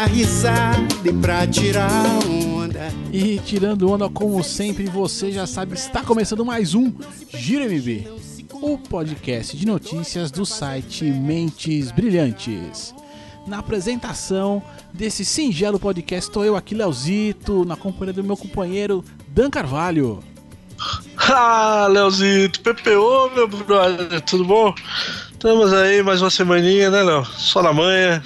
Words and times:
dar 0.00 0.06
risada 0.06 0.78
e 1.04 1.12
pra 1.12 1.46
tirar 1.46 1.90
onda. 2.26 2.90
E 3.12 3.38
tirando 3.40 3.90
onda, 3.90 4.08
como 4.08 4.42
sempre, 4.42 4.84
você 4.84 5.30
já 5.30 5.46
sabe, 5.46 5.74
está 5.74 6.02
começando 6.02 6.42
mais 6.42 6.74
um 6.74 6.90
Giro 7.28 7.64
MB, 7.64 8.08
o 8.50 8.78
podcast 8.78 9.54
de 9.54 9.66
notícias 9.66 10.30
do 10.30 10.46
site 10.46 11.04
Mentes 11.04 11.90
Brilhantes. 11.90 12.94
Na 13.46 13.58
apresentação 13.58 14.62
desse 14.90 15.22
singelo 15.22 15.78
podcast, 15.78 16.30
estou 16.30 16.46
eu 16.46 16.56
aqui, 16.56 16.74
Leozito, 16.74 17.66
na 17.66 17.76
companhia 17.76 18.14
do 18.14 18.24
meu 18.24 18.38
companheiro 18.38 19.04
Dan 19.28 19.50
Carvalho. 19.50 20.22
Ah, 21.32 21.86
Leozito, 21.88 22.60
PPO, 22.60 23.30
meu 23.34 23.46
brother, 23.46 24.20
tudo 24.22 24.44
bom? 24.44 24.74
Estamos 25.30 25.72
aí 25.72 26.02
mais 26.02 26.20
uma 26.22 26.30
semaninha, 26.30 26.90
né, 26.90 27.02
Léo? 27.02 27.24
Só 27.24 27.62
na 27.62 27.72
manhã. 27.72 28.20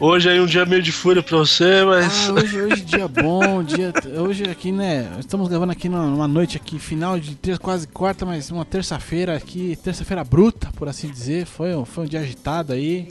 Hoje 0.00 0.30
aí 0.30 0.40
um 0.40 0.46
dia 0.46 0.64
meio 0.64 0.80
de 0.80 0.92
fúria 0.92 1.22
pra 1.22 1.38
você, 1.38 1.84
mas. 1.84 2.28
Ah, 2.28 2.32
hoje, 2.34 2.60
hoje 2.60 2.82
dia 2.84 3.08
bom, 3.08 3.64
dia. 3.64 3.92
Hoje 4.20 4.44
aqui, 4.44 4.70
né? 4.70 5.10
Estamos 5.18 5.48
gravando 5.48 5.72
aqui 5.72 5.88
numa 5.88 6.28
noite 6.28 6.56
aqui, 6.56 6.78
final 6.78 7.18
de 7.18 7.34
terça, 7.34 7.60
quase 7.60 7.88
quarta, 7.88 8.24
mas 8.24 8.48
uma 8.50 8.64
terça-feira 8.64 9.36
aqui, 9.36 9.76
terça-feira 9.82 10.22
bruta, 10.22 10.70
por 10.76 10.88
assim 10.88 11.08
dizer. 11.10 11.46
Foi, 11.46 11.74
um- 11.74 11.84
foi 11.84 12.04
um 12.04 12.06
dia 12.06 12.20
agitado 12.20 12.72
aí. 12.72 13.08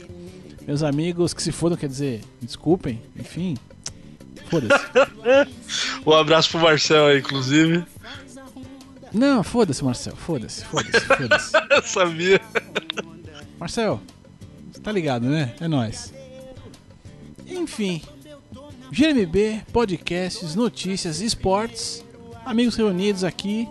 Meus 0.66 0.82
amigos 0.82 1.34
que 1.34 1.42
se 1.42 1.52
fodam, 1.52 1.76
quer 1.76 1.88
dizer, 1.88 2.22
desculpem, 2.40 3.02
enfim. 3.18 3.56
Foda-se. 4.50 4.82
Um 6.06 6.12
abraço 6.14 6.50
pro 6.50 6.60
Marcel 6.60 7.06
aí, 7.06 7.18
inclusive. 7.18 7.84
Não, 9.12 9.42
foda-se, 9.42 9.84
Marcel. 9.84 10.16
Foda-se, 10.16 10.64
foda-se, 10.64 11.00
foda-se. 11.04 11.52
Eu 11.70 11.82
sabia. 11.84 12.40
Marcel, 13.60 14.00
você 14.72 14.80
tá 14.80 14.90
ligado, 14.90 15.26
né? 15.26 15.52
É 15.60 15.68
nóis. 15.68 16.14
Enfim, 17.48 18.02
GMB, 18.92 19.64
podcasts, 19.72 20.54
notícias, 20.54 21.20
esportes, 21.20 22.04
amigos 22.44 22.76
reunidos 22.76 23.24
aqui, 23.24 23.68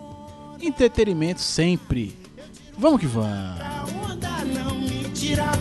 entretenimento 0.60 1.40
sempre. 1.40 2.16
Vamos 2.76 3.00
que 3.00 3.06
vamos. 3.06 3.58
Tirar. 5.14 5.58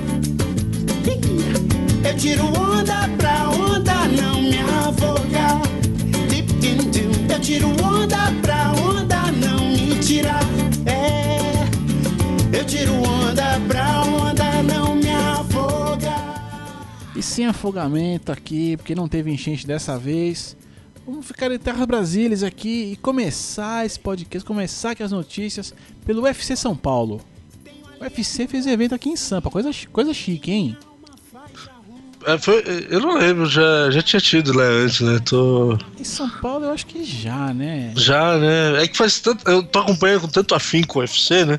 Eu 2.07 2.15
tiro 2.17 2.45
onda 2.45 3.09
pra 3.17 3.49
onda 3.49 4.07
não 4.07 4.41
me 4.41 4.59
afogar. 4.59 5.61
Eu 7.29 7.39
tiro 7.41 7.67
onda 7.83 8.31
pra 8.41 8.71
onda 8.73 9.31
não 9.31 9.67
me 9.69 9.99
tirar. 9.99 10.43
É, 10.85 11.67
eu 12.57 12.65
tiro 12.65 12.93
onda 12.93 13.59
pra 13.67 14.01
onda 14.03 14.26
sem 17.27 17.45
afogamento 17.45 18.31
aqui, 18.31 18.77
porque 18.77 18.95
não 18.95 19.07
teve 19.07 19.31
enchente 19.31 19.67
dessa 19.67 19.97
vez. 19.97 20.55
Vamos 21.05 21.27
ficar 21.27 21.51
em 21.51 21.59
Terra 21.59 21.85
Brasílias 21.85 22.41
aqui 22.41 22.91
e 22.93 22.95
começar 22.97 23.85
esse 23.85 23.99
podcast, 23.99 24.45
começar 24.45 24.91
aqui 24.91 25.03
as 25.03 25.11
notícias 25.11 25.73
pelo 26.05 26.23
UFC 26.23 26.55
São 26.55 26.75
Paulo. 26.75 27.21
O 27.99 28.03
UFC 28.03 28.47
fez 28.47 28.65
evento 28.65 28.95
aqui 28.95 29.09
em 29.09 29.15
Sampa, 29.15 29.49
coisa, 29.49 29.71
coisa 29.91 30.13
chique, 30.13 30.51
hein? 30.51 30.77
É, 32.27 32.37
foi- 32.37 32.61
eu 32.89 32.99
não 32.99 33.17
lembro, 33.17 33.45
já, 33.45 33.89
já 33.89 34.01
tinha 34.01 34.19
tido 34.19 34.51
lá 34.51 34.65
antes, 34.65 34.99
né? 34.99 35.17
Tô. 35.19 35.77
Em 35.97 36.03
São 36.03 36.29
Paulo 36.29 36.65
eu 36.65 36.71
acho 36.71 36.85
que 36.85 37.01
já, 37.05 37.53
né? 37.53 37.93
Já, 37.95 38.37
né? 38.37 38.83
É 38.83 38.87
que 38.87 38.97
faz 38.97 39.19
tanto. 39.21 39.49
Eu 39.49 39.63
tô 39.63 39.79
acompanhando 39.79 40.21
com 40.21 40.27
tanto 40.27 40.53
afinco 40.53 40.99
o 40.99 41.01
UFC, 41.01 41.45
né? 41.45 41.57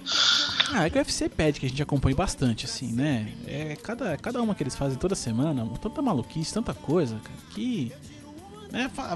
Ah, 0.74 0.84
é 0.84 0.90
que 0.90 0.98
o 0.98 1.00
UFC 1.00 1.26
pede 1.30 1.58
que 1.58 1.64
a 1.64 1.68
gente 1.70 1.82
acompanhe 1.82 2.14
bastante, 2.14 2.66
assim, 2.66 2.92
né? 2.92 3.28
É 3.46 3.76
cada, 3.82 4.14
cada 4.18 4.42
uma 4.42 4.54
que 4.54 4.62
eles 4.62 4.76
fazem 4.76 4.98
toda 4.98 5.14
semana, 5.14 5.66
tanta 5.80 6.02
maluquice, 6.02 6.52
tanta 6.52 6.74
coisa, 6.74 7.14
cara, 7.24 7.38
que. 7.54 7.90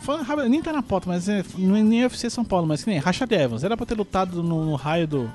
Falando 0.00 0.22
rápido, 0.24 0.48
nem 0.48 0.62
tá 0.62 0.72
na 0.72 0.82
pauta, 0.82 1.06
mas 1.06 1.28
é, 1.28 1.40
é 1.40 1.44
nem 1.58 2.02
UFC 2.04 2.30
São 2.30 2.42
Paulo, 2.42 2.66
mas 2.66 2.82
que 2.82 2.88
nem 2.88 2.98
Rashad 2.98 3.30
Evans, 3.30 3.62
era 3.62 3.76
pra 3.76 3.84
ter 3.84 3.94
lutado 3.94 4.42
no, 4.42 4.64
no 4.64 4.74
raio 4.76 5.06
do, 5.06 5.30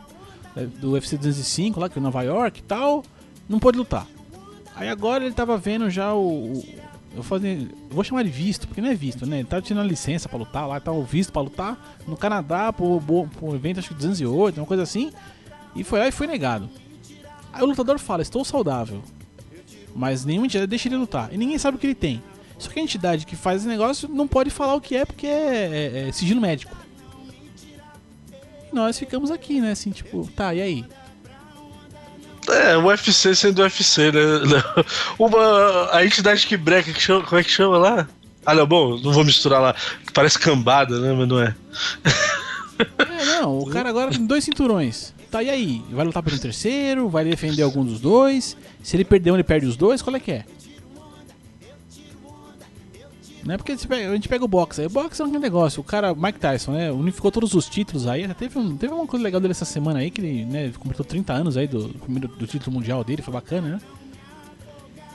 é, 0.55 0.65
do 0.65 0.93
UFC 0.93 1.15
205, 1.15 1.79
lá 1.79 1.87
que 1.87 1.99
é 1.99 2.01
Nova 2.01 2.23
York 2.23 2.59
e 2.59 2.63
tal, 2.63 3.03
não 3.47 3.59
pôde 3.59 3.77
lutar. 3.77 4.07
Aí 4.77 4.89
agora 4.89 5.25
ele 5.25 5.33
tava 5.33 5.57
vendo 5.57 5.89
já 5.89 6.13
o. 6.13 6.53
o- 6.53 6.63
eu, 7.15 7.23
fazer, 7.23 7.67
vou 7.89 8.03
chamar 8.03 8.23
de 8.23 8.29
visto, 8.29 8.67
porque 8.67 8.79
não 8.79 8.89
é 8.89 8.93
visto, 8.95 9.25
né? 9.25 9.39
Ele 9.39 9.47
tava 9.47 9.61
tirando 9.61 9.83
a 9.83 9.87
licença 9.87 10.29
pra 10.29 10.37
lutar 10.37 10.67
lá, 10.67 10.79
tava 10.79 10.97
o 10.97 11.03
visto 11.03 11.31
pra 11.33 11.41
lutar 11.41 11.97
no 12.07 12.15
Canadá, 12.15 12.71
pro, 12.71 13.01
pro 13.01 13.55
evento 13.55 13.79
acho 13.79 13.87
que 13.89 13.95
208, 13.95 14.59
uma 14.59 14.67
coisa 14.67 14.83
assim. 14.83 15.11
E 15.75 15.83
foi 15.83 15.99
lá 15.99 16.07
e 16.07 16.11
foi 16.11 16.27
negado. 16.27 16.69
Aí 17.51 17.63
o 17.63 17.65
lutador 17.65 17.97
fala: 17.97 18.21
Estou 18.21 18.45
saudável. 18.45 19.01
Mas 19.95 20.25
nenhuma 20.25 20.45
entidade 20.45 20.67
deixa 20.67 20.87
ele 20.87 20.97
lutar. 20.97 21.33
E 21.33 21.37
ninguém 21.37 21.57
sabe 21.57 21.77
o 21.77 21.79
que 21.79 21.87
ele 21.87 21.95
tem. 21.95 22.21
Só 22.59 22.69
que 22.69 22.79
a 22.79 22.83
entidade 22.83 23.25
que 23.25 23.35
faz 23.35 23.61
esse 23.61 23.67
negócio 23.67 24.07
não 24.07 24.27
pode 24.27 24.51
falar 24.51 24.75
o 24.75 24.81
que 24.81 24.95
é 24.95 25.05
porque 25.05 25.25
é, 25.25 26.01
é- 26.05 26.09
é 26.09 26.11
sigilo 26.11 26.39
médico. 26.41 26.75
E 28.71 28.75
nós 28.75 28.99
ficamos 28.99 29.31
aqui, 29.31 29.59
né? 29.61 29.71
Assim, 29.71 29.89
tipo, 29.91 30.29
tá, 30.35 30.53
e 30.53 30.61
aí? 30.61 30.85
É, 32.57 32.77
o 32.77 32.85
UFC 32.85 33.35
sendo 33.35 33.61
UFC, 33.61 34.11
né? 34.11 34.19
Uma. 35.19 35.95
A 35.95 36.05
entidade 36.05 36.45
que 36.47 36.57
breca, 36.57 36.91
que 36.91 37.01
chama, 37.01 37.23
como 37.23 37.39
é 37.39 37.43
que 37.43 37.51
chama 37.51 37.77
lá? 37.77 38.07
Ah, 38.45 38.55
não, 38.55 38.65
bom, 38.65 38.97
não 38.99 39.11
vou 39.11 39.23
misturar 39.23 39.61
lá. 39.61 39.75
Parece 40.13 40.39
cambada, 40.39 40.99
né? 40.99 41.13
Mas 41.13 41.27
não 41.27 41.39
é. 41.39 41.53
É, 42.79 43.25
não, 43.25 43.59
o 43.59 43.65
cara 43.65 43.89
agora 43.89 44.11
tem 44.11 44.25
dois 44.25 44.43
cinturões. 44.43 45.13
Tá, 45.29 45.43
e 45.43 45.49
aí? 45.49 45.81
Vai 45.91 46.05
lutar 46.05 46.23
pelo 46.23 46.39
terceiro? 46.39 47.09
Vai 47.09 47.25
defender 47.25 47.61
algum 47.63 47.83
dos 47.83 47.99
dois? 47.99 48.55
Se 48.81 48.95
ele 48.95 49.03
perder 49.03 49.31
um, 49.31 49.33
ele 49.35 49.43
perde 49.43 49.65
os 49.65 49.75
dois? 49.75 50.01
Qual 50.01 50.15
é 50.15 50.19
que 50.19 50.31
é? 50.31 50.45
Não 53.47 53.53
é 53.53 53.57
porque 53.57 53.71
a 53.71 53.75
gente 53.75 53.87
pega, 53.87 54.09
a 54.11 54.13
gente 54.13 54.27
pega 54.27 54.43
o 54.43 54.47
boxe. 54.47 54.81
Aí 54.81 54.87
o 54.87 54.89
boxe 54.89 55.21
é 55.21 55.25
um 55.25 55.39
negócio. 55.39 55.79
O 55.79 55.83
cara, 55.83 56.13
Mike 56.13 56.37
Tyson, 56.37 56.73
né? 56.73 56.91
Unificou 56.91 57.31
todos 57.31 57.53
os 57.53 57.69
títulos 57.69 58.05
aí. 58.05 58.27
Teve, 58.33 58.59
um, 58.59 58.75
teve 58.75 58.93
uma 58.93 59.07
coisa 59.07 59.23
legal 59.23 59.39
dele 59.39 59.53
essa 59.53 59.63
semana 59.63 59.99
aí, 59.99 60.11
que 60.11 60.19
ele 60.19 60.43
né, 60.43 60.69
completou 60.77 61.05
30 61.05 61.31
anos 61.31 61.55
aí 61.55 61.65
do, 61.65 61.87
do 61.87 62.27
do 62.27 62.45
título 62.45 62.75
mundial 62.75 63.05
dele. 63.05 63.21
Foi 63.21 63.33
bacana, 63.33 63.69
né? 63.69 63.79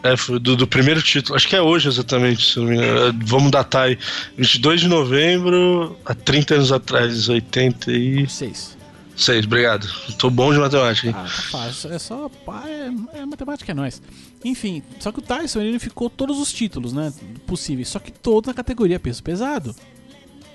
É, 0.02 0.16
foi 0.16 0.38
do, 0.38 0.56
do 0.56 0.66
primeiro 0.66 1.02
título. 1.02 1.36
Acho 1.36 1.46
que 1.46 1.54
é 1.54 1.60
hoje 1.60 1.88
exatamente, 1.88 2.52
se 2.52 2.58
não 2.58 2.66
me 2.66 2.76
engano. 2.76 3.08
É, 3.08 3.12
Vamos 3.26 3.50
datar 3.50 3.82
aí. 3.82 3.98
22 4.38 4.80
de 4.80 4.88
novembro, 4.88 5.94
há 6.02 6.14
30 6.14 6.54
anos 6.54 6.72
atrás, 6.72 7.28
86. 7.28 8.78
Seis. 9.16 9.44
obrigado. 9.44 9.86
Tô 10.18 10.30
bom 10.30 10.52
de 10.52 10.58
matemática, 10.58 11.08
hein? 11.08 11.14
Ah, 11.16 11.22
tá 11.22 11.28
fácil. 11.28 11.92
É 11.92 11.98
só. 11.98 12.30
É, 12.66 13.18
é 13.18 13.26
matemática, 13.26 13.70
é 13.70 13.74
nóis. 13.74 14.00
Enfim, 14.44 14.82
só 14.98 15.12
que 15.12 15.18
o 15.18 15.22
Tyson 15.22 15.60
ele 15.60 15.70
unificou 15.70 16.08
todos 16.10 16.38
os 16.38 16.52
títulos, 16.52 16.92
né? 16.92 17.12
Possíveis. 17.46 17.88
Só 17.88 17.98
que 17.98 18.10
todos 18.10 18.48
na 18.48 18.54
categoria 18.54 18.98
peso 18.98 19.22
pesado. 19.22 19.74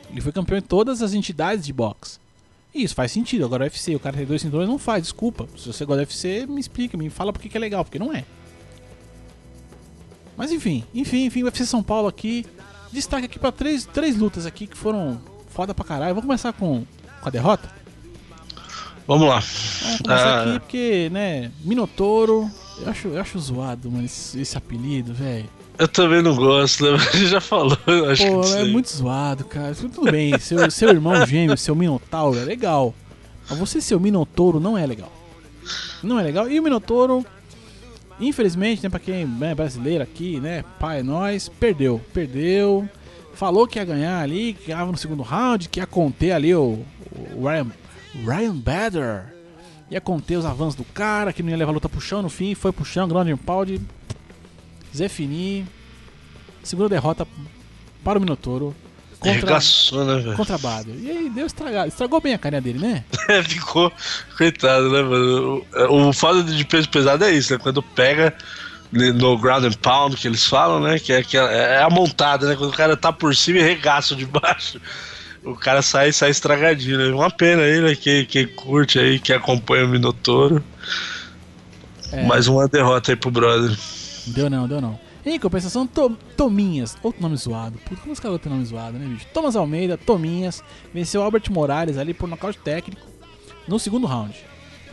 Ele 0.10 0.22
foi 0.22 0.32
campeão 0.32 0.58
em 0.58 0.62
todas 0.62 1.02
as 1.02 1.14
entidades 1.14 1.66
de 1.66 1.74
boxe. 1.74 2.20
E 2.74 2.84
isso 2.84 2.96
faz 2.96 3.12
sentido. 3.12 3.46
Agora 3.46 3.64
o 3.64 3.68
UFC, 3.68 3.96
o 3.96 4.00
cara 4.00 4.18
tem 4.18 4.26
dois 4.26 4.42
cinturões, 4.42 4.70
não 4.70 4.78
faz, 4.78 5.04
desculpa. 5.04 5.48
Se 5.58 5.68
você 5.68 5.86
gosta 5.86 6.04
do 6.04 6.08
UFC, 6.08 6.46
me 6.48 6.60
explica, 6.60 6.98
me 6.98 7.10
fala 7.10 7.34
porque 7.34 7.50
que 7.50 7.58
é 7.58 7.60
legal, 7.60 7.84
porque 7.84 8.00
não 8.00 8.14
é. 8.14 8.24
Mas 10.36 10.52
enfim, 10.52 10.84
enfim, 10.94 11.26
enfim, 11.26 11.44
UFC 11.44 11.66
São 11.66 11.82
Paulo 11.82 12.08
aqui. 12.08 12.46
Destaque 12.92 13.26
aqui 13.26 13.40
pra 13.40 13.52
três, 13.52 13.86
três 13.86 14.16
lutas 14.16 14.46
aqui 14.46 14.68
que 14.68 14.78
foram 14.78 15.20
foda 15.50 15.74
pra 15.74 15.84
caralho. 15.84 16.14
Vamos 16.14 16.28
começar 16.28 16.54
com, 16.54 16.86
com 17.22 17.28
a 17.28 17.32
derrota? 17.32 17.77
Vamos 19.08 19.28
lá. 19.28 19.42
Começar 20.04 20.40
Ah. 20.40 20.42
aqui 20.44 20.60
porque, 20.60 21.10
né, 21.12 21.52
Minotouro, 21.64 22.50
eu 22.82 22.90
acho, 22.90 23.08
eu 23.08 23.22
acho 23.22 23.40
zoado, 23.40 23.90
mano, 23.90 24.06
esse, 24.06 24.40
esse 24.40 24.58
apelido, 24.58 25.14
velho. 25.14 25.50
Eu 25.80 25.88
também 25.88 26.22
não 26.22 26.36
gosto, 26.36 26.84
né? 26.92 26.98
Já 27.28 27.40
falou, 27.40 27.78
eu 27.88 28.10
acho 28.10 28.26
Pô, 28.28 28.42
que 28.42 28.54
é 28.54 28.64
muito 28.66 28.90
zoado, 28.90 29.46
cara. 29.46 29.74
Tudo 29.76 30.12
bem, 30.12 30.38
seu, 30.40 30.70
seu 30.72 30.90
irmão 30.90 31.26
gêmeo, 31.26 31.56
seu 31.58 31.76
Minotauro 31.76 32.38
é 32.40 32.44
legal. 32.44 32.94
Mas 33.50 33.58
você 33.60 33.80
ser 33.80 33.96
o 33.96 34.00
Minotouro 34.00 34.60
não 34.60 34.78
é 34.78 34.86
legal. 34.86 35.12
Não 36.04 36.20
é 36.20 36.24
legal. 36.24 36.50
E 36.50 36.60
o 36.60 36.64
Minotouro, 36.64 37.24
infelizmente, 38.20 38.84
né, 38.84 38.90
pra 38.90 39.00
quem 39.00 39.28
é 39.42 39.56
brasileiro 39.56 40.04
aqui, 40.04 40.40
né, 40.40 40.64
pai, 40.80 41.04
nós, 41.04 41.48
perdeu. 41.48 42.02
Perdeu. 42.14 42.90
Falou 43.34 43.68
que 43.68 43.78
ia 43.78 43.86
ganhar 43.86 44.20
ali, 44.20 44.54
que 44.54 44.68
ganhava 44.72 44.92
no 44.92 44.98
segundo 44.98 45.22
round, 45.22 45.70
que 45.70 45.80
ia 45.80 45.86
conter 45.86 46.32
ali 46.32 46.56
o, 46.56 46.80
o 47.36 47.48
Ryan, 47.48 47.68
Ryan 48.26 48.56
Bader. 48.56 49.26
Ia 49.90 50.02
conter 50.02 50.38
os 50.38 50.46
avanços 50.46 50.76
do 50.76 50.84
cara, 50.84 51.32
que 51.32 51.42
não 51.42 51.50
ia 51.50 51.58
levar 51.58 51.72
a 51.72 51.74
luta 51.74 51.88
pro 51.88 52.02
chão 52.02 52.22
no 52.22 52.30
fim, 52.30 52.54
foi 52.56 52.72
pro 52.72 52.84
chão, 52.84 53.08
ground 53.08 53.30
and 53.30 53.38
pound. 53.38 53.82
Zé 54.96 55.08
Fini. 55.08 55.66
Segunda 56.64 56.90
derrota 56.90 57.26
para 58.04 58.18
o 58.18 58.22
Minotouro. 58.22 58.76
Contra, 59.20 59.32
Arregaçou, 59.32 60.06
né, 60.06 60.20
velho? 60.20 60.36
contra 60.36 60.58
Bader. 60.58 60.94
E 60.96 61.10
aí 61.10 61.30
deu 61.30 61.48
estragado. 61.48 61.88
Estragou 61.88 62.22
bem 62.22 62.34
a 62.34 62.38
carinha 62.38 62.62
dele, 62.62 62.80
né? 62.80 63.04
É, 63.30 63.44
ficou. 63.44 63.92
Coitado, 64.38 64.90
né, 64.90 65.02
mano? 65.02 65.66
O, 65.90 66.08
o 66.08 66.14
fato 66.14 66.44
de 66.44 66.64
peso 66.64 66.88
pesado 66.90 67.26
é 67.26 67.32
isso, 67.32 67.52
né? 67.52 67.60
Quando 67.60 67.84
pega, 67.84 68.34
no 68.92 69.38
ground 69.38 69.66
and 69.66 69.74
pound 69.82 70.16
que 70.16 70.28
eles 70.28 70.46
falam, 70.46 70.80
né? 70.80 71.00
Que 71.00 71.14
é, 71.14 71.24
que 71.24 71.38
é, 71.38 71.42
é 71.42 71.84
a 71.84 71.90
montada, 71.90 72.48
né? 72.48 72.56
Quando 72.56 72.70
o 72.70 72.76
cara 72.76 72.96
tá 72.96 73.12
por 73.12 73.36
cima 73.36 73.60
e 73.60 73.64
regaça 73.64 74.16
de 74.16 74.26
baixo. 74.26 74.80
O 75.48 75.56
cara 75.56 75.82
sai 75.82 76.12
sai 76.12 76.30
estragadinho, 76.32 76.98
né? 76.98 77.06
Uma 77.14 77.32
pena 77.32 77.62
aí, 77.64 77.80
né? 77.82 77.96
Quem, 77.96 78.26
quem 78.26 78.48
curte 78.48 79.00
aí, 79.00 79.20
que 79.20 79.32
acompanha 79.32 79.86
o 79.86 79.88
Minotouro. 79.90 80.64
É. 82.12 82.26
Mais 82.26 82.48
uma 82.48 82.68
derrota 82.68 83.12
aí 83.12 83.16
pro 83.16 83.32
brother. 83.32 83.76
Deu 84.28 84.50
não, 84.50 84.68
deu 84.68 84.82
não. 84.82 85.00
Em 85.26 85.38
compensação, 85.40 85.86
Tom- 85.86 86.16
Tominhas, 86.38 86.96
outro 87.04 87.22
nome 87.22 87.36
zoado. 87.36 87.78
Puta, 87.80 88.00
como 88.02 88.14
os 88.14 88.20
caras 88.20 88.40
têm 88.40 88.52
nome 88.52 88.66
zoado, 88.66 88.98
né, 88.98 89.06
bicho? 89.06 89.26
Thomas 89.34 89.56
Almeida, 89.58 89.98
Tominhas, 89.98 90.64
venceu 90.94 91.22
Albert 91.22 91.52
Morales 91.52 91.98
ali 91.98 92.14
por 92.14 92.30
nocaute 92.30 92.58
técnico 92.60 93.02
no 93.68 93.78
segundo 93.78 94.08
round. 94.08 94.34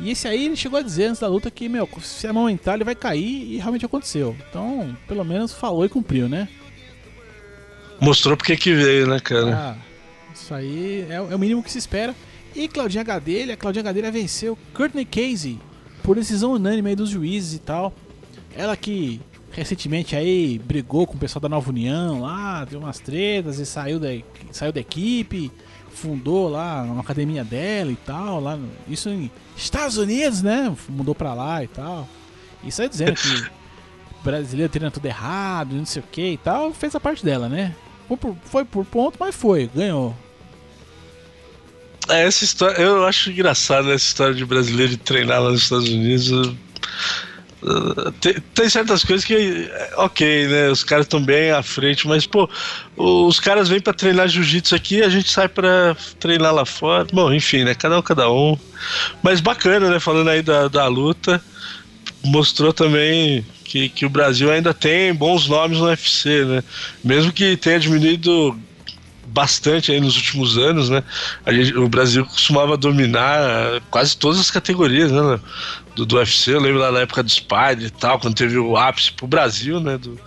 E 0.01 0.11
esse 0.11 0.27
aí 0.27 0.47
ele 0.47 0.56
chegou 0.56 0.81
a 0.81 0.83
dizer 0.83 1.05
antes 1.06 1.21
da 1.21 1.29
luta 1.29 1.49
que, 1.53 1.69
meu, 1.69 1.89
se 2.03 2.27
a 2.27 2.33
mão 2.33 2.51
entrar 2.51 2.75
ele 2.75 2.83
vai 2.83 2.97
cair 2.97 3.53
e 3.53 3.56
realmente 3.59 3.87
aconteceu. 3.87 4.37
Então, 4.51 4.97
pelo 5.06 5.25
menos 5.25 5.53
falou 5.53 5.85
e 5.85 5.89
cumpriu, 5.89 6.29
né? 6.29 6.49
Mostrou 8.01 8.37
porque 8.37 8.56
que 8.56 8.75
veio, 8.75 9.06
né, 9.06 9.21
cara? 9.21 9.55
Ah, 9.56 9.77
isso 10.34 10.52
aí 10.54 11.06
é, 11.08 11.14
é 11.14 11.20
o 11.34 11.38
mínimo 11.38 11.62
que 11.62 11.70
se 11.70 11.78
espera. 11.78 12.14
E 12.54 12.69
Claudinha 12.69 13.02
Gadelha, 13.02 13.56
Claudinha 13.56 13.82
Gadelha 13.82 14.10
venceu 14.12 14.56
Courtney 14.75 15.04
Casey 15.04 15.58
por 16.02 16.16
decisão 16.16 16.52
unânime 16.52 16.90
aí 16.90 16.96
dos 16.96 17.10
juízes 17.10 17.54
e 17.54 17.58
tal. 17.58 17.92
Ela 18.56 18.76
que 18.76 19.20
recentemente 19.50 20.14
aí 20.16 20.58
brigou 20.58 21.06
com 21.06 21.14
o 21.14 21.19
pessoal 21.19 21.40
da 21.40 21.48
Nova 21.48 21.70
União 21.70 22.20
lá, 22.20 22.64
deu 22.64 22.78
umas 22.81 22.98
tretas 22.98 23.58
e 23.58 23.66
saiu 23.66 23.98
da, 24.00 24.08
saiu 24.52 24.72
da 24.72 24.81
equipe, 24.81 25.50
fundou 25.90 26.48
lá 26.48 26.82
uma 26.82 27.00
academia 27.00 27.44
dela 27.44 27.90
e 27.92 27.96
tal, 27.96 28.40
lá 28.40 28.56
no- 28.56 28.69
isso 28.88 29.08
em 29.08 29.31
Estados 29.56 29.96
Unidos, 29.96 30.42
né? 30.42 30.75
Mudou 30.88 31.14
pra 31.14 31.34
lá 31.34 31.62
e 31.62 31.69
tal. 31.69 32.08
E 32.64 32.70
saiu 32.72 32.88
dizendo 32.88 33.14
que 33.14 33.28
o 34.20 34.22
brasileiro 34.25 34.70
treina 34.72 34.90
tudo 34.90 35.06
errado, 35.06 35.75
não 35.75 35.86
sei 35.86 36.02
o 36.02 36.06
que 36.10 36.32
e 36.32 36.36
tal, 36.38 36.72
fez 36.72 36.94
a 36.94 37.00
parte 37.00 37.25
dela, 37.25 37.48
né? 37.48 37.75
Foi 38.09 38.17
por, 38.17 38.37
foi 38.45 38.65
por 38.65 38.85
ponto, 38.85 39.17
mas 39.19 39.35
foi, 39.35 39.71
ganhou. 39.75 40.15
É, 42.09 42.25
essa 42.25 42.45
história, 42.45 42.81
eu 42.83 43.06
acho 43.06 43.31
engraçado 43.31 43.91
essa 43.91 44.05
história 44.05 44.35
de 44.35 44.45
brasileiro 44.45 44.93
de 44.93 44.99
treinar 44.99 45.43
lá 45.43 45.51
nos 45.51 45.62
Estados 45.62 45.89
Unidos. 45.89 46.31
Uh, 46.31 48.12
Tem, 48.21 48.35
tem 48.55 48.69
certas 48.69 49.03
coisas 49.03 49.25
que, 49.25 49.35
é, 49.73 49.93
ok, 49.97 50.49
né? 50.49 50.69
Os 50.69 50.85
caras 50.85 51.06
estão 51.06 51.25
bem 51.25 51.51
à 51.51 51.62
frente, 51.62 52.06
mas, 52.06 52.27
pô, 52.27 52.47
os 52.95 53.41
caras 53.41 53.71
vêm 53.71 53.81
pra 53.81 53.95
treinar 53.95 54.29
jiu-jitsu 54.29 54.75
aqui 54.75 55.03
a 55.03 55.09
gente 55.09 55.31
sai 55.31 55.49
pra 55.49 55.97
treinar 56.21 56.53
lá 56.53 56.67
fora. 56.67 57.06
Bom, 57.11 57.33
enfim, 57.33 57.65
né? 57.65 57.75
Cada 57.75 57.99
um, 57.99 58.03
cada 58.03 58.31
um. 58.31 58.59
Mas 59.23 59.41
bacana, 59.41 59.89
né? 59.89 59.99
Falando 59.99 60.29
aí 60.29 60.43
da, 60.43 60.69
da 60.69 60.87
luta, 60.89 61.43
mostrou 62.25 62.73
também 62.73 63.44
que, 63.65 63.88
que 63.88 64.06
o 64.06 64.11
Brasil 64.11 64.50
ainda 64.50 64.73
tem 64.73 65.12
bons 65.15 65.49
nomes 65.49 65.79
no 65.79 65.87
UFC, 65.87 66.44
né? 66.44 66.65
Mesmo 67.03 67.32
que 67.32 67.56
tenha 67.56 67.79
diminuído 67.79 68.59
bastante 69.26 69.91
aí 69.91 70.00
nos 70.00 70.17
últimos 70.17 70.56
anos, 70.56 70.88
né? 70.88 71.03
Gente, 71.49 71.76
o 71.76 71.88
Brasil 71.88 72.25
costumava 72.25 72.76
dominar 72.76 73.81
quase 73.91 74.17
todas 74.17 74.38
as 74.38 74.50
categorias, 74.50 75.11
né? 75.11 75.21
Léo? 75.21 75.41
Do, 75.97 76.06
do 76.06 76.17
UFC, 76.17 76.55
eu 76.55 76.61
lembro 76.61 76.81
lá 76.81 76.91
na 76.91 77.00
época 77.00 77.23
do 77.23 77.31
Spider 77.31 77.87
e 77.87 77.91
tal, 77.91 78.19
quando 78.19 78.35
teve 78.35 78.59
o 78.59 78.77
ápice 78.77 79.12
pro 79.12 79.27
Brasil, 79.27 79.81
né? 79.81 79.99
Do, 79.99 80.19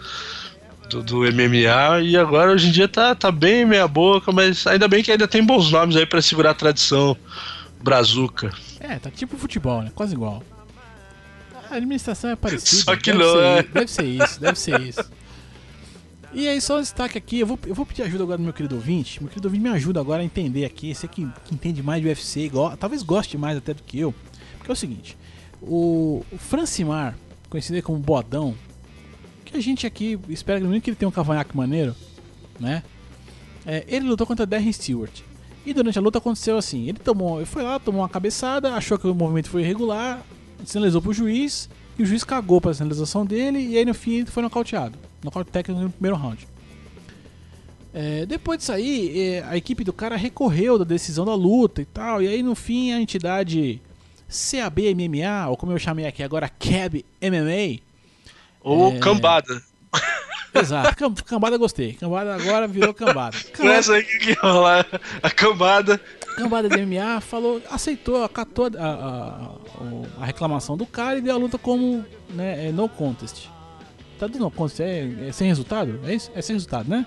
do, 0.90 1.04
do 1.04 1.18
MMA, 1.20 2.02
e 2.04 2.16
agora 2.18 2.52
hoje 2.52 2.68
em 2.68 2.72
dia 2.72 2.88
tá, 2.88 3.14
tá 3.14 3.32
bem 3.32 3.66
meia 3.66 3.88
boca, 3.88 4.32
mas 4.32 4.66
ainda 4.66 4.88
bem 4.88 5.04
que 5.04 5.12
ainda 5.12 5.28
tem 5.28 5.44
bons 5.44 5.72
nomes 5.72 5.96
aí 5.96 6.06
pra 6.06 6.22
segurar 6.22 6.52
a 6.52 6.54
tradição 6.54 7.16
brazuca. 7.82 8.52
É, 8.80 8.98
tá 8.98 9.12
tipo 9.12 9.38
futebol, 9.38 9.82
né? 9.82 9.92
Quase 9.94 10.14
igual. 10.14 10.44
A 11.69 11.75
administração 11.75 12.30
é 12.30 12.36
parecida. 12.38 12.84
Só 12.84 12.96
que 12.96 13.12
deve 13.12 13.24
não, 13.24 13.34
ser, 13.34 13.44
é. 13.44 13.64
Deve 13.64 13.92
ser 13.92 14.06
isso, 14.06 14.40
deve 14.40 14.60
ser 14.60 14.81
isso. 14.81 15.12
E 16.34 16.48
aí, 16.48 16.60
só 16.60 16.78
um 16.78 16.81
destaque 16.81 17.18
aqui, 17.18 17.40
eu 17.40 17.48
vou, 17.48 17.58
eu 17.66 17.74
vou 17.74 17.86
pedir 17.86 18.04
ajuda 18.04 18.24
agora 18.24 18.38
do 18.38 18.44
meu 18.44 18.54
querido 18.54 18.75
ouvinte. 18.75 19.22
Meu 19.22 19.30
querido 19.30 19.48
ouvinte 19.48 19.64
me 19.64 19.69
ajuda 19.69 20.00
agora 20.00 20.22
a 20.22 20.25
entender 20.25 20.66
aqui. 20.66 20.94
Você 20.94 21.08
que, 21.08 21.28
que 21.46 21.56
entende 21.56 21.81
mais 21.81 22.02
de 22.02 22.08
UFC, 22.08 22.42
igual, 22.42 22.75
talvez 22.78 23.02
goste 23.02 23.38
mais 23.38 23.58
até 23.58 23.74
do 23.74 23.81
que 23.81 24.00
eu. 24.00 24.14
Porque 24.58 24.69
é 24.69 24.74
o 24.74 24.75
seguinte: 24.75 25.18
o, 25.62 26.24
o 26.31 26.38
Francimar, 26.38 27.16
conhecido 27.50 27.81
como 27.81 27.98
Bodão, 27.98 28.56
que 29.46 29.58
a 29.58 29.62
gente 29.62 29.88
aqui 29.88 30.19
espera 30.30 30.60
mínimo 30.60 30.81
que 30.81 30.90
ele 30.90 30.98
tenha 30.98 31.10
um 31.10 31.12
cavanhaque 31.12 31.56
maneiro, 31.56 31.96
né? 32.60 32.84
É, 33.66 33.86
ele 33.88 34.08
lutou 34.08 34.28
contra 34.28 34.46
Darren 34.46 34.72
Stewart. 34.72 35.22
E 35.66 35.74
durante 35.74 35.98
a 35.98 36.02
luta 36.02 36.18
aconteceu 36.18 36.58
assim: 36.58 36.88
ele 36.88 37.00
tomou, 37.00 37.38
ele 37.38 37.46
foi 37.46 37.64
lá, 37.64 37.80
tomou 37.80 38.02
uma 38.02 38.10
cabeçada, 38.10 38.74
achou 38.74 38.98
que 38.98 39.08
o 39.08 39.16
movimento 39.16 39.50
foi 39.50 39.62
irregular, 39.62 40.24
sinalizou 40.65 41.01
pro 41.01 41.13
juiz, 41.13 41.69
e 41.98 42.04
o 42.04 42.06
juiz 42.06 42.24
cagou 42.24 42.59
pra 42.62 42.74
sinalização 42.74 43.25
dele, 43.25 43.59
e 43.59 43.77
aí 43.77 43.86
no 43.86 43.94
fim 43.94 44.18
ele 44.18 44.25
foi 44.27 44.44
nocauteado. 44.44 44.98
Nocaute 45.24 45.50
técnico 45.51 45.81
no 45.81 45.89
primeiro 45.89 46.15
round. 46.18 46.48
É, 47.94 48.25
depois 48.25 48.59
disso 48.59 48.71
aí, 48.71 49.19
é, 49.19 49.44
a 49.48 49.57
equipe 49.57 49.83
do 49.83 49.92
cara 49.94 50.15
recorreu 50.15 50.77
da 50.77 50.86
decisão 50.86 51.25
da 51.25 51.33
luta 51.33 51.81
e 51.81 51.86
tal, 51.86 52.21
e 52.21 52.27
aí 52.27 52.44
no 52.44 52.54
fim 52.54 52.92
a 52.94 53.01
entidade 53.01 53.81
CAB 54.27 54.94
MMA, 54.94 55.48
ou 55.50 55.57
como 55.57 55.71
eu 55.71 55.80
chamei 55.80 56.06
aqui 56.06 56.21
agora, 56.21 56.48
CAB 56.50 57.04
MMA, 57.21 57.80
Ou 58.62 58.92
É. 58.94 59.00
cambada. 59.00 59.62
exato, 60.54 60.95
cam- 60.95 61.13
cambada 61.25 61.57
gostei, 61.57 61.94
cambada 61.94 62.36
agora 62.36 62.68
virou 62.68 62.94
cambada. 62.94 63.36
Não 63.38 63.50
é 63.50 63.51
Cambada, 63.54 63.77
essa 63.80 63.94
aí 63.94 64.04
que 64.04 64.33
rolar 64.33 64.86
a 65.24 65.30
cambada. 65.31 66.00
Cambada 66.38 66.69
de 66.69 66.86
MMA 66.86 67.19
falou, 67.19 67.62
aceitou, 67.69 68.24
acatou 68.24 68.69
a, 68.78 68.88
a- 68.88 69.51
a 70.22 70.25
reclamação 70.25 70.78
do 70.78 70.86
cara 70.86 71.18
e 71.18 71.22
deu 71.22 71.34
a 71.34 71.38
luta 71.38 71.57
como 71.57 72.06
né, 72.30 72.68
é 72.68 72.72
no 72.72 72.88
contest. 72.88 73.48
Tá 74.19 74.28
do 74.28 74.38
no 74.39 74.50
contest, 74.51 74.80
é, 74.81 75.28
é 75.28 75.31
sem 75.31 75.48
resultado? 75.48 76.00
É 76.06 76.13
isso? 76.13 76.31
É 76.36 76.42
sem 76.42 76.56
resultado, 76.56 76.89
né? 76.89 77.06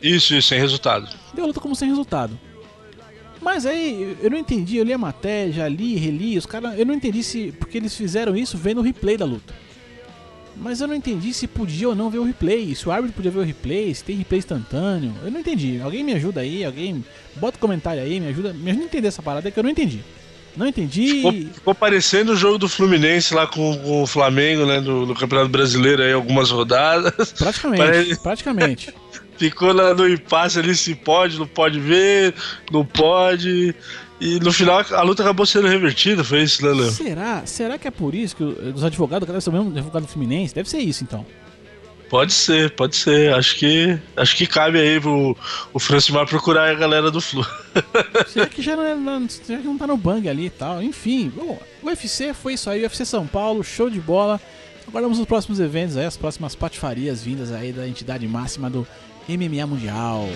Isso, 0.00 0.34
isso, 0.34 0.48
sem 0.48 0.58
resultado. 0.60 1.08
Deu 1.34 1.44
a 1.44 1.46
luta 1.48 1.60
como 1.60 1.74
sem 1.74 1.88
resultado. 1.88 2.38
Mas 3.42 3.66
aí 3.66 4.16
eu 4.22 4.30
não 4.30 4.38
entendi, 4.38 4.76
eu 4.76 4.84
li 4.84 4.92
a 4.92 4.98
matéria, 4.98 5.52
já 5.52 5.68
li, 5.68 5.94
reli, 5.96 6.36
os 6.38 6.46
caras. 6.46 6.78
Eu 6.78 6.86
não 6.86 6.94
entendi 6.94 7.22
se. 7.22 7.52
Porque 7.52 7.78
eles 7.78 7.94
fizeram 7.96 8.36
isso 8.36 8.56
vendo 8.56 8.78
o 8.78 8.82
replay 8.82 9.16
da 9.16 9.24
luta. 9.24 9.54
Mas 10.58 10.80
eu 10.80 10.88
não 10.88 10.94
entendi 10.94 11.32
se 11.34 11.46
podia 11.46 11.88
ou 11.88 11.94
não 11.94 12.08
ver 12.10 12.18
o 12.18 12.24
replay, 12.24 12.74
se 12.74 12.88
o 12.88 12.92
árbitro 12.92 13.14
podia 13.14 13.30
ver 13.30 13.40
o 13.40 13.42
replay, 13.42 13.94
se 13.94 14.02
tem 14.02 14.16
replay 14.16 14.38
instantâneo. 14.38 15.14
Eu 15.22 15.30
não 15.30 15.40
entendi. 15.40 15.80
Alguém 15.82 16.02
me 16.02 16.14
ajuda 16.14 16.40
aí, 16.40 16.64
alguém. 16.64 17.04
Bota 17.36 17.58
um 17.58 17.60
comentário 17.60 18.02
aí, 18.02 18.18
me 18.18 18.28
ajuda. 18.28 18.52
Me 18.54 18.70
ajuda 18.70 18.84
a 18.84 18.86
entender 18.86 19.08
essa 19.08 19.22
parada 19.22 19.50
que 19.50 19.58
eu 19.58 19.62
não 19.62 19.70
entendi. 19.70 20.00
Não 20.56 20.66
entendi. 20.66 21.06
Ficou, 21.16 21.32
ficou 21.32 21.74
parecendo 21.74 22.32
o 22.32 22.36
jogo 22.36 22.56
do 22.56 22.66
Fluminense 22.68 23.34
lá 23.34 23.46
com, 23.46 23.76
com 23.76 24.02
o 24.02 24.06
Flamengo, 24.06 24.64
né? 24.64 24.80
No, 24.80 25.04
no 25.04 25.14
Campeonato 25.14 25.50
Brasileiro 25.50 26.02
aí, 26.02 26.12
algumas 26.12 26.50
rodadas. 26.50 27.32
Praticamente, 27.32 27.82
Parece- 27.82 28.22
praticamente. 28.22 28.94
Ficou 29.36 29.70
lá 29.70 29.92
no 29.92 30.08
impasse 30.08 30.58
ali 30.58 30.74
se 30.74 30.94
pode, 30.94 31.38
não 31.38 31.46
pode 31.46 31.78
ver, 31.78 32.32
não 32.72 32.86
pode. 32.86 33.74
E 34.20 34.40
no 34.40 34.50
final 34.52 34.78
a 34.92 35.02
luta 35.02 35.22
acabou 35.22 35.44
sendo 35.44 35.68
revertida, 35.68 36.24
foi 36.24 36.42
isso, 36.42 36.64
né, 36.64 36.72
Léo? 36.72 36.90
Será? 36.90 37.44
Será 37.44 37.78
que 37.78 37.86
é 37.86 37.90
por 37.90 38.14
isso 38.14 38.34
que 38.34 38.42
o- 38.42 38.72
os 38.74 38.82
advogados, 38.82 39.26
cada 39.26 39.38
vez 39.38 39.46
mesmo 39.48 39.70
advogado 39.70 40.04
do 40.04 40.08
Fluminense? 40.08 40.54
Deve 40.54 40.68
ser 40.70 40.78
isso 40.78 41.04
então. 41.04 41.24
Pode 42.08 42.32
ser, 42.32 42.70
pode 42.70 42.94
ser. 42.96 43.34
Acho 43.34 43.56
que 43.56 43.98
acho 44.16 44.36
que 44.36 44.46
cabe 44.46 44.78
aí 44.78 45.00
pro 45.00 45.36
o 45.72 45.78
Francimar 45.80 46.24
procurar 46.26 46.70
a 46.70 46.74
galera 46.74 47.10
do 47.10 47.20
Flu. 47.20 47.44
Será 48.28 48.46
que 48.46 48.62
já 48.62 48.76
não, 48.76 48.82
é, 48.84 48.94
não, 48.94 49.28
será 49.28 49.58
que 49.58 49.66
não 49.66 49.76
tá 49.76 49.88
no 49.88 49.96
bang 49.96 50.28
ali 50.28 50.46
e 50.46 50.50
tal? 50.50 50.80
Enfim, 50.82 51.30
bom, 51.34 51.58
o 51.82 51.86
UFC 51.88 52.32
foi 52.32 52.54
isso 52.54 52.70
aí, 52.70 52.82
UFC 52.84 53.04
São 53.04 53.26
Paulo, 53.26 53.62
show 53.64 53.90
de 53.90 54.00
bola. 54.00 54.40
Aguardamos 54.86 55.18
os 55.18 55.26
próximos 55.26 55.58
eventos 55.58 55.96
aí, 55.96 56.04
as 56.06 56.16
próximas 56.16 56.54
patifarias 56.54 57.22
vindas 57.24 57.50
aí 57.52 57.72
da 57.72 57.88
entidade 57.88 58.26
máxima 58.28 58.70
do 58.70 58.86
MMA 59.28 59.66
Mundial. 59.66 60.28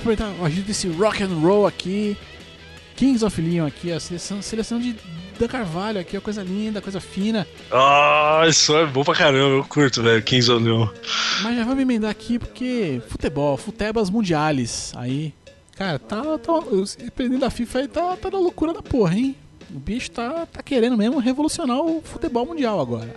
Aproveitar 0.00 0.32
ajuda 0.44 0.62
desse 0.62 0.88
rock 0.88 1.22
and 1.22 1.40
roll 1.40 1.66
aqui. 1.66 2.16
Kings 2.96 3.22
of 3.24 3.40
Leon 3.40 3.66
aqui, 3.66 3.92
a 3.92 4.00
seleção, 4.00 4.40
seleção 4.40 4.80
de 4.80 4.96
da 5.40 5.48
Carvalho 5.48 6.00
aqui, 6.00 6.16
ó, 6.16 6.20
coisa 6.20 6.42
linda, 6.42 6.80
coisa 6.80 7.00
fina. 7.00 7.46
Ah, 7.70 8.44
isso 8.46 8.76
é 8.76 8.86
bom 8.86 9.02
pra 9.02 9.14
caramba, 9.14 9.56
eu 9.56 9.64
curto, 9.64 10.02
velho. 10.02 10.22
Kings 10.22 10.50
of 10.50 10.62
Leon. 10.62 10.88
Mas 11.42 11.56
já 11.56 11.64
vamos 11.64 11.80
emendar 11.80 12.10
aqui 12.10 12.38
porque 12.38 13.00
futebol, 13.08 13.56
futebas 13.56 14.10
mundiales. 14.10 14.92
Aí, 14.96 15.32
cara, 15.76 15.98
tá, 15.98 16.22
tá 16.38 16.52
o 16.52 16.84
presidente 17.14 17.40
da 17.40 17.50
FIFA 17.50 17.78
aí 17.78 17.88
tá, 17.88 18.16
tá 18.16 18.30
na 18.30 18.38
loucura 18.38 18.72
da 18.72 18.82
porra, 18.82 19.14
hein? 19.14 19.36
O 19.74 19.78
bicho 19.78 20.10
tá, 20.10 20.46
tá 20.46 20.62
querendo 20.62 20.96
mesmo 20.96 21.18
revolucionar 21.18 21.80
o 21.80 22.02
futebol 22.02 22.44
mundial 22.44 22.80
agora. 22.80 23.14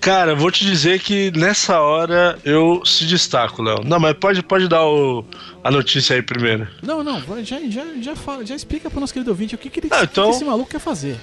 Cara, 0.00 0.34
vou 0.34 0.50
te 0.50 0.64
dizer 0.64 0.98
que 1.00 1.30
nessa 1.36 1.78
hora 1.80 2.38
eu 2.44 2.80
se 2.86 3.04
destaco, 3.04 3.62
Léo. 3.62 3.84
Não, 3.84 4.00
mas 4.00 4.14
pode, 4.14 4.42
pode 4.42 4.66
dar 4.66 4.84
o, 4.86 5.24
a 5.62 5.70
notícia 5.70 6.16
aí 6.16 6.22
primeiro. 6.22 6.66
Não, 6.82 7.04
não, 7.04 7.20
já, 7.44 7.58
já, 7.68 7.84
já, 8.00 8.16
fala, 8.16 8.44
já 8.46 8.54
explica 8.54 8.88
pro 8.88 8.98
nosso 8.98 9.12
querido 9.12 9.30
ouvinte 9.30 9.54
o 9.54 9.58
que, 9.58 9.68
que, 9.68 9.80
ele, 9.80 9.88
Ah, 9.90 9.96
o 9.96 9.98
que 10.00 10.04
então- 10.06 10.30
esse 10.30 10.44
maluco 10.44 10.70
quer 10.70 10.80
fazer. 10.80 11.16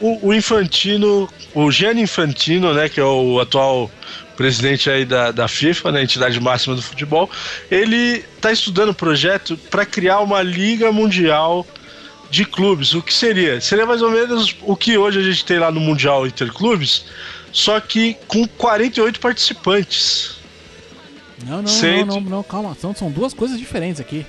o, 0.00 0.28
o 0.28 0.34
Infantino, 0.34 1.28
o 1.54 1.70
Gianni 1.70 2.00
Infantino, 2.02 2.72
né, 2.72 2.88
que 2.88 2.98
é 2.98 3.04
o 3.04 3.38
atual 3.38 3.90
presidente 4.34 4.88
aí 4.88 5.04
da, 5.04 5.30
da 5.30 5.46
FIFA, 5.46 5.92
né, 5.92 6.02
entidade 6.02 6.40
máxima 6.40 6.74
do 6.74 6.80
futebol, 6.80 7.30
ele 7.70 8.24
está 8.36 8.50
estudando 8.50 8.88
o 8.88 8.94
projeto 8.94 9.58
para 9.70 9.84
criar 9.84 10.20
uma 10.20 10.40
liga 10.40 10.90
mundial 10.90 11.66
de 12.30 12.46
clubes. 12.46 12.94
O 12.94 13.02
que 13.02 13.12
seria? 13.12 13.60
Seria 13.60 13.84
mais 13.84 14.00
ou 14.00 14.10
menos 14.10 14.56
o 14.62 14.74
que 14.74 14.96
hoje 14.96 15.18
a 15.18 15.22
gente 15.22 15.44
tem 15.44 15.58
lá 15.58 15.70
no 15.70 15.78
Mundial 15.80 16.26
Interclubes, 16.26 17.04
só 17.52 17.78
que 17.80 18.14
com 18.26 18.46
48 18.46 19.20
participantes. 19.20 20.36
Não, 21.46 21.60
não, 21.62 21.68
Sendo- 21.68 22.06
não, 22.06 22.20
não, 22.20 22.30
não, 22.30 22.42
calma. 22.42 22.76
São, 22.80 22.94
são 22.94 23.10
duas 23.10 23.34
coisas 23.34 23.58
diferentes 23.58 24.00
aqui. 24.00 24.24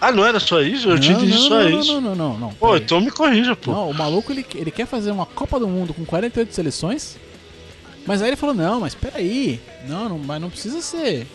Ah, 0.00 0.12
não 0.12 0.24
era 0.24 0.38
só 0.38 0.60
isso? 0.60 0.88
Eu 0.88 0.94
não, 0.94 1.00
tinha 1.00 1.16
entendido 1.16 1.38
não, 1.40 1.48
só 1.48 1.54
não, 1.62 1.80
isso. 1.80 1.92
Não, 1.92 2.00
não, 2.00 2.14
não, 2.14 2.38
não. 2.38 2.52
Pô, 2.54 2.76
então 2.76 3.00
me 3.00 3.10
corrija, 3.10 3.56
pô. 3.56 3.72
Não, 3.72 3.90
o 3.90 3.94
maluco 3.94 4.30
ele, 4.32 4.44
ele 4.54 4.70
quer 4.70 4.86
fazer 4.86 5.10
uma 5.10 5.26
Copa 5.26 5.58
do 5.58 5.66
Mundo 5.66 5.94
com 5.94 6.04
48 6.04 6.54
seleções. 6.54 7.16
Mas 8.06 8.22
aí 8.22 8.28
ele 8.28 8.36
falou: 8.36 8.54
não, 8.54 8.80
mas 8.80 8.94
peraí. 8.94 9.60
Não, 9.88 10.08
não, 10.08 10.18
mas 10.18 10.40
não 10.40 10.50
precisa 10.50 10.80
ser. 10.80 11.26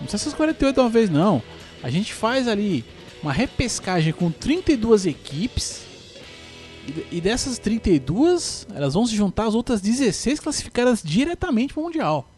Não 0.00 0.06
precisa 0.06 0.18
ser 0.24 0.28
as 0.30 0.34
48 0.34 0.74
de 0.74 0.80
uma 0.80 0.88
vez, 0.88 1.10
não. 1.10 1.42
A 1.82 1.90
gente 1.90 2.12
faz 2.12 2.48
ali 2.48 2.84
uma 3.22 3.32
repescagem 3.32 4.12
com 4.12 4.30
32 4.30 5.06
equipes. 5.06 5.82
E, 7.12 7.20
dessas 7.20 7.58
32, 7.58 8.66
elas 8.74 8.94
vão 8.94 9.06
se 9.06 9.14
juntar 9.14 9.46
às 9.46 9.54
outras 9.54 9.80
16 9.80 10.40
classificadas 10.40 11.02
diretamente 11.04 11.72
pro 11.72 11.82
Mundial. 11.82 12.28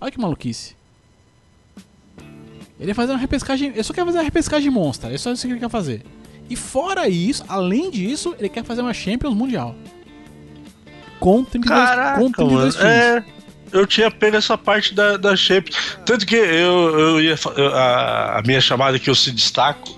Olha 0.00 0.10
que 0.10 0.20
maluquice. 0.20 0.74
Ele 2.78 2.90
ia 2.90 2.94
fazer 2.94 3.12
uma 3.12 3.18
repescagem. 3.18 3.70
Ele 3.70 3.82
só 3.82 3.92
quer 3.94 4.04
fazer 4.04 4.18
uma 4.18 4.24
repescagem 4.24 4.70
monstra. 4.70 5.12
É 5.14 5.16
só 5.16 5.32
isso 5.32 5.46
que 5.46 5.52
ele 5.52 5.60
quer 5.60 5.70
fazer. 5.70 6.02
E 6.50 6.56
fora 6.56 7.08
isso, 7.08 7.44
além 7.48 7.90
disso, 7.90 8.34
ele 8.38 8.48
quer 8.48 8.64
fazer 8.64 8.82
uma 8.82 8.92
Champions 8.92 9.32
Mundial. 9.34 9.74
Com 11.20 11.42
32, 11.44 11.80
Caraca, 11.88 12.20
com 12.20 12.30
32 12.30 12.60
mano. 12.60 12.72
times. 12.72 12.84
É, 12.84 13.24
eu 13.72 13.86
tinha 13.86 14.10
pego 14.10 14.36
essa 14.36 14.58
parte 14.58 14.92
da, 14.92 15.16
da 15.16 15.34
Champions. 15.36 15.98
Tanto 16.04 16.26
que 16.26 16.34
eu, 16.34 16.98
eu 16.98 17.20
ia. 17.20 17.36
eu- 17.56 17.74
a, 17.74 18.38
a 18.38 18.42
minha 18.42 18.60
chamada 18.60 18.98
que 18.98 19.08
eu 19.08 19.14
se 19.14 19.30
destaco 19.30 19.94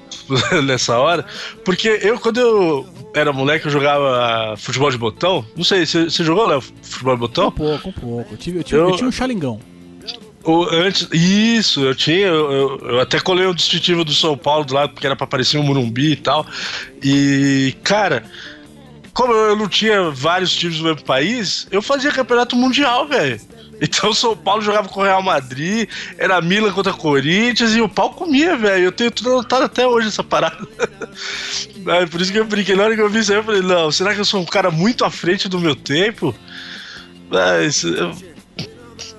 nessa 0.64 0.98
hora. 0.98 1.26
Porque 1.64 1.88
eu, 2.02 2.18
quando 2.18 2.38
eu 2.40 2.91
era 3.14 3.32
moleque, 3.32 3.66
eu 3.66 3.70
jogava 3.72 4.54
futebol 4.56 4.90
de 4.90 4.98
botão. 4.98 5.44
Não 5.56 5.64
sei, 5.64 5.84
você, 5.86 6.04
você 6.04 6.24
jogou, 6.24 6.46
Léo, 6.46 6.60
futebol 6.82 7.14
de 7.14 7.18
Um 7.18 7.26
botão? 7.26 7.50
pouco, 7.52 7.88
um 7.88 7.92
pouco. 7.92 8.32
Eu, 8.34 8.36
tive, 8.38 8.58
eu, 8.58 8.64
tive- 8.64 8.80
Eu- 8.80 8.88
eu 8.90 8.96
tinha 8.96 9.08
um 9.08 9.12
xalingão. 9.12 9.60
Ou 10.44 10.68
antes, 10.70 11.06
isso, 11.12 11.82
eu 11.84 11.94
tinha, 11.94 12.26
eu, 12.26 12.78
eu- 12.82 13.00
até 13.00 13.20
colei 13.20 13.46
o 13.46 13.54
distintivo 13.54 14.04
do 14.04 14.12
São 14.12 14.36
Paulo 14.36 14.64
do 14.64 14.74
lado, 14.74 14.92
porque 14.92 15.06
era 15.06 15.14
pra 15.14 15.26
parecer 15.26 15.56
um 15.58 15.62
Morumbi 15.62 16.12
e 16.12 16.16
tal. 16.16 16.44
E, 17.02 17.76
cara, 17.84 18.24
como 19.14 19.32
eu 19.32 19.54
não 19.54 19.68
tinha 19.68 20.10
vários 20.10 20.52
times 20.52 20.78
do 20.78 20.84
mesmo 20.84 21.02
país, 21.04 21.68
eu 21.70 21.80
fazia 21.80 22.10
campeonato 22.10 22.56
mundial, 22.56 23.06
velho. 23.06 23.40
Então 23.84 24.10
o 24.10 24.14
São 24.14 24.36
Paulo 24.36 24.62
jogava 24.62 24.88
com 24.88 25.00
o 25.00 25.02
Real 25.02 25.20
Madrid, 25.22 25.88
era 26.16 26.40
Milan 26.40 26.70
contra 26.72 26.92
Corinthians 26.92 27.74
e 27.74 27.80
o 27.80 27.88
pau 27.88 28.10
comia, 28.14 28.56
velho. 28.56 28.84
Eu 28.84 28.92
tenho 28.92 29.10
tudo 29.10 29.32
anotado 29.32 29.64
até 29.64 29.84
hoje 29.86 30.06
essa 30.08 30.22
parada. 30.22 30.56
Por 32.10 32.20
isso 32.20 32.30
que 32.30 32.38
eu 32.38 32.44
brinquei. 32.44 32.76
Na 32.76 32.84
hora 32.84 32.94
que 32.94 33.00
eu 33.00 33.08
vi 33.10 33.18
isso 33.18 33.32
aí, 33.32 33.38
eu 33.38 33.44
falei, 33.44 33.60
não, 33.60 33.90
será 33.90 34.14
que 34.14 34.20
eu 34.20 34.24
sou 34.24 34.40
um 34.40 34.44
cara 34.46 34.70
muito 34.70 35.04
à 35.04 35.10
frente 35.10 35.48
do 35.48 35.58
meu 35.58 35.74
tempo? 35.74 36.32
Mas, 37.28 37.82
eu- 37.82 38.14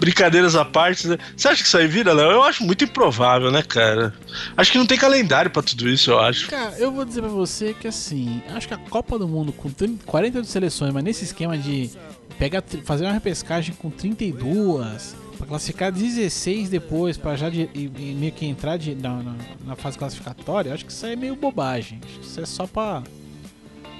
brincadeiras 0.03 0.53
à 0.55 0.65
parte, 0.65 1.07
né? 1.07 1.17
Você 1.36 1.48
acha 1.48 1.62
que 1.62 1.67
isso 1.67 1.77
aí 1.77 1.88
vira, 1.88 2.12
Léo? 2.12 2.29
Eu 2.31 2.43
acho 2.43 2.63
muito 2.63 2.83
improvável, 2.83 3.50
né, 3.51 3.62
cara? 3.63 4.13
Acho 4.57 4.72
que 4.72 4.77
não 4.77 4.86
tem 4.86 4.98
calendário 4.98 5.50
pra 5.50 5.62
tudo 5.63 5.88
isso, 5.88 6.12
eu 6.12 6.19
acho. 6.19 6.50
Cara, 6.50 6.75
eu 6.77 6.91
vou 6.91 7.05
dizer 7.05 7.22
pra 7.22 7.29
você 7.29 7.74
que 7.74 7.88
assim, 7.88 8.41
acho 8.53 8.67
que 8.67 8.74
a 8.74 8.77
Copa 8.77 9.17
do 9.17 9.27
Mundo 9.27 9.53
com 9.53 9.69
30, 9.69 10.03
48 10.05 10.45
seleções, 10.48 10.93
mas 10.93 11.03
nesse 11.03 11.24
esquema 11.24 11.57
de 11.57 11.89
pegar, 12.38 12.62
fazer 12.83 13.05
uma 13.05 13.13
repescagem 13.13 13.74
com 13.75 13.89
32, 13.89 15.15
pra 15.38 15.48
classificar 15.48 15.91
16 15.91 16.69
depois, 16.69 17.15
pra 17.17 17.36
já 17.38 17.50
de- 17.50 17.69
e, 17.74 17.89
e 17.98 18.15
meio 18.19 18.31
que 18.33 18.45
entrar 18.45 18.75
de- 18.77 18.95
na, 18.95 19.24
na- 19.24 19.36
na 19.65 19.75
fase 19.77 19.98
classificatória, 19.98 20.74
acho 20.74 20.86
que 20.86 20.91
isso 20.91 21.05
aí 21.05 21.13
é 21.13 21.15
meio 21.15 21.36
bobagem. 21.36 22.01
Isso 22.22 22.41
é 22.41 22.45
só 22.45 22.67
pra, 22.67 23.03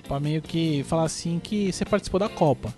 pra 0.07 0.19
meio 0.19 0.41
que 0.41 0.83
falar 0.88 1.03
assim 1.03 1.39
que 1.41 1.72
você 1.72 1.86
participou 1.86 2.19
da 2.19 2.27
Copa. 2.29 2.74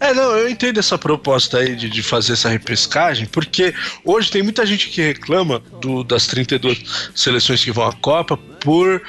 É, 0.00 0.14
não, 0.14 0.36
eu 0.36 0.48
entendo 0.48 0.78
essa 0.78 0.96
proposta 0.96 1.58
aí 1.58 1.74
de, 1.74 1.88
de 1.88 2.02
fazer 2.02 2.34
essa 2.34 2.48
repescagem, 2.48 3.26
porque 3.26 3.74
hoje 4.04 4.30
tem 4.30 4.42
muita 4.42 4.64
gente 4.64 4.88
que 4.88 5.00
reclama 5.02 5.60
do, 5.80 6.04
das 6.04 6.26
32 6.26 7.10
seleções 7.14 7.64
que 7.64 7.72
vão 7.72 7.86
à 7.86 7.92
Copa 7.92 8.36
por, 8.36 9.02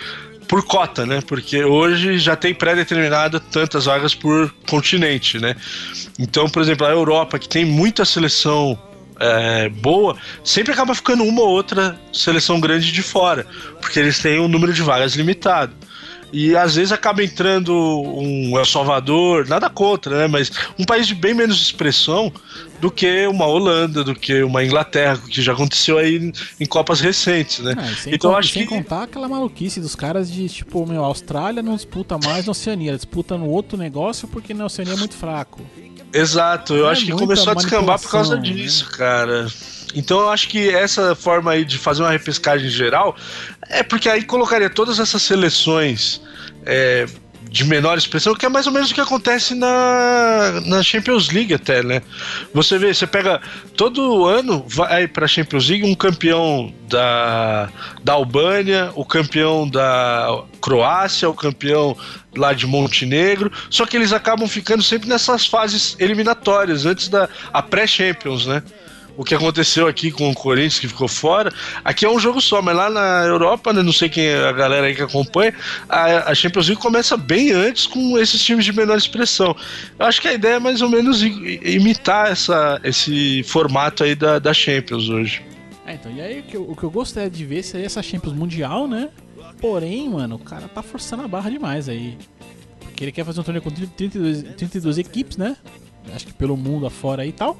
por 0.47 0.65
cota, 0.65 1.05
né? 1.05 1.21
Porque 1.21 1.63
hoje 1.63 2.17
já 2.17 2.35
tem 2.35 2.55
pré-determinado 2.55 3.39
tantas 3.39 3.85
vagas 3.85 4.15
por 4.15 4.51
continente, 4.67 5.37
né? 5.37 5.55
Então, 6.17 6.49
por 6.49 6.61
exemplo, 6.61 6.87
a 6.87 6.89
Europa, 6.89 7.37
que 7.37 7.47
tem 7.47 7.65
muita 7.65 8.03
seleção 8.03 8.77
é, 9.19 9.69
boa, 9.69 10.17
sempre 10.43 10.73
acaba 10.73 10.95
ficando 10.95 11.23
uma 11.23 11.41
ou 11.41 11.49
outra 11.49 11.99
seleção 12.11 12.59
grande 12.59 12.91
de 12.91 13.03
fora, 13.03 13.45
porque 13.79 13.99
eles 13.99 14.17
têm 14.19 14.39
um 14.39 14.47
número 14.47 14.73
de 14.73 14.81
vagas 14.81 15.13
limitado. 15.13 15.73
E 16.31 16.55
às 16.55 16.75
vezes 16.75 16.91
acaba 16.91 17.23
entrando 17.23 17.73
um 17.73 18.57
El 18.57 18.65
Salvador, 18.65 19.47
nada 19.47 19.69
contra, 19.69 20.19
né? 20.19 20.27
Mas 20.27 20.51
um 20.77 20.85
país 20.85 21.07
de 21.07 21.15
bem 21.15 21.33
menos 21.33 21.61
expressão 21.61 22.31
do 22.79 22.89
que 22.91 23.27
uma 23.27 23.45
Holanda, 23.45 24.03
do 24.03 24.15
que 24.15 24.41
uma 24.43 24.63
Inglaterra, 24.63 25.17
que 25.29 25.41
já 25.41 25.53
aconteceu 25.53 25.97
aí 25.97 26.31
em, 26.59 26.65
Copas 26.65 27.01
recentes, 27.01 27.59
né? 27.59 27.75
Sem, 27.97 28.13
então 28.13 28.35
acho 28.35 28.53
sem 28.53 28.63
que. 28.63 28.69
contar 28.69 29.03
aquela 29.03 29.27
maluquice 29.27 29.81
dos 29.81 29.95
caras 29.95 30.31
de 30.31 30.47
tipo, 30.47 30.85
meu, 30.85 31.03
a 31.03 31.07
Austrália 31.07 31.63
não 31.63 31.75
disputa 31.75 32.17
mais 32.17 32.45
na 32.45 32.51
Oceania, 32.51 32.91
ela 32.91 32.97
disputa 32.97 33.37
no 33.37 33.49
outro 33.49 33.77
negócio 33.77 34.27
porque 34.27 34.53
na 34.53 34.65
Oceania 34.65 34.93
é 34.93 34.97
muito 34.97 35.15
fraco. 35.15 35.61
Exato, 36.13 36.75
eu 36.75 36.87
É 36.87 36.91
acho 36.91 37.05
que 37.05 37.11
começou 37.11 37.51
a 37.51 37.55
descambar 37.55 37.99
por 37.99 38.09
causa 38.09 38.37
disso, 38.37 38.89
cara. 38.91 39.47
Então 39.95 40.19
eu 40.19 40.29
acho 40.29 40.47
que 40.47 40.69
essa 40.69 41.15
forma 41.15 41.51
aí 41.51 41.65
de 41.65 41.77
fazer 41.77 42.03
uma 42.03 42.11
repescagem 42.11 42.69
geral 42.69 43.15
é 43.67 43.83
porque 43.83 44.07
aí 44.07 44.23
colocaria 44.23 44.69
todas 44.69 44.99
essas 44.99 45.21
seleções 45.21 46.21
é, 46.65 47.05
de 47.49 47.63
menor 47.65 47.97
expressão, 47.97 48.35
que 48.35 48.45
é 48.45 48.49
mais 48.49 48.67
ou 48.67 48.73
menos 48.73 48.91
o 48.91 48.93
que 48.93 49.01
acontece 49.01 49.55
na, 49.55 50.61
na 50.65 50.83
Champions 50.83 51.31
League 51.31 51.53
até, 51.53 51.81
né? 51.81 52.01
Você 52.53 52.77
vê, 52.77 52.93
você 52.93 53.07
pega 53.07 53.41
todo 53.75 54.25
ano 54.25 54.63
vai 54.67 55.07
pra 55.07 55.27
Champions 55.27 55.67
League 55.67 55.83
um 55.83 55.95
campeão 55.95 56.71
da, 56.87 57.69
da 58.03 58.13
Albânia, 58.13 58.91
o 58.93 59.03
campeão 59.03 59.67
da 59.67 60.43
Croácia, 60.61 61.27
o 61.27 61.33
campeão 61.33 61.97
lá 62.37 62.53
de 62.53 62.67
Montenegro, 62.67 63.51
só 63.69 63.85
que 63.85 63.97
eles 63.97 64.13
acabam 64.13 64.47
ficando 64.47 64.83
sempre 64.83 65.09
nessas 65.09 65.47
fases 65.47 65.95
eliminatórias, 65.99 66.85
antes 66.85 67.07
da 67.07 67.27
a 67.51 67.63
pré-Champions, 67.63 68.45
né? 68.45 68.61
O 69.19 69.23
que 69.25 69.35
aconteceu 69.35 69.85
aqui 69.85 70.11
com 70.11 70.29
o 70.29 70.33
Corinthians, 70.33 70.79
que 70.79 70.87
ficou 70.87 71.09
fora, 71.09 71.53
aqui 71.83 72.05
é 72.05 72.09
um 72.09 72.17
jogo 72.17 72.39
só, 72.39 72.61
mas 72.61 72.73
lá 72.73 72.89
na 72.89 73.25
Europa, 73.25 73.73
né, 73.73 73.83
não 73.83 73.91
sei 73.91 74.07
quem 74.07 74.27
é 74.27 74.47
a 74.47 74.53
galera 74.53 74.87
aí 74.87 74.95
que 74.95 75.01
acompanha, 75.01 75.53
a, 75.89 76.31
a 76.31 76.33
Champions 76.33 76.69
League 76.69 76.81
começa 76.81 77.17
bem 77.17 77.51
antes 77.51 77.85
com 77.85 78.17
esses 78.17 78.41
times 78.41 78.63
de 78.63 78.71
menor 78.71 78.97
expressão. 78.97 79.53
Eu 79.99 80.05
acho 80.05 80.21
que 80.21 80.29
a 80.29 80.33
ideia 80.33 80.53
é 80.53 80.59
mais 80.59 80.81
ou 80.81 80.87
menos 80.87 81.21
imitar 81.21 82.31
essa, 82.31 82.79
esse 82.81 83.43
formato 83.43 84.05
aí 84.05 84.15
da, 84.15 84.39
da 84.39 84.53
Champions 84.53 85.09
hoje. 85.09 85.43
É, 85.85 85.95
então, 85.95 86.09
e 86.13 86.21
aí 86.21 86.39
o 86.39 86.43
que, 86.43 86.55
eu, 86.55 86.71
o 86.71 86.73
que 86.73 86.83
eu 86.83 86.89
gostaria 86.89 87.29
de 87.29 87.43
ver 87.43 87.61
seria 87.61 87.87
essa 87.87 88.01
Champions 88.01 88.33
Mundial, 88.33 88.87
né? 88.87 89.09
Porém, 89.59 90.09
mano, 90.09 90.37
o 90.37 90.39
cara 90.39 90.69
tá 90.69 90.81
forçando 90.81 91.23
a 91.23 91.27
barra 91.27 91.49
demais 91.49 91.89
aí. 91.89 92.17
Porque 92.79 93.03
ele 93.03 93.11
quer 93.11 93.25
fazer 93.25 93.41
um 93.41 93.43
torneio 93.43 93.61
com 93.61 93.69
30 93.69 93.91
32, 93.97 94.43
32 94.55 94.97
equipes, 94.97 95.35
né? 95.35 95.57
Acho 96.15 96.25
que 96.25 96.33
pelo 96.33 96.55
mundo 96.55 96.85
afora 96.85 97.23
aí 97.23 97.29
e 97.29 97.33
tal. 97.33 97.57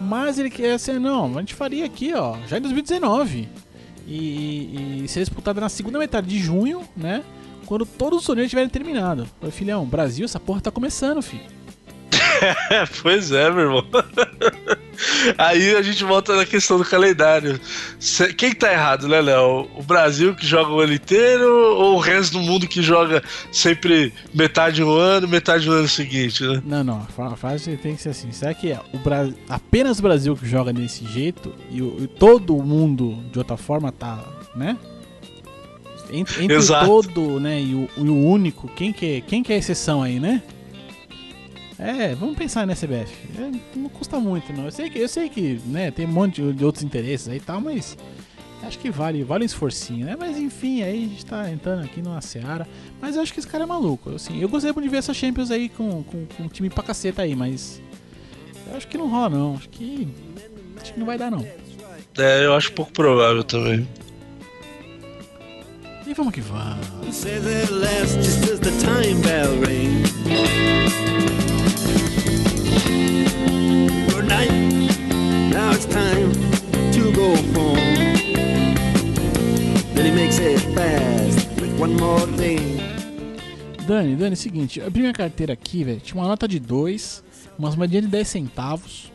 Mas 0.00 0.38
ele 0.38 0.48
quer 0.48 0.72
assim, 0.72 0.98
não, 0.98 1.36
a 1.36 1.40
gente 1.40 1.54
faria 1.54 1.84
aqui, 1.84 2.14
ó, 2.14 2.36
já 2.48 2.58
em 2.58 2.62
2019. 2.62 3.48
E, 4.06 5.02
e 5.04 5.08
ser 5.08 5.20
disputado 5.20 5.60
na 5.60 5.68
segunda 5.68 5.98
metade 5.98 6.26
de 6.26 6.38
junho, 6.38 6.82
né? 6.96 7.22
Quando 7.66 7.86
todos 7.86 8.20
os 8.20 8.26
torneios 8.26 8.46
estiverem 8.46 8.68
terminados. 8.68 9.28
Falei, 9.38 9.52
filhão, 9.52 9.84
Brasil, 9.84 10.24
essa 10.24 10.40
porra 10.40 10.60
tá 10.60 10.70
começando, 10.70 11.22
filho. 11.22 11.44
Pois 13.02 13.30
é, 13.32 13.50
meu 13.50 13.60
irmão. 13.60 13.86
Aí 15.38 15.74
a 15.76 15.82
gente 15.82 16.04
volta 16.04 16.36
na 16.36 16.44
questão 16.44 16.76
do 16.76 16.84
calendário. 16.84 17.58
Quem 18.36 18.52
tá 18.52 18.72
errado, 18.72 19.08
né, 19.08 19.20
Léo? 19.20 19.68
O 19.76 19.82
Brasil 19.82 20.34
que 20.34 20.46
joga 20.46 20.70
o 20.70 20.80
ano 20.80 20.92
inteiro 20.92 21.48
ou 21.76 21.96
o 21.96 21.98
resto 21.98 22.32
do 22.32 22.40
mundo 22.40 22.66
que 22.68 22.82
joga 22.82 23.22
sempre 23.50 24.12
metade 24.34 24.82
um 24.82 24.90
ano, 24.90 25.26
metade 25.26 25.64
do 25.64 25.72
ano 25.72 25.88
seguinte, 25.88 26.42
né? 26.44 26.62
Não, 26.64 26.84
não, 26.84 26.96
a 27.02 27.06
fra- 27.06 27.28
a 27.28 27.36
frase 27.36 27.76
tem 27.78 27.96
que 27.96 28.02
ser 28.02 28.10
assim. 28.10 28.30
Será 28.32 28.52
que 28.52 28.70
é 28.72 28.80
o 28.92 28.98
Bra... 28.98 29.28
apenas 29.48 29.98
o 29.98 30.02
Brasil 30.02 30.36
que 30.36 30.46
joga 30.46 30.72
desse 30.72 31.06
jeito 31.06 31.52
e, 31.70 31.80
o- 31.80 31.96
e 32.00 32.06
todo 32.06 32.54
mundo 32.62 33.18
de 33.32 33.38
outra 33.38 33.56
forma 33.56 33.90
tá, 33.90 34.22
né? 34.54 34.76
Entre, 36.12 36.42
entre 36.44 36.56
todo, 36.84 37.38
né, 37.38 37.60
e 37.62 37.72
o, 37.74 37.88
e 37.96 38.00
o 38.08 38.16
único, 38.16 38.66
quem 38.74 38.92
que, 38.92 39.18
é, 39.18 39.20
quem 39.20 39.44
que 39.44 39.52
é 39.52 39.56
a 39.56 39.58
exceção 39.60 40.02
aí, 40.02 40.18
né? 40.18 40.42
É, 41.80 42.14
vamos 42.14 42.36
pensar 42.36 42.66
na 42.66 42.74
CBF. 42.74 43.12
É, 43.38 43.50
não 43.74 43.88
custa 43.88 44.20
muito, 44.20 44.52
não. 44.52 44.66
Eu 44.66 44.72
sei 44.72 44.90
que, 44.90 44.98
eu 44.98 45.08
sei 45.08 45.28
que 45.28 45.60
né, 45.64 45.90
tem 45.90 46.06
um 46.06 46.12
monte 46.12 46.42
de 46.52 46.64
outros 46.64 46.84
interesses 46.84 47.28
aí 47.28 47.38
e 47.38 47.40
tal, 47.40 47.60
mas 47.60 47.96
Acho 48.62 48.78
que 48.78 48.90
vale, 48.90 49.24
vale 49.24 49.44
um 49.44 49.46
esforcinho, 49.46 50.04
né? 50.04 50.16
Mas 50.18 50.36
enfim, 50.36 50.82
aí 50.82 51.04
a 51.04 51.08
gente 51.08 51.24
tá 51.26 51.50
entrando 51.50 51.82
aqui 51.84 52.02
numa 52.02 52.20
seara. 52.20 52.68
Mas 53.00 53.16
eu 53.16 53.22
acho 53.22 53.32
que 53.32 53.40
esse 53.40 53.48
cara 53.48 53.64
é 53.64 53.66
maluco. 53.66 54.14
Assim, 54.14 54.40
eu 54.40 54.48
gostaria 54.48 54.80
de 54.80 54.88
ver 54.88 54.98
essa 54.98 55.14
Champions 55.14 55.50
aí 55.50 55.68
com, 55.68 56.02
com, 56.02 56.26
com 56.26 56.42
um 56.42 56.48
time 56.48 56.68
pra 56.68 56.84
caceta 56.84 57.22
aí, 57.22 57.34
mas. 57.34 57.80
Eu 58.68 58.76
acho 58.76 58.86
que 58.86 58.98
não 58.98 59.08
rola 59.08 59.30
não. 59.30 59.54
Acho 59.54 59.68
que. 59.70 60.08
Acho 60.80 60.92
que 60.92 60.98
não 60.98 61.06
vai 61.06 61.16
dar 61.16 61.30
não. 61.30 61.46
É, 62.18 62.44
eu 62.44 62.54
acho 62.54 62.72
pouco 62.72 62.92
provável 62.92 63.42
também. 63.42 63.88
E 66.06 66.12
vamos 66.12 66.34
que 66.34 66.40
vamos. 66.40 66.86
Time 75.90 76.32
to 76.92 77.12
go 77.12 77.34
home. 77.54 77.76
Then 79.94 80.06
he 80.06 80.12
makes 80.12 80.38
it 80.38 80.60
fast 80.74 81.48
with 81.60 81.78
one 81.78 81.94
more 81.96 82.26
thing. 82.36 82.78
Dani, 83.86 84.14
Dani, 84.14 84.32
é 84.32 84.36
seguinte, 84.36 84.78
eu 84.78 84.86
abri 84.86 85.00
minha 85.00 85.12
carteira 85.12 85.52
aqui, 85.52 85.82
velho. 85.82 86.00
Tinha 86.00 86.22
uma 86.22 86.28
nota 86.28 86.46
de 86.46 86.60
2, 86.60 87.24
umas 87.58 87.74
moedinhas 87.74 88.04
de 88.04 88.10
10 88.10 88.28
centavos. 88.28 89.12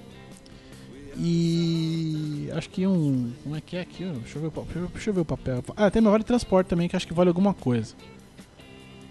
E. 1.17 2.49
Acho 2.53 2.69
que 2.69 2.85
um. 2.85 3.31
Como 3.43 3.55
é 3.55 3.61
que 3.61 3.77
é 3.77 3.81
aqui? 3.81 4.03
Deixa 4.03 4.37
eu 4.37 4.41
ver. 4.41 4.51
Deixa 4.91 5.09
eu 5.09 5.13
ver 5.13 5.21
o 5.21 5.25
papel. 5.25 5.63
Ah, 5.77 5.89
tem 5.89 6.01
meu 6.01 6.11
vale 6.11 6.25
transporte 6.25 6.67
também, 6.67 6.89
que 6.89 6.95
acho 6.95 7.07
que 7.07 7.13
vale 7.13 7.29
alguma 7.29 7.53
coisa. 7.53 7.95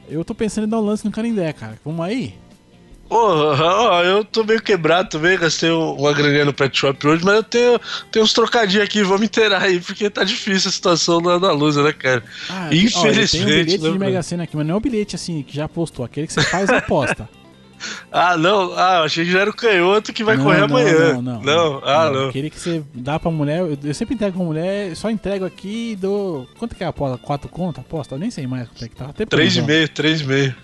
Eu 0.06 0.22
tô 0.22 0.34
pensando 0.34 0.66
em 0.66 0.68
dar 0.68 0.80
um 0.80 0.84
lance 0.84 1.04
no 1.04 1.10
Canindé, 1.10 1.50
cara. 1.54 1.78
Vamos 1.82 2.04
aí? 2.04 2.34
Porra, 3.08 3.64
ó, 3.64 4.02
eu 4.02 4.24
tô 4.24 4.42
meio 4.44 4.60
quebrado 4.62 5.10
também, 5.10 5.38
gastei 5.38 5.70
uma 5.70 6.12
graninha 6.12 6.44
no 6.44 6.52
pet 6.52 6.76
shop 6.76 7.06
hoje, 7.06 7.24
mas 7.24 7.34
eu 7.36 7.42
tenho, 7.42 7.80
tenho 8.10 8.24
uns 8.24 8.32
trocadinhos 8.32 8.84
aqui, 8.84 9.02
vamos 9.02 9.22
inteirar 9.22 9.62
aí, 9.62 9.78
porque 9.78 10.08
tá 10.08 10.24
difícil 10.24 10.68
a 10.68 10.72
situação 10.72 11.22
da, 11.22 11.38
da 11.38 11.52
luz, 11.52 11.76
né, 11.76 11.92
cara? 11.92 12.24
Ah, 12.48 12.68
Infelizmente, 12.72 12.96
ó, 12.96 13.08
eu 13.08 13.28
tenho 13.28 13.44
um 13.44 13.46
bilhete 13.46 13.82
né, 13.82 13.90
de 13.90 13.98
Mega 13.98 14.22
Sena 14.22 14.44
aqui, 14.44 14.56
mas 14.56 14.66
não 14.66 14.74
é 14.74 14.76
o 14.78 14.80
bilhete 14.80 15.14
assim 15.14 15.42
que 15.42 15.54
já 15.54 15.68
postou, 15.68 16.04
aquele 16.04 16.26
que 16.26 16.32
você 16.32 16.42
faz 16.42 16.68
e 16.70 16.74
aposta. 16.74 17.28
Ah, 18.10 18.36
não, 18.36 18.72
ah, 18.76 18.98
eu 18.98 19.02
achei 19.04 19.24
que 19.24 19.30
já 19.30 19.40
era 19.40 19.50
o 19.50 19.54
canhoto 19.54 20.12
que 20.12 20.24
vai 20.24 20.36
Não, 20.36 20.44
correr 20.44 20.58
não, 20.58 20.64
amanhã. 20.64 21.20
Não, 21.20 21.42
não, 21.42 21.82
ah, 21.84 22.10
não. 22.10 22.28
Aquele 22.28 22.48
que 22.48 22.58
você 22.58 22.82
dá 22.94 23.18
pra 23.18 23.30
mulher, 23.30 23.58
eu, 23.58 23.76
eu 23.82 23.94
sempre 23.94 24.14
entrego 24.14 24.36
pra 24.36 24.46
mulher, 24.46 24.96
só 24.96 25.10
entrego 25.10 25.44
aqui 25.44 25.90
e 25.92 25.96
dou. 25.96 26.48
Quanto 26.58 26.74
que 26.74 26.82
é 26.82 26.86
a 26.86 26.90
aposta? 26.90 27.18
Quatro 27.18 27.48
conto? 27.48 27.80
Aposta? 27.80 28.14
Eu 28.14 28.18
nem 28.18 28.30
sei 28.30 28.46
mais 28.46 28.68
quanto 28.68 28.84
é 28.84 28.88
que 28.88 28.96
tá. 28.96 29.06
Até 29.06 29.26
Três 29.26 29.56
e 29.56 29.62
meio, 29.62 29.88
três 29.88 30.20
e 30.20 30.24
meio. 30.24 30.54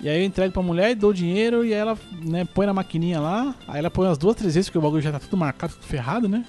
E 0.00 0.08
aí 0.08 0.20
eu 0.20 0.24
entrego 0.26 0.52
pra 0.52 0.62
mulher, 0.62 0.94
dou 0.94 1.12
dinheiro 1.12 1.64
e 1.64 1.72
aí 1.72 1.80
ela 1.80 1.98
né, 2.22 2.44
põe 2.44 2.66
na 2.66 2.74
maquininha 2.74 3.18
lá. 3.18 3.54
Aí 3.66 3.78
ela 3.78 3.90
põe 3.90 4.06
umas 4.06 4.18
duas, 4.18 4.36
três 4.36 4.54
vezes, 4.54 4.68
porque 4.68 4.78
o 4.78 4.82
bagulho 4.82 5.00
já 5.02 5.10
tá 5.12 5.18
tudo 5.18 5.36
marcado, 5.36 5.72
tudo 5.74 5.84
ferrado, 5.86 6.28
né? 6.28 6.44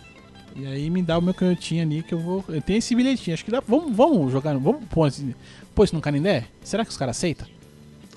E 0.56 0.66
aí 0.66 0.90
me 0.90 1.02
dá 1.02 1.18
o 1.18 1.22
meu 1.22 1.34
canhotinho 1.34 1.84
ali 1.84 2.04
que 2.04 2.14
eu 2.14 2.20
vou. 2.20 2.44
Eu 2.50 2.62
tenho 2.62 2.80
esse 2.80 2.94
bilhetinho. 2.96 3.34
Acho 3.34 3.46
que 3.46 3.52
dá. 3.52 3.62
Vamos, 3.66 3.96
vamos 3.96 4.32
jogar. 4.32 4.58
Vamos 4.58 4.84
pôr, 4.90 5.08
esse- 5.08 5.36
pôr 5.76 5.84
isso 5.86 5.96
no 5.96 6.02
Canindé? 6.02 6.46
Será 6.62 6.84
que 6.84 6.90
os 6.92 6.98
caras 6.98 7.16
aceitam? 7.16 7.48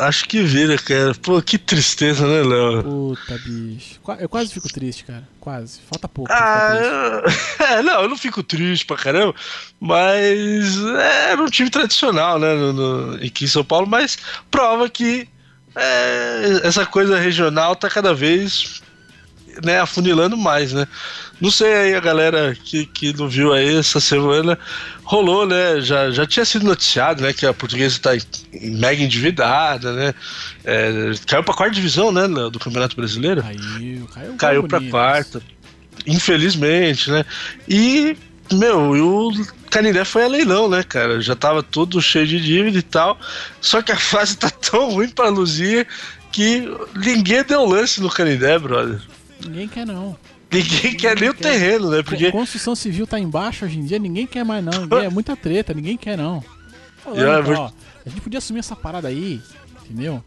Acho 0.00 0.25
que 0.26 0.42
vira, 0.42 0.76
cara. 0.78 1.14
Pô, 1.14 1.40
que 1.42 1.59
tristeza, 1.59 2.26
né, 2.26 2.42
Léo? 2.42 2.83
Puta, 2.83 3.38
bicho. 3.45 4.00
Eu 4.19 4.28
quase 4.28 4.52
fico 4.52 4.69
triste, 4.73 5.04
cara. 5.04 5.28
Quase. 5.38 5.78
Falta 5.90 6.09
pouco. 6.09 6.33
Ah, 6.33 6.73
eu- 6.75 7.66
é, 7.66 7.83
não, 7.85 8.02
eu 8.02 8.09
não 8.09 8.16
fico 8.16 8.42
triste 8.42 8.87
pra 8.87 8.97
caramba, 8.97 9.35
mas 9.78 10.78
é, 10.99 11.33
era 11.33 11.42
um 11.42 11.47
time 11.50 11.69
tradicional, 11.69 12.38
né, 12.38 12.54
no, 12.54 12.73
no- 12.73 13.14
aqui 13.16 13.45
em 13.45 13.49
São 13.49 13.62
Paulo, 13.64 13.87
mas 13.87 14.19
prova 14.50 14.88
que 14.88 15.28
é, 15.76 16.61
essa 16.64 16.85
coisa 16.87 17.19
regional 17.19 17.76
tá 17.76 17.88
cada 17.90 18.12
vez 18.14 18.83
né, 19.64 19.80
afunilando 19.80 20.37
mais, 20.37 20.73
né? 20.73 20.87
Não 21.40 21.50
sei 21.50 21.73
aí 21.75 21.95
a 21.95 22.00
galera 22.00 22.54
que, 22.54 22.87
que 22.87 23.12
não 23.16 23.28
viu 23.28 23.52
aí 23.52 23.76
essa 23.76 24.00
semana, 24.00 24.59
rolou, 25.11 25.45
né? 25.45 25.81
Já, 25.81 26.09
já 26.12 26.25
tinha 26.25 26.45
sido 26.45 26.64
noticiado, 26.64 27.21
né? 27.21 27.33
Que 27.33 27.45
a 27.45 27.52
portuguesa 27.52 27.96
está 27.96 28.11
mega 28.53 29.03
endividada, 29.03 29.92
né? 29.92 30.14
É, 30.64 31.12
caiu 31.27 31.42
pra 31.42 31.53
quarta 31.53 31.75
divisão, 31.75 32.12
né? 32.12 32.29
Do 32.29 32.61
Campeonato 32.61 32.94
Brasileiro 32.94 33.42
Caiu, 33.42 34.09
caiu. 34.14 34.35
caiu 34.37 34.62
bonito. 34.62 34.90
quarta. 34.90 35.42
Infelizmente, 36.07 37.11
né? 37.11 37.25
E, 37.68 38.16
meu, 38.53 38.96
e 38.96 39.01
o 39.01 39.33
Canindé 39.68 40.05
foi 40.05 40.23
a 40.23 40.29
leilão, 40.29 40.68
né, 40.68 40.85
cara? 40.85 41.20
Já 41.20 41.35
tava 41.35 41.61
todo 41.61 42.01
cheio 42.01 42.27
de 42.29 42.40
dívida 42.40 42.79
e 42.79 42.83
tal. 42.83 43.18
Só 43.61 43.83
que 43.83 43.90
a 43.90 43.99
fase 43.99 44.37
tá 44.37 44.49
tão 44.49 44.92
ruim 44.92 45.09
pra 45.09 45.29
Luzia 45.29 45.85
que 46.31 46.73
ninguém 46.94 47.42
deu 47.42 47.66
lance 47.66 48.01
no 48.01 48.09
Canindé, 48.09 48.57
brother. 48.61 49.01
Ninguém 49.44 49.66
quer 49.66 49.85
não. 49.85 50.16
Ninguém 50.53 50.95
quer 50.97 51.19
nem 51.21 51.29
o 51.29 51.35
quer. 51.35 51.43
terreno, 51.53 51.91
né? 51.91 52.03
Porque. 52.03 52.31
Construção 52.33 52.75
civil 52.75 53.07
tá 53.07 53.19
embaixo 53.19 53.65
hoje 53.65 53.79
em 53.79 53.85
dia, 53.85 53.99
ninguém 53.99 54.27
quer 54.27 54.45
mais 54.45 54.65
não. 54.65 54.83
Ninguém- 54.83 55.05
É 55.05 55.09
muita 55.11 55.37
treta, 55.37 55.73
ninguém 55.75 55.97
quer 55.97 56.17
não. 56.19 56.43
Falando, 57.05 57.19
Yeah, 57.21 57.45
cara, 57.45 57.61
ó, 57.61 57.71
a 58.05 58.09
gente 58.09 58.21
podia 58.21 58.39
assumir 58.39 58.59
essa 58.61 58.75
parada 58.77 59.09
aí, 59.09 59.41
entendeu? 59.85 60.23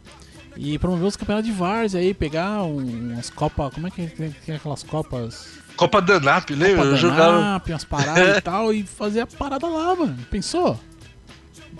E 0.56 0.78
promover 0.80 1.08
os 1.08 1.16
campeonatos 1.16 1.50
de 1.50 1.56
Vars 1.56 1.94
aí, 1.96 2.14
pegar 2.14 2.64
um- 2.64 3.12
umas 3.14 3.30
copas. 3.30 3.74
Como 3.74 3.88
é 3.88 3.92
que 3.92 4.08
tem, 4.08 4.32
tem 4.46 4.56
aquelas 4.56 4.84
copas? 4.84 5.48
Copa 5.76 6.00
Danap, 6.02 6.50
lembra? 6.52 6.76
Copa 6.76 6.86
Eu 6.88 6.92
da 6.92 6.98
jogava. 6.98 7.42
NAP, 7.42 7.70
umas 7.70 7.84
paradas 7.84 8.38
e 8.38 8.42
tal, 8.42 8.74
e 8.74 8.84
fazer 8.84 9.22
a 9.22 9.28
parada 9.28 9.68
lá, 9.68 9.96
mano. 9.96 10.18
Pensou? 10.30 10.80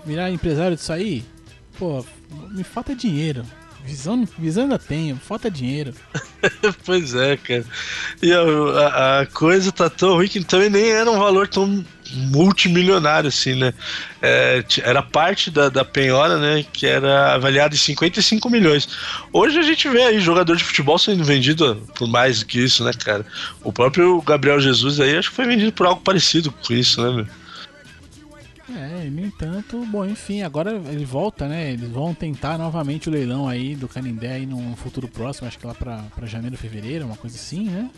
Virar 0.04 0.30
empresário 0.30 0.76
disso 0.76 0.92
aí? 0.92 1.24
Pô, 1.78 2.04
me 2.50 2.62
falta 2.64 2.94
dinheiro. 2.94 3.44
Visão, 3.84 4.26
visão 4.38 4.62
ainda 4.62 4.78
tenho, 4.78 5.16
falta 5.16 5.50
dinheiro. 5.50 5.92
pois 6.86 7.14
é, 7.14 7.36
cara. 7.36 7.64
E 8.22 8.32
a, 8.32 9.20
a- 9.20 9.26
coisa 9.26 9.70
tá 9.70 9.90
tão 9.90 10.14
ruim 10.14 10.26
que 10.26 10.42
também 10.42 10.70
nem 10.70 10.90
era 10.90 11.10
um 11.10 11.18
valor 11.18 11.46
tão 11.46 11.84
multimilionário 12.14 13.28
assim, 13.28 13.54
né? 13.54 13.74
É, 14.22 14.64
era 14.82 15.02
parte 15.02 15.50
da, 15.50 15.68
da 15.68 15.84
penhora, 15.84 16.38
né? 16.38 16.64
Que 16.72 16.86
era 16.86 17.34
avaliada 17.34 17.74
em 17.74 17.78
55 17.78 18.48
milhões. 18.48 18.88
Hoje 19.30 19.58
a 19.58 19.62
gente 19.62 19.86
vê 19.90 20.02
aí 20.04 20.18
jogador 20.18 20.56
de 20.56 20.64
futebol 20.64 20.98
sendo 20.98 21.22
vendido 21.22 21.76
por 21.94 22.08
mais 22.08 22.38
do 22.40 22.46
que 22.46 22.58
isso, 22.64 22.82
né, 22.84 22.92
cara? 22.92 23.26
O 23.62 23.70
próprio 23.70 24.20
Gabriel 24.22 24.60
Jesus 24.60 24.98
aí 24.98 25.14
acho 25.14 25.28
que 25.28 25.36
foi 25.36 25.46
vendido 25.46 25.72
por 25.72 25.86
algo 25.86 26.00
parecido 26.00 26.50
com 26.50 26.72
isso, 26.72 27.02
né, 27.02 27.16
meu? 27.16 27.26
É, 28.66 29.10
no 29.10 29.20
entanto, 29.20 29.84
bom, 29.86 30.06
enfim, 30.06 30.42
agora 30.42 30.72
ele 30.90 31.04
volta, 31.04 31.46
né? 31.46 31.72
Eles 31.72 31.90
vão 31.90 32.14
tentar 32.14 32.56
novamente 32.56 33.08
o 33.08 33.12
leilão 33.12 33.46
aí 33.46 33.76
do 33.76 33.86
Canindé 33.86 34.32
aí 34.32 34.46
num 34.46 34.74
futuro 34.74 35.06
próximo, 35.06 35.46
acho 35.46 35.58
que 35.58 35.66
lá 35.66 35.74
pra, 35.74 35.98
pra 36.14 36.26
janeiro, 36.26 36.56
fevereiro, 36.56 37.04
uma 37.04 37.16
coisa 37.16 37.36
assim, 37.36 37.68
né? 37.68 37.90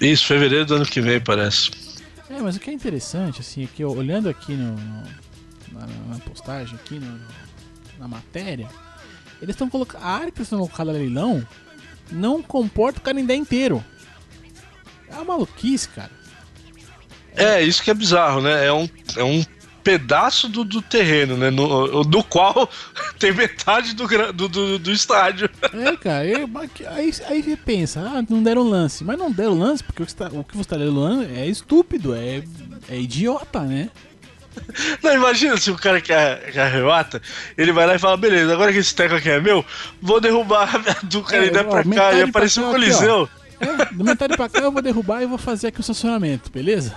Isso, 0.00 0.26
fevereiro 0.26 0.66
do 0.66 0.74
ano 0.76 0.86
que 0.86 1.00
vem, 1.00 1.18
parece. 1.20 1.70
É, 2.30 2.38
mas 2.40 2.56
o 2.56 2.60
que 2.60 2.68
é 2.70 2.72
interessante, 2.74 3.40
assim, 3.40 3.64
é 3.64 3.66
que 3.66 3.82
eu, 3.82 3.90
olhando 3.90 4.28
aqui 4.28 4.52
no, 4.52 4.72
no- 4.76 5.28
na, 5.72 5.86
na 6.08 6.18
postagem, 6.20 6.74
aqui 6.74 6.98
no, 6.98 7.18
na 7.98 8.06
matéria, 8.06 8.68
eles 9.40 9.54
estão 9.54 9.68
colocando. 9.68 10.02
A 10.02 10.08
área 10.10 10.30
que 10.30 10.38
eles 10.38 10.46
estão 10.46 10.58
colocando 10.58 10.92
leilão 10.92 11.44
não 12.12 12.42
comporta 12.42 12.98
o 12.98 13.02
Canindé 13.02 13.34
inteiro. 13.34 13.82
É 15.08 15.14
uma 15.14 15.24
maluquice, 15.24 15.88
cara. 15.88 16.17
É, 17.38 17.62
isso 17.62 17.82
que 17.82 17.90
é 17.90 17.94
bizarro, 17.94 18.40
né? 18.40 18.66
É 18.66 18.72
um, 18.72 18.88
é 19.16 19.24
um 19.24 19.44
pedaço 19.82 20.48
do, 20.48 20.64
do 20.64 20.82
terreno, 20.82 21.36
né? 21.36 21.50
No, 21.50 22.04
do 22.04 22.22
qual 22.22 22.68
tem 23.18 23.32
metade 23.32 23.94
do, 23.94 24.06
do, 24.32 24.48
do, 24.48 24.78
do 24.78 24.92
estádio. 24.92 25.48
É, 25.72 25.96
cara, 25.96 26.18
aí, 26.20 26.34
aí, 26.88 27.14
aí 27.26 27.42
você 27.42 27.56
pensa, 27.56 28.00
ah, 28.00 28.22
não 28.28 28.42
deram 28.42 28.62
lance. 28.68 29.02
Mas 29.02 29.18
não 29.18 29.30
deram 29.30 29.58
lance 29.58 29.82
porque 29.82 30.02
o 30.02 30.06
que, 30.06 30.12
você 30.12 30.18
tá- 30.18 30.30
o 30.32 30.44
que 30.44 30.54
você 30.54 30.60
está 30.62 30.76
lance 30.76 31.30
é 31.34 31.46
estúpido, 31.46 32.14
é, 32.14 32.42
é 32.88 32.98
idiota, 33.00 33.60
né? 33.60 33.88
Não, 35.02 35.14
imagina 35.14 35.56
se 35.56 35.70
o 35.70 35.76
cara 35.76 36.00
que 36.00 36.12
é, 36.12 36.50
é 36.52 36.60
arrebata, 36.60 37.22
ele 37.56 37.70
vai 37.70 37.86
lá 37.86 37.94
e 37.94 37.98
fala, 37.98 38.16
beleza, 38.16 38.52
agora 38.52 38.72
que 38.72 38.78
esse 38.78 38.92
teco 38.92 39.14
aqui 39.14 39.30
é 39.30 39.40
meu, 39.40 39.64
vou 40.02 40.20
derrubar 40.20 40.68
do 41.04 41.22
Canindé 41.22 41.60
É, 41.60 41.64
ó, 41.64 41.70
pra 41.70 41.84
cá 41.84 42.12
e 42.12 42.22
aparecer 42.22 42.60
um 42.60 42.64
aqui, 42.64 42.72
coliseu. 42.72 43.28
É, 43.60 43.84
do 43.94 44.04
metade 44.04 44.36
pra 44.36 44.48
cá 44.48 44.60
eu 44.60 44.72
vou 44.72 44.82
derrubar 44.82 45.22
e 45.22 45.26
vou 45.26 45.38
fazer 45.38 45.68
aqui 45.68 45.78
o 45.78 45.82
estacionamento, 45.82 46.50
beleza? 46.50 46.94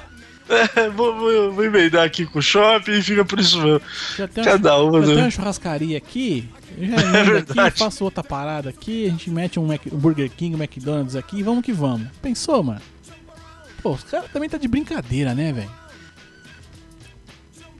É, 0.75 0.89
vou, 0.89 1.15
vou, 1.17 1.51
vou 1.53 1.63
emendar 1.63 2.05
aqui 2.05 2.25
com 2.25 2.39
o 2.39 2.41
shopping 2.41 2.91
e 2.91 3.01
fica 3.01 3.23
por 3.23 3.39
isso 3.39 3.61
mesmo. 3.61 3.81
Já 4.17 4.27
tem, 4.27 4.43
Cada 4.43 4.83
um, 4.83 4.99
já 5.01 5.07
tem 5.07 5.15
né? 5.15 5.21
uma 5.23 5.31
churrascaria 5.31 5.97
aqui, 5.97 6.49
eu 6.77 6.87
já 6.87 6.95
emendo 7.01 7.37
aqui, 7.37 7.53
verdade. 7.53 7.79
faço 7.79 8.03
outra 8.03 8.23
parada 8.23 8.69
aqui, 8.69 9.05
a 9.05 9.09
gente 9.09 9.29
mete 9.29 9.59
um, 9.59 9.65
Mac- 9.67 9.87
um 9.91 9.97
Burger 9.97 10.29
King, 10.29 10.55
um 10.55 10.59
McDonald's 10.61 11.15
aqui 11.15 11.37
e 11.39 11.43
vamos 11.43 11.63
que 11.63 11.71
vamos. 11.71 12.07
Pensou, 12.21 12.61
mano? 12.63 12.81
Pô, 13.81 13.91
os 13.93 14.03
caras 14.03 14.29
também 14.31 14.49
tá 14.49 14.57
de 14.57 14.67
brincadeira, 14.67 15.33
né, 15.33 15.51
velho? 15.53 15.71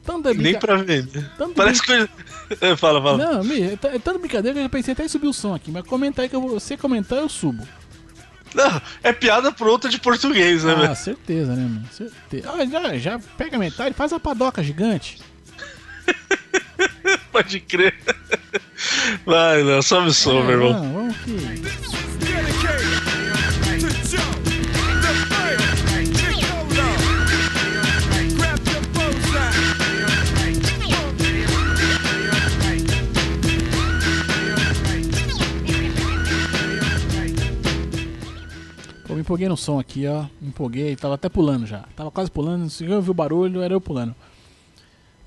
Tanta 0.04 0.30
Nem 0.30 0.38
brinca... 0.42 0.60
pra 0.60 0.78
vender. 0.78 1.30
Tanto 1.38 1.54
Parece 1.56 1.82
que. 1.82 1.92
É, 2.60 2.76
fala, 2.76 3.02
fala. 3.02 3.18
Não, 3.18 3.54
é 3.54 3.64
é 3.96 4.00
tanta 4.00 4.20
brincadeira 4.20 4.54
que 4.54 4.60
eu 4.60 4.64
já 4.64 4.70
pensei 4.70 4.92
até 4.92 5.06
em 5.06 5.08
subir 5.08 5.28
o 5.28 5.32
som 5.34 5.54
aqui, 5.56 5.72
mas 5.72 5.86
comenta 5.86 6.22
aí 6.22 6.28
que 6.28 6.36
eu 6.36 6.42
vou, 6.42 6.50
você 6.50 6.76
comentar 6.76 7.18
eu 7.20 7.30
subo. 7.30 7.66
Não, 8.54 8.82
é 9.04 9.14
piada 9.14 9.52
pronta 9.52 9.88
de 9.88 9.98
português, 10.00 10.64
né, 10.64 10.74
Ah, 10.74 10.82
velho? 10.82 10.96
certeza, 10.96 11.56
né, 11.56 11.62
mano? 11.64 11.88
Certeza. 11.92 12.52
Ah, 12.52 12.66
já, 12.66 12.98
já 12.98 13.20
pega 13.38 13.58
metade, 13.58 13.96
faz 13.96 14.12
a 14.14 14.20
padoca 14.20 14.62
gigante. 14.64 15.20
Pode 17.32 17.60
crer. 17.62 17.96
Vai, 19.26 19.64
não, 19.64 19.82
sobe 19.82 20.08
o 20.10 20.14
som, 20.14 20.40
É, 20.40 20.44
meu 20.44 20.52
irmão. 20.52 20.74
Não, 20.84 20.94
vamos 20.94 21.18
que. 21.18 21.32
Empolguei 39.22 39.48
no 39.48 39.58
som 39.58 39.80
aqui, 39.80 40.06
ó. 40.08 40.24
Me 40.42 40.50
empolguei, 40.50 40.96
tava 40.96 41.16
até 41.16 41.30
pulando 41.30 41.66
já. 41.66 41.86
Tava 41.96 42.12
quase 42.12 42.30
pulando, 42.30 42.70
se 42.70 42.86
eu 42.86 42.96
ouvi 42.98 43.10
o 43.10 43.14
barulho, 43.14 43.62
era 43.62 43.74
eu 43.74 43.82
pulando. 43.82 44.14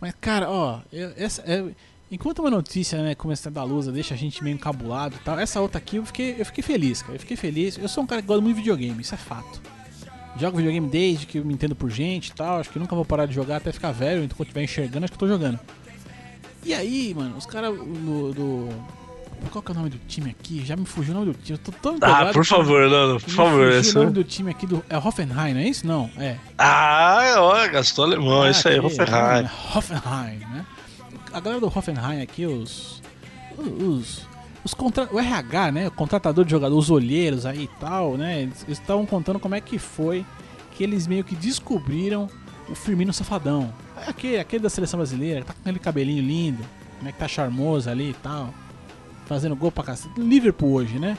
Mas, 0.00 0.14
cara, 0.20 0.50
ó, 0.50 0.80
eu- 0.92 1.12
essa, 1.16 1.42
é- 1.42 1.64
enquanto 2.10 2.40
uma 2.40 2.50
notícia, 2.50 3.02
né, 3.02 3.14
começando 3.14 3.54
da 3.54 3.64
luz, 3.64 3.86
deixa 3.86 4.14
a 4.14 4.16
gente 4.16 4.42
meio 4.44 4.54
encabulado 4.54 5.16
e 5.16 5.18
tal, 5.24 5.38
essa 5.38 5.60
outra 5.60 5.78
aqui 5.78 5.96
eu 5.96 6.04
fiquei, 6.06 6.36
eu 6.38 6.44
fiquei 6.46 6.62
feliz, 6.62 7.00
cara. 7.02 7.14
Eu 7.14 7.20
fiquei 7.20 7.36
feliz. 7.36 7.78
Eu 7.78 7.88
sou 7.88 8.04
um 8.04 8.06
cara 8.06 8.20
que 8.20 8.28
gosta 8.28 8.42
muito 8.42 8.56
de 8.56 8.62
videogame, 8.62 9.00
isso 9.00 9.14
é 9.14 9.18
fato. 9.18 9.60
Jogo 10.38 10.56
videogame 10.56 10.88
desde 10.88 11.26
que 11.26 11.38
eu 11.38 11.44
me 11.44 11.54
entendo 11.54 11.76
por 11.76 11.88
gente 11.90 12.28
e 12.28 12.32
tal. 12.32 12.58
Acho 12.58 12.68
que 12.70 12.78
nunca 12.78 12.94
vou 12.96 13.04
parar 13.04 13.24
de 13.26 13.32
jogar 13.34 13.56
até 13.58 13.70
ficar 13.70 13.92
velho. 13.92 14.24
Então, 14.24 14.36
quando 14.36 14.40
eu 14.40 14.50
estiver 14.50 14.64
enxergando, 14.64 15.04
acho 15.04 15.12
que 15.12 15.16
eu 15.16 15.20
tô 15.20 15.28
jogando. 15.28 15.60
E 16.64 16.74
aí, 16.74 17.14
mano, 17.14 17.36
os 17.36 17.46
caras 17.46 17.76
do, 17.76 18.32
do. 18.32 18.68
Qual 19.50 19.62
que 19.62 19.70
é 19.70 19.74
o 19.74 19.76
nome 19.76 19.90
do 19.90 19.98
time 20.08 20.30
aqui? 20.30 20.64
Já 20.64 20.74
me 20.76 20.84
fugiu 20.84 21.14
o 21.14 21.18
nome 21.20 21.32
do 21.32 21.38
time. 21.38 21.58
Eu 21.58 21.62
tô 21.64 21.72
tão 21.72 21.92
Ah, 21.92 21.96
empolgado 21.96 22.32
por 22.32 22.42
que- 22.42 22.48
favor, 22.48 22.90
não, 22.90 23.18
por 23.20 23.28
me 23.28 23.34
favor. 23.34 23.72
fugiu 23.74 23.92
o 23.92 24.04
nome 24.04 24.14
do 24.14 24.24
time 24.24 24.50
aqui 24.50 24.66
do. 24.66 24.84
É 24.88 24.98
Hoffenheim, 24.98 25.54
não 25.54 25.60
é 25.60 25.68
isso? 25.68 25.86
Não, 25.86 26.10
é. 26.18 26.36
Ah, 26.58 27.34
ó, 27.38 27.68
gastou 27.68 28.04
alemão, 28.04 28.42
Ah, 28.42 28.50
isso 28.50 28.66
aí, 28.68 28.76
aqui, 28.78 28.86
Hoffenheim. 28.86 29.44
é, 29.44 29.76
Hoffenheim, 29.78 30.38
né? 30.38 30.66
A 31.32 31.40
galera 31.40 31.60
do 31.60 31.66
Hoffenheim 31.66 32.22
aqui, 32.22 32.46
os. 32.46 33.00
Os. 33.56 34.26
os 34.64 34.74
contra... 34.74 35.08
O 35.12 35.18
RH, 35.20 35.72
né? 35.72 35.88
O 35.88 35.90
contratador 35.92 36.44
de 36.44 36.50
jogador, 36.50 36.76
os 36.76 36.90
olheiros 36.90 37.46
aí 37.46 37.64
e 37.64 37.70
tal, 37.78 38.16
né? 38.16 38.42
Eles 38.42 38.64
estavam 38.68 39.06
contando 39.06 39.38
como 39.38 39.54
é 39.54 39.60
que 39.60 39.78
foi 39.78 40.24
que 40.72 40.82
eles 40.82 41.06
meio 41.06 41.22
que 41.22 41.36
descobriram 41.36 42.28
o 42.68 42.74
Firmino 42.74 43.12
Safadão. 43.12 43.72
É 44.04 44.10
Aquele, 44.10 44.38
aquele 44.38 44.62
da 44.62 44.68
seleção 44.70 44.98
brasileira, 44.98 45.44
tá 45.44 45.52
com 45.52 45.60
aquele 45.60 45.78
cabelinho 45.78 46.22
lindo, 46.22 46.64
né? 47.00 47.12
Que 47.12 47.18
tá 47.18 47.28
charmoso 47.28 47.88
ali 47.88 48.10
e 48.10 48.14
tal. 48.14 48.52
Fazendo 49.26 49.56
gol 49.56 49.72
pra 49.72 49.84
cacete. 49.84 50.20
Liverpool 50.20 50.72
hoje, 50.72 50.98
né? 50.98 51.16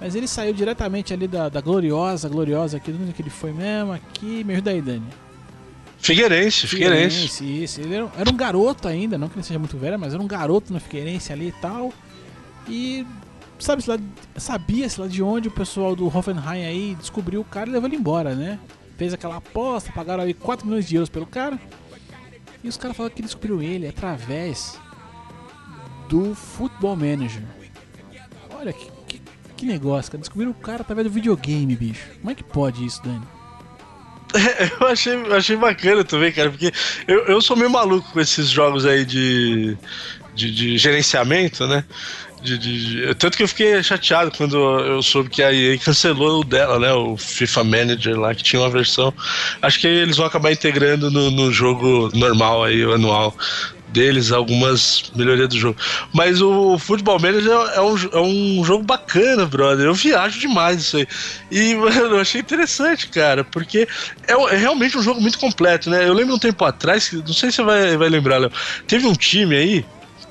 Mas 0.00 0.14
ele 0.14 0.28
saiu 0.28 0.52
diretamente 0.52 1.14
ali 1.14 1.26
da, 1.26 1.48
da 1.48 1.60
gloriosa, 1.60 2.28
gloriosa 2.28 2.76
aqui, 2.76 2.90
onde 2.92 3.12
que 3.12 3.22
ele 3.22 3.30
foi 3.30 3.52
mesmo? 3.52 3.92
Aqui, 3.92 4.44
me 4.44 4.52
ajuda 4.52 4.70
aí, 4.70 4.82
Dani. 4.82 5.06
Figueirense, 5.98 6.66
Figueirense. 6.66 7.28
Figueirense, 7.28 7.64
isso. 7.64 7.80
Ele 7.80 7.94
era, 7.94 8.04
um- 8.04 8.10
era 8.18 8.30
um 8.30 8.36
garoto 8.36 8.86
ainda, 8.86 9.16
não 9.16 9.28
que 9.28 9.36
ele 9.36 9.42
seja 9.42 9.58
muito 9.58 9.78
velho, 9.78 9.98
mas 9.98 10.12
era 10.12 10.22
um 10.22 10.26
garoto 10.26 10.72
no 10.72 10.78
Figueirense 10.78 11.32
ali 11.32 11.48
e 11.48 11.52
tal. 11.52 11.92
E 12.68 13.06
sabe-se 13.58 13.88
lá, 13.88 13.96
sabia-se 14.36 15.00
lá 15.00 15.06
de 15.06 15.22
onde 15.22 15.48
o 15.48 15.50
pessoal 15.50 15.96
do 15.96 16.06
Hoffenheim 16.14 16.66
aí 16.66 16.94
descobriu 17.00 17.40
o 17.40 17.44
cara 17.44 17.68
e 17.70 17.72
levou 17.72 17.88
ele 17.88 17.96
embora, 17.96 18.34
né? 18.34 18.58
Fez 18.98 19.14
aquela 19.14 19.36
aposta, 19.36 19.90
pagaram 19.92 20.22
aí 20.24 20.34
4 20.34 20.66
milhões 20.66 20.86
de 20.86 20.96
euros 20.96 21.08
pelo 21.08 21.26
cara. 21.26 21.58
E 22.62 22.68
os 22.68 22.76
caras 22.76 22.96
falaram 22.96 23.14
que 23.14 23.22
descobriu 23.22 23.62
ele 23.62 23.86
através 23.88 24.78
do 26.08 26.34
Football 26.34 26.96
Manager. 26.96 27.42
Olha 28.58 28.72
que, 28.72 28.86
que, 29.08 29.20
que 29.56 29.66
negócio, 29.66 30.10
cara. 30.12 30.20
Descobriram 30.20 30.50
o 30.52 30.54
cara 30.54 30.82
através 30.82 31.06
do 31.06 31.12
videogame, 31.12 31.74
bicho. 31.76 32.02
Como 32.20 32.30
é 32.30 32.34
que 32.34 32.44
pode 32.44 32.84
isso, 32.84 33.02
Dani? 33.02 33.22
Eu 34.80 34.88
achei, 34.88 35.14
achei 35.32 35.56
bacana 35.56 36.04
também, 36.04 36.32
cara, 36.32 36.50
porque 36.50 36.72
eu, 37.06 37.24
eu 37.26 37.40
sou 37.40 37.56
meio 37.56 37.70
maluco 37.70 38.10
com 38.12 38.20
esses 38.20 38.50
jogos 38.50 38.84
aí 38.84 39.04
de, 39.04 39.76
de, 40.34 40.50
de 40.52 40.76
gerenciamento, 40.78 41.66
né? 41.66 41.84
De, 42.42 42.58
de- 42.58 43.06
de- 43.06 43.14
tanto 43.14 43.36
que 43.36 43.42
eu 43.44 43.48
fiquei 43.48 43.82
chateado 43.82 44.30
quando 44.36 44.56
eu 44.80 45.02
soube 45.02 45.30
que 45.30 45.42
a 45.42 45.52
EA 45.52 45.78
cancelou 45.78 46.40
o 46.40 46.44
dela, 46.44 46.78
né? 46.78 46.92
O 46.92 47.16
FIFA 47.16 47.64
Manager 47.64 48.18
lá, 48.20 48.34
que 48.34 48.42
tinha 48.42 48.60
uma 48.60 48.68
versão. 48.68 49.12
Acho 49.62 49.80
que 49.80 49.86
eles 49.86 50.16
vão 50.18 50.26
acabar 50.26 50.52
integrando 50.52 51.10
no, 51.10 51.30
no 51.30 51.50
jogo 51.52 52.10
normal 52.14 52.64
aí, 52.64 52.82
anual 52.82 53.34
deles, 53.88 54.32
algumas 54.32 55.10
melhorias 55.14 55.48
do 55.48 55.58
jogo. 55.58 55.78
Mas 56.12 56.40
o 56.40 56.78
Football 56.78 57.20
Manager 57.20 57.52
é 57.52 57.80
um, 57.80 57.96
é 58.12 58.20
um 58.20 58.64
jogo 58.64 58.84
bacana, 58.84 59.46
brother. 59.46 59.86
Eu 59.86 59.94
viajo 59.94 60.38
demais 60.38 60.80
isso 60.80 60.96
aí. 60.96 61.06
E, 61.50 61.74
mano, 61.76 62.16
eu 62.16 62.20
achei 62.20 62.40
interessante, 62.40 63.08
cara, 63.08 63.44
porque 63.44 63.88
é, 64.26 64.32
é 64.32 64.56
realmente 64.56 64.98
um 64.98 65.02
jogo 65.02 65.20
muito 65.20 65.38
completo, 65.38 65.90
né? 65.90 66.06
Eu 66.06 66.12
lembro 66.12 66.34
um 66.34 66.38
tempo 66.38 66.64
atrás, 66.64 67.10
não 67.12 67.32
sei 67.32 67.50
se 67.50 67.56
você 67.56 67.62
vai, 67.62 67.96
vai 67.96 68.08
lembrar, 68.08 68.38
Léo, 68.38 68.52
teve 68.86 69.06
um 69.06 69.14
time 69.14 69.56
aí 69.56 69.84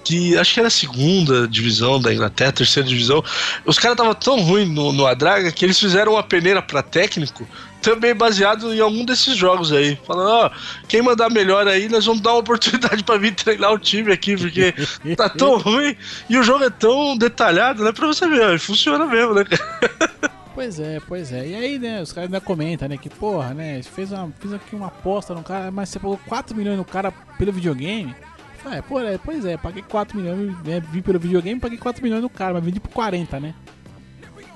que 0.06 0.38
acho 0.38 0.54
que 0.54 0.60
era 0.60 0.68
a 0.68 0.72
segunda 0.72 1.48
divisão 1.48 2.00
da 2.00 2.14
Inglaterra, 2.14 2.52
terceira 2.52 2.88
divisão. 2.88 3.24
Os 3.66 3.80
caras 3.80 3.96
estavam 3.96 4.14
tão 4.14 4.40
ruins 4.40 4.70
no, 4.70 4.94
no 4.94 5.08
Adraga 5.08 5.52
que 5.52 5.66
eles 5.66 5.80
fizeram 5.80 6.14
uma 6.14 6.22
peneira 6.22 6.62
pra 6.62 6.84
técnico, 6.84 7.48
também 7.86 8.16
baseado 8.16 8.74
em 8.74 8.80
algum 8.80 9.06
desses 9.06 9.38
jogos 9.38 9.72
aí. 9.72 9.96
Falando, 10.08 10.30
ó, 10.30 10.52
quem 10.88 11.04
mandar 11.04 11.30
melhor 11.30 11.68
aí, 11.68 11.88
nós 11.88 12.04
vamos 12.04 12.22
dar 12.22 12.32
uma 12.32 12.40
oportunidade 12.40 13.04
pra 13.04 13.18
vir 13.18 13.36
treinar 13.36 13.72
o 13.72 13.78
time 13.78 14.12
aqui, 14.12 14.36
porque 14.36 14.74
tá 15.16 15.30
tão 15.30 15.58
ruim 15.62 15.96
e 16.28 16.38
o 16.38 16.44
jogo 16.44 16.64
é 16.64 16.70
tão 16.72 17.16
detalhado, 17.16 17.84
né? 17.84 17.92
Pra 17.92 18.08
você 18.08 18.28
ver, 18.28 18.60
funciona 18.60 19.06
mesmo, 19.06 19.36
né? 19.36 19.44
Pois 20.56 20.80
é, 20.80 21.02
pois 21.06 21.34
é. 21.34 21.48
E 21.50 21.54
aí, 21.54 21.78
né, 21.78 22.02
os 22.02 22.14
caras 22.14 22.30
ainda 22.30 22.40
comentam, 22.40 22.88
né, 22.88 22.96
que 22.96 23.10
porra, 23.10 23.54
né, 23.54 23.84
fez, 23.84 24.14
uma, 24.14 24.32
fez 24.40 24.54
aqui 24.54 24.74
uma 24.74 24.88
aposta 24.88 25.34
no 25.34 25.44
cara, 25.44 25.70
mas 25.70 25.90
você 25.90 26.00
pagou 26.00 26.18
4 26.30 26.56
milhões 26.56 26.78
no 26.78 26.86
cara 26.86 27.12
pelo 27.38 27.52
videogame. 27.52 28.16
Ah, 28.64 28.78
é, 28.78 28.82
pô, 28.82 29.02
é, 29.02 29.18
pois 29.18 29.44
é, 29.44 29.58
paguei 29.58 29.84
4 29.84 30.18
milhões, 30.18 30.58
né, 30.64 30.80
vim 30.80 31.02
pelo 31.02 31.20
videogame, 31.20 31.60
paguei 31.60 31.78
4 31.78 32.02
milhões 32.02 32.22
no 32.22 32.30
cara, 32.30 32.54
mas 32.54 32.64
vendi 32.64 32.80
por 32.80 32.90
40, 32.92 33.38
né? 33.38 33.54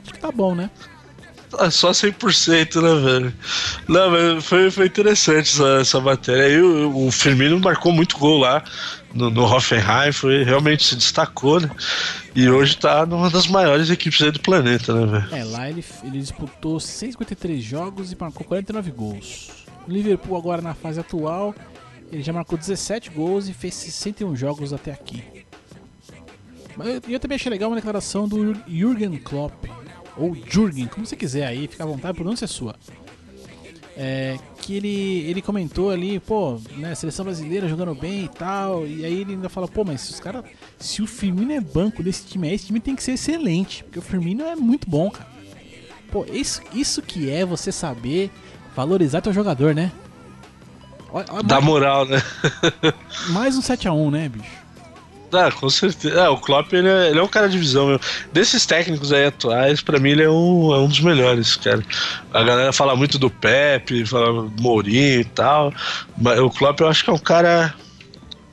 Acho 0.02 0.14
que 0.14 0.20
tá 0.22 0.32
bom, 0.32 0.56
né? 0.56 0.70
Ah, 1.58 1.72
Só 1.72 1.92
100%, 1.92 2.82
né, 2.82 3.12
velho? 3.12 3.34
Não, 3.88 4.12
mas 4.12 4.46
foi, 4.46 4.70
foi 4.70 4.86
interessante 4.86 5.50
essa, 5.50 5.82
essa 5.82 6.00
matéria. 6.00 6.44
Aí 6.44 6.62
o, 6.62 7.08
o 7.08 7.12
Firmino 7.12 7.60
marcou 7.60 7.92
muito 7.92 8.18
gol 8.18 8.40
lá 8.40 8.64
no, 9.14 9.30
no 9.30 9.44
Hoffenheim, 9.44 10.12
foi, 10.12 10.44
realmente 10.44 10.84
se 10.86 10.96
destacou, 10.96 11.60
né? 11.60 11.70
E 12.36 12.50
hoje 12.50 12.78
tá 12.78 13.06
numa 13.06 13.30
das 13.30 13.48
maiores 13.48 13.90
equipes 13.90 14.22
aí 14.22 14.32
do 14.32 14.40
planeta, 14.40 14.94
né, 14.94 15.20
velho? 15.20 15.36
É, 15.36 15.44
lá 15.44 15.70
ele, 15.70 15.84
ele 16.04 16.20
disputou 16.20 16.80
153 16.80 17.64
jogos 17.64 18.12
e 18.12 18.18
marcou 18.20 18.46
49 18.46 18.92
gols. 18.92 19.50
O 19.88 19.92
Liverpool 19.92 20.38
agora 20.38 20.62
na 20.62 20.76
fase 20.76 21.00
atual, 21.00 21.56
ele 22.12 22.22
já 22.22 22.32
marcou 22.32 22.58
17 22.58 23.10
gols 23.10 23.48
e 23.48 23.54
fez 23.54 23.74
61 23.74 24.36
jogos 24.36 24.72
até 24.72 24.92
aqui. 24.92 25.24
Mas 26.78 26.88
eu, 26.88 27.02
eu 27.10 27.20
também 27.20 27.36
achei 27.36 27.50
legal 27.50 27.70
uma 27.70 27.76
declaração 27.76 28.28
do 28.28 28.56
Jürgen 28.68 29.18
Klopp, 29.18 29.66
ou 30.20 30.36
Jürgen, 30.36 30.88
como 30.88 31.06
você 31.06 31.16
quiser 31.16 31.46
aí, 31.48 31.68
fica 31.68 31.84
à 31.84 31.88
vontade, 31.88 32.12
a 32.12 32.14
pronúncia 32.14 32.46
é 32.46 32.48
sua. 32.48 32.76
É, 34.02 34.38
que 34.62 34.76
ele, 34.76 35.26
ele 35.30 35.42
comentou 35.42 35.90
ali, 35.92 36.20
pô, 36.22 36.58
né, 36.78 36.96
seleção 36.96 37.26
brasileira 37.26 37.68
jogando 37.68 37.94
bem 37.94 38.26
e 38.26 38.28
tal, 38.30 38.88
e 38.88 39.04
aí 39.04 39.22
ele 39.22 39.34
ainda 39.34 39.50
fala, 39.50 39.68
pô, 39.68 39.84
mas 39.84 40.00
se 40.02 40.12
os 40.14 40.20
caras, 40.22 40.46
se 40.78 41.02
o 41.02 41.08
Firmino 41.08 41.52
é 41.52 41.60
banco 41.60 42.02
desse 42.02 42.26
time 42.26 42.48
aí, 42.48 42.56
esse 42.56 42.68
time 42.68 42.80
tem 42.80 42.96
que 42.96 43.04
ser 43.04 43.14
excelente, 43.14 43.84
porque 43.84 44.00
o 44.00 44.02
Firmino 44.02 44.46
é 44.46 44.56
muito 44.56 44.90
bom, 44.90 45.12
cara. 45.12 45.28
Pô, 46.12 46.26
isso, 46.32 46.62
isso 46.74 47.02
que 47.02 47.30
é 47.30 47.44
você 47.46 47.72
saber 47.74 48.32
valorizar 48.74 49.20
teu 49.22 49.34
jogador, 49.34 49.76
né? 49.76 49.92
Ó- 51.12 51.24
ó, 51.30 51.42
Dá 51.42 51.56
mais, 51.56 51.66
moral, 51.66 52.06
né? 52.06 52.22
mais 53.32 53.58
um 53.58 53.62
7x1, 53.62 54.12
né, 54.12 54.30
bicho? 54.30 54.59
Ah, 55.32 55.52
com 55.52 55.70
certeza. 55.70 56.24
Ah, 56.24 56.32
o 56.32 56.38
Klopp, 56.40 56.74
ele 56.74 56.88
é, 56.88 57.10
ele 57.10 57.20
é 57.20 57.24
um 57.24 57.28
cara 57.28 57.48
de 57.48 57.58
visão 57.58 57.88
mesmo. 57.88 58.02
Desses 58.34 58.66
técnicos 58.66 59.14
aí 59.14 59.26
atuais, 59.26 59.82
pra 59.82 60.00
mim 60.00 60.10
ele 60.10 60.24
é 60.24 60.30
um, 60.30 60.74
é 60.74 60.80
um 60.80 60.88
dos 60.88 61.00
melhores, 61.02 61.56
cara. 61.56 61.84
A 62.34 62.44
galera 62.44 62.74
fala 62.74 62.96
muito 62.96 63.20
do 63.20 63.30
Pepe, 63.30 64.06
fala 64.06 64.50
Mourinho 64.60 65.22
e 65.22 65.26
tal. 65.26 65.74
Mas 66.18 66.40
o 66.40 66.50
Klopp 66.50 66.80
eu 66.82 66.88
acho 66.88 67.04
que 67.04 67.10
é 67.10 67.14
um 67.14 67.20
cara 67.20 67.76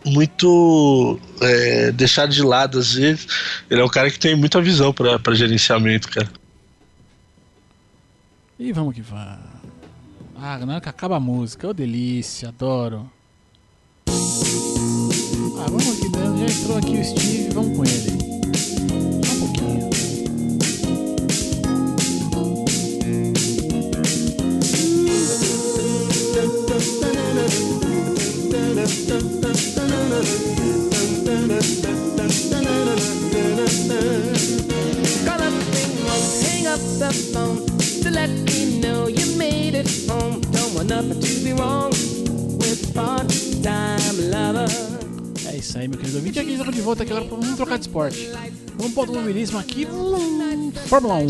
muito 0.05 1.19
é, 1.41 1.91
deixado 1.93 2.31
de 2.31 2.43
lado 2.43 2.79
às 2.79 2.93
vezes. 2.93 3.27
Ele 3.71 3.81
é 3.81 3.85
um 3.85 3.89
cara 3.89 4.11
que 4.11 4.19
tem 4.19 4.37
muita 4.37 4.61
visão 4.61 4.93
pra, 4.93 5.35
gerenciamento, 5.35 6.09
cara. 6.11 6.31
E 8.59 8.73
vamos 8.73 8.95
que 8.95 9.03
vamos. 9.03 9.39
Ah, 10.39 10.59
na 10.59 10.81
que 10.81 10.89
acaba 10.89 11.17
a 11.17 11.21
música, 11.21 11.69
ô 11.69 11.73
delícia, 11.73 12.49
adoro. 12.49 13.11
Já 16.47 16.53
entrou 16.53 16.79
aqui 16.79 16.99
o 16.99 17.05
Steve, 17.05 17.49
vamos 17.53 17.77
com 17.77 17.85
ele. 17.85 18.13
Um 19.31 19.39
pouquinho. 19.41 19.91
Hang 36.43 36.67
up 36.67 36.81
the 36.99 37.13
phone 37.33 37.56
isso 45.77 45.81
aí, 45.81 45.89
meu 45.89 45.99
querido 45.99 46.17
ouvinte. 46.17 46.41
Aqui 46.41 46.53
estamos 46.53 46.75
de 46.75 46.81
volta 46.81 47.03
aqui 47.03 47.13
agora. 47.13 47.29
Vamos 47.29 47.57
trocar 47.57 47.77
de 47.79 47.83
esporte. 47.83 48.31
Vamos 48.77 48.93
para 48.93 49.01
o 49.01 49.05
automobilismo 49.05 49.59
aqui. 49.59 49.87
Fórmula 50.87 51.15
1. 51.15 51.29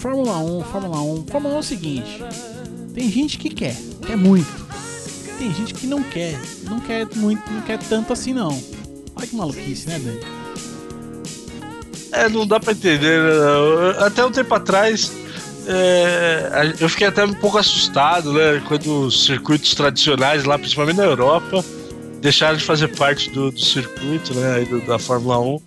Fórmula 0.00 0.38
1, 0.38 0.64
Fórmula 0.64 1.02
1. 1.02 1.26
Fórmula 1.26 1.54
1 1.54 1.56
é 1.56 1.60
o 1.60 1.62
seguinte: 1.62 2.24
tem 2.94 3.10
gente 3.10 3.36
que 3.38 3.50
quer, 3.50 3.76
quer 4.06 4.16
muito. 4.16 4.70
Tem 5.38 5.52
gente 5.54 5.74
que 5.74 5.86
não 5.86 6.02
quer, 6.02 6.38
não 6.64 6.80
quer 6.80 7.06
muito, 7.16 7.42
não 7.50 7.60
quer 7.62 7.78
tanto 7.78 8.12
assim 8.12 8.32
não. 8.32 8.62
Olha 9.16 9.26
que 9.26 9.36
maluquice, 9.36 9.88
né, 9.88 9.98
Dani? 9.98 10.20
É, 12.12 12.28
não 12.28 12.46
dá 12.46 12.58
pra 12.58 12.72
entender. 12.72 13.20
né? 13.22 14.04
Até 14.04 14.24
um 14.24 14.30
tempo 14.30 14.54
atrás, 14.54 15.12
é, 15.66 16.74
eu 16.78 16.88
fiquei 16.88 17.06
até 17.06 17.24
um 17.24 17.32
pouco 17.32 17.56
assustado, 17.56 18.32
né? 18.32 18.62
Quando 18.66 19.06
os 19.06 19.24
circuitos 19.24 19.74
tradicionais 19.74 20.44
lá, 20.44 20.58
principalmente 20.58 20.96
na 20.96 21.04
Europa, 21.04 21.64
deixaram 22.20 22.56
de 22.56 22.64
fazer 22.64 22.88
parte 22.96 23.30
do, 23.30 23.50
do 23.50 23.60
circuito, 23.60 24.34
né? 24.34 24.64
do- 24.64 24.80
da 24.86 24.98
Fórmula 24.98 25.38
1. 25.40 25.60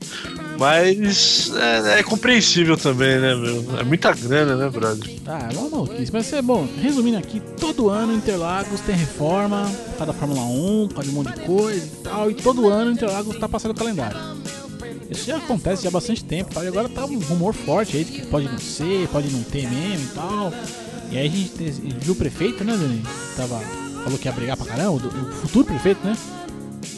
Mas 0.58 1.52
é, 1.56 2.00
é 2.00 2.04
compreensível 2.04 2.78
também, 2.78 3.20
né, 3.20 3.36
meu? 3.36 3.80
É 3.80 3.84
muita 3.84 4.14
grana, 4.14 4.56
né, 4.56 4.70
brother? 4.70 5.10
Ah, 5.26 5.50
é 5.52 5.58
uma 5.58 5.70
maluquice. 5.70 6.12
Mas 6.14 6.32
é 6.32 6.42
bom, 6.42 6.68
resumindo 6.82 7.18
aqui, 7.18 7.42
todo 7.60 7.90
ano 7.90 8.14
Interlagos 8.14 8.80
tem 8.82 8.96
reforma, 8.96 9.70
causa 9.98 10.14
da 10.14 10.14
Fórmula 10.14 10.42
1, 10.42 10.88
por 10.90 10.94
causa 10.96 11.10
de 11.10 11.16
um 11.16 11.24
monte 11.24 11.34
de 11.34 11.42
coisa 11.42 11.84
e 11.86 11.90
tal, 12.04 12.32
e 12.32 12.36
todo 12.36 12.70
ano 12.70 12.92
Interlagos 12.92 13.38
tá 13.40 13.50
passando 13.50 13.72
o 13.72 13.76
calendário. 13.76 14.18
Isso 15.10 15.26
já 15.26 15.38
acontece 15.38 15.84
já 15.84 15.90
há 15.90 15.92
bastante 15.92 16.24
tempo, 16.24 16.54
tal, 16.54 16.64
e 16.64 16.68
agora 16.68 16.88
tá 16.88 17.04
um 17.06 17.20
rumor 17.20 17.54
forte 17.54 17.98
aí 17.98 18.04
de 18.04 18.12
que 18.12 18.26
pode 18.28 18.48
não 18.48 18.58
ser, 18.60 19.08
pode 19.10 19.30
não 19.30 19.44
ter 19.44 19.68
mesmo 19.70 20.06
e 20.06 20.14
tal. 20.16 20.54
E 21.12 21.18
aí 21.18 21.28
a 21.28 21.30
gente 21.30 21.50
te- 21.50 21.72
viu 22.00 22.14
o 22.14 22.16
prefeito, 22.16 22.64
né, 22.64 22.78
Dani? 22.78 23.04
Tava, 23.36 23.60
falou 24.04 24.18
que 24.20 24.28
ia 24.28 24.32
brigar 24.32 24.56
pra 24.56 24.66
caramba, 24.68 24.92
o 24.92 25.32
futuro 25.42 25.66
prefeito, 25.66 26.00
né? 26.06 26.16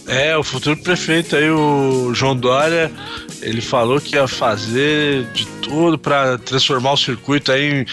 É, 0.07 0.37
o 0.37 0.43
futuro 0.43 0.77
prefeito 0.77 1.35
aí, 1.35 1.49
o 1.49 2.13
João 2.13 2.35
Dória, 2.35 2.91
ele 3.41 3.59
falou 3.59 3.99
que 3.99 4.15
ia 4.15 4.27
fazer 4.27 5.25
de 5.33 5.47
tudo 5.63 5.97
para 5.97 6.37
transformar 6.37 6.91
o 6.93 6.97
circuito 6.97 7.51
aí 7.51 7.81
em, 7.81 7.85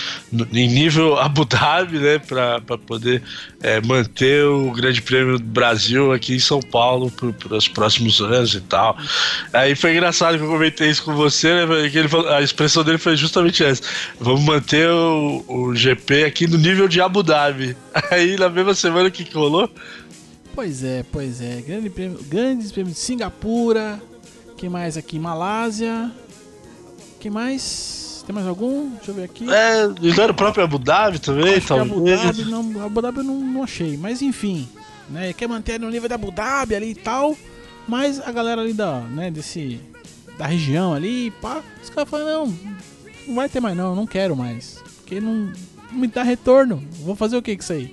em 0.53 0.69
nível 0.69 1.17
Abu 1.21 1.47
Dhabi, 1.47 1.99
né? 1.99 2.19
Para 2.19 2.61
poder 2.87 3.23
é, 3.63 3.81
manter 3.81 4.45
o 4.45 4.71
Grande 4.73 5.01
Prêmio 5.01 5.39
do 5.39 5.45
Brasil 5.45 6.13
aqui 6.13 6.35
em 6.35 6.39
São 6.39 6.61
Paulo 6.61 7.11
para 7.11 7.57
os 7.57 7.67
próximos 7.67 8.21
anos 8.21 8.53
e 8.55 8.61
tal. 8.61 8.95
Aí 9.51 9.75
foi 9.75 9.93
engraçado 9.93 10.37
que 10.37 10.45
eu 10.45 10.49
comentei 10.51 10.91
isso 10.91 11.05
com 11.05 11.15
você, 11.15 11.65
né? 11.65 11.89
Que 11.89 11.99
ele 11.99 12.09
falou- 12.09 12.29
a 12.29 12.43
expressão 12.43 12.85
dele 12.85 12.99
foi 12.99 13.17
justamente 13.17 13.65
essa: 13.65 13.83
vamos 14.21 14.43
manter 14.45 14.87
o, 14.91 15.43
o 15.49 15.75
GP 15.75 16.25
aqui 16.25 16.47
no 16.47 16.59
nível 16.59 16.87
de 16.87 17.01
Abu 17.01 17.23
Dhabi. 17.23 17.75
Aí 18.13 18.37
na 18.37 18.51
mesma 18.51 18.75
semana 18.75 19.11
que 19.11 19.27
rolou. 19.33 19.71
Pois 20.55 20.85
é, 20.85 21.05
pois 21.11 21.41
é. 21.41 21.61
Grande 21.63 21.89
prêmio, 21.89 22.19
grandes 22.25 22.71
prêmios 22.71 22.97
de 22.97 23.01
Singapura. 23.01 24.01
que 24.57 24.69
mais 24.69 24.97
aqui? 24.97 25.19
Malásia. 25.19 26.11
que 27.19 27.31
mais? 27.31 28.23
Tem 28.27 28.35
mais 28.35 28.47
algum? 28.47 28.91
Deixa 28.91 29.11
eu 29.11 29.15
ver 29.15 29.25
aqui. 29.25 29.47
É, 29.51 29.83
era 30.21 30.33
o 30.33 30.35
próprio 30.35 30.65
Abu 30.65 30.79
Dhabi 30.79 31.19
também, 31.19 31.55
Acho 31.55 31.67
que 31.67 31.73
Abu 31.73 31.95
talvez. 31.95 32.23
Dhabi, 32.23 32.45
não, 32.45 32.85
Abu 32.85 33.03
Dhabi 33.03 33.19
eu 33.19 33.25
não, 33.25 33.41
não 33.41 33.63
achei, 33.65 33.97
mas 33.97 34.23
enfim, 34.23 34.69
né? 35.11 35.33
Quer 35.33 35.49
manter 35.49 35.81
no 35.81 35.91
nível 35.91 36.09
da 36.09 36.15
Abu 36.15 36.31
Dhabi 36.31 36.75
ali 36.75 36.91
e 36.91 36.95
tal, 36.95 37.37
mas 37.89 38.21
a 38.21 38.31
galera 38.31 38.61
ali 38.61 38.73
da, 38.73 39.01
né, 39.01 39.29
desse, 39.31 39.81
da 40.39 40.47
região 40.47 40.95
ali, 40.95 41.33
pá, 41.43 41.63
os 41.83 41.91
caras 41.91 42.09
falam, 42.09 42.47
não, 42.47 42.59
não 43.27 43.35
vai 43.35 43.49
ter 43.49 43.59
mais 43.61 43.77
não, 43.77 43.97
não 43.97 44.07
quero 44.07 44.37
mais, 44.37 44.81
porque 44.99 45.21
não, 45.21 45.53
não 45.91 45.99
me 45.99 46.07
dá 46.07 46.23
retorno, 46.23 46.83
vou 47.01 47.17
fazer 47.17 47.37
o 47.37 47.43
que 47.43 47.57
com 47.57 47.63
isso 47.63 47.73
aí? 47.73 47.93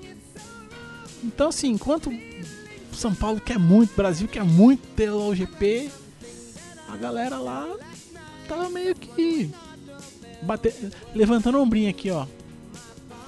Então 1.23 1.49
assim, 1.49 1.69
enquanto 1.71 2.11
São 2.99 3.15
Paulo 3.15 3.39
quer 3.39 3.57
muito, 3.57 3.95
Brasil 3.95 4.27
quer 4.27 4.43
muito 4.43 4.85
ter 4.89 5.09
o 5.09 5.33
GP, 5.33 5.89
a 6.91 6.97
galera 6.97 7.37
lá 7.37 7.65
tá 8.45 8.69
meio 8.69 8.93
que 8.93 9.49
bater, 10.41 10.73
levantando 11.15 11.57
o 11.57 11.61
ombrinho 11.61 11.89
aqui, 11.89 12.11
ó. 12.11 12.25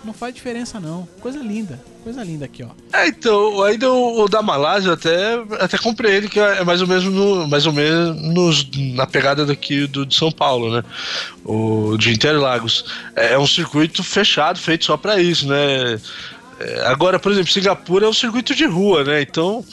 Não 0.03 0.13
faz 0.13 0.33
diferença 0.35 0.77
não. 0.77 1.07
Coisa 1.21 1.39
linda. 1.39 1.79
Coisa 2.03 2.21
linda 2.21 2.43
aqui, 2.43 2.63
ó. 2.63 2.69
É, 2.91 3.07
então, 3.07 3.63
ainda 3.63 3.89
o, 3.89 4.23
o 4.23 4.27
da 4.27 4.41
Malásia 4.41 4.91
até, 4.91 5.35
até 5.59 5.77
compreendo 5.77 6.27
que 6.27 6.39
é 6.39 6.65
mais 6.65 6.81
ou 6.81 6.87
menos, 6.87 7.05
no, 7.05 7.47
mais 7.47 7.65
ou 7.65 7.71
menos 7.71 8.67
na 8.95 9.07
pegada 9.07 9.45
daqui 9.45 9.87
do, 9.87 10.05
de 10.05 10.15
São 10.15 10.31
Paulo, 10.31 10.69
né? 10.69 10.83
O 11.45 11.95
de 11.97 12.11
Interlagos. 12.11 12.83
É, 13.15 13.33
é 13.33 13.39
um 13.39 13.47
circuito 13.47 14.03
fechado, 14.03 14.59
feito 14.59 14.83
só 14.83 14.97
pra 14.97 15.21
isso, 15.21 15.47
né? 15.47 16.01
É, 16.61 16.85
agora, 16.85 17.19
por 17.19 17.31
exemplo, 17.31 17.51
Singapura 17.51 18.05
é 18.05 18.09
um 18.09 18.13
circuito 18.13 18.53
de 18.53 18.65
rua, 18.65 19.03
né? 19.03 19.21
Então, 19.21 19.65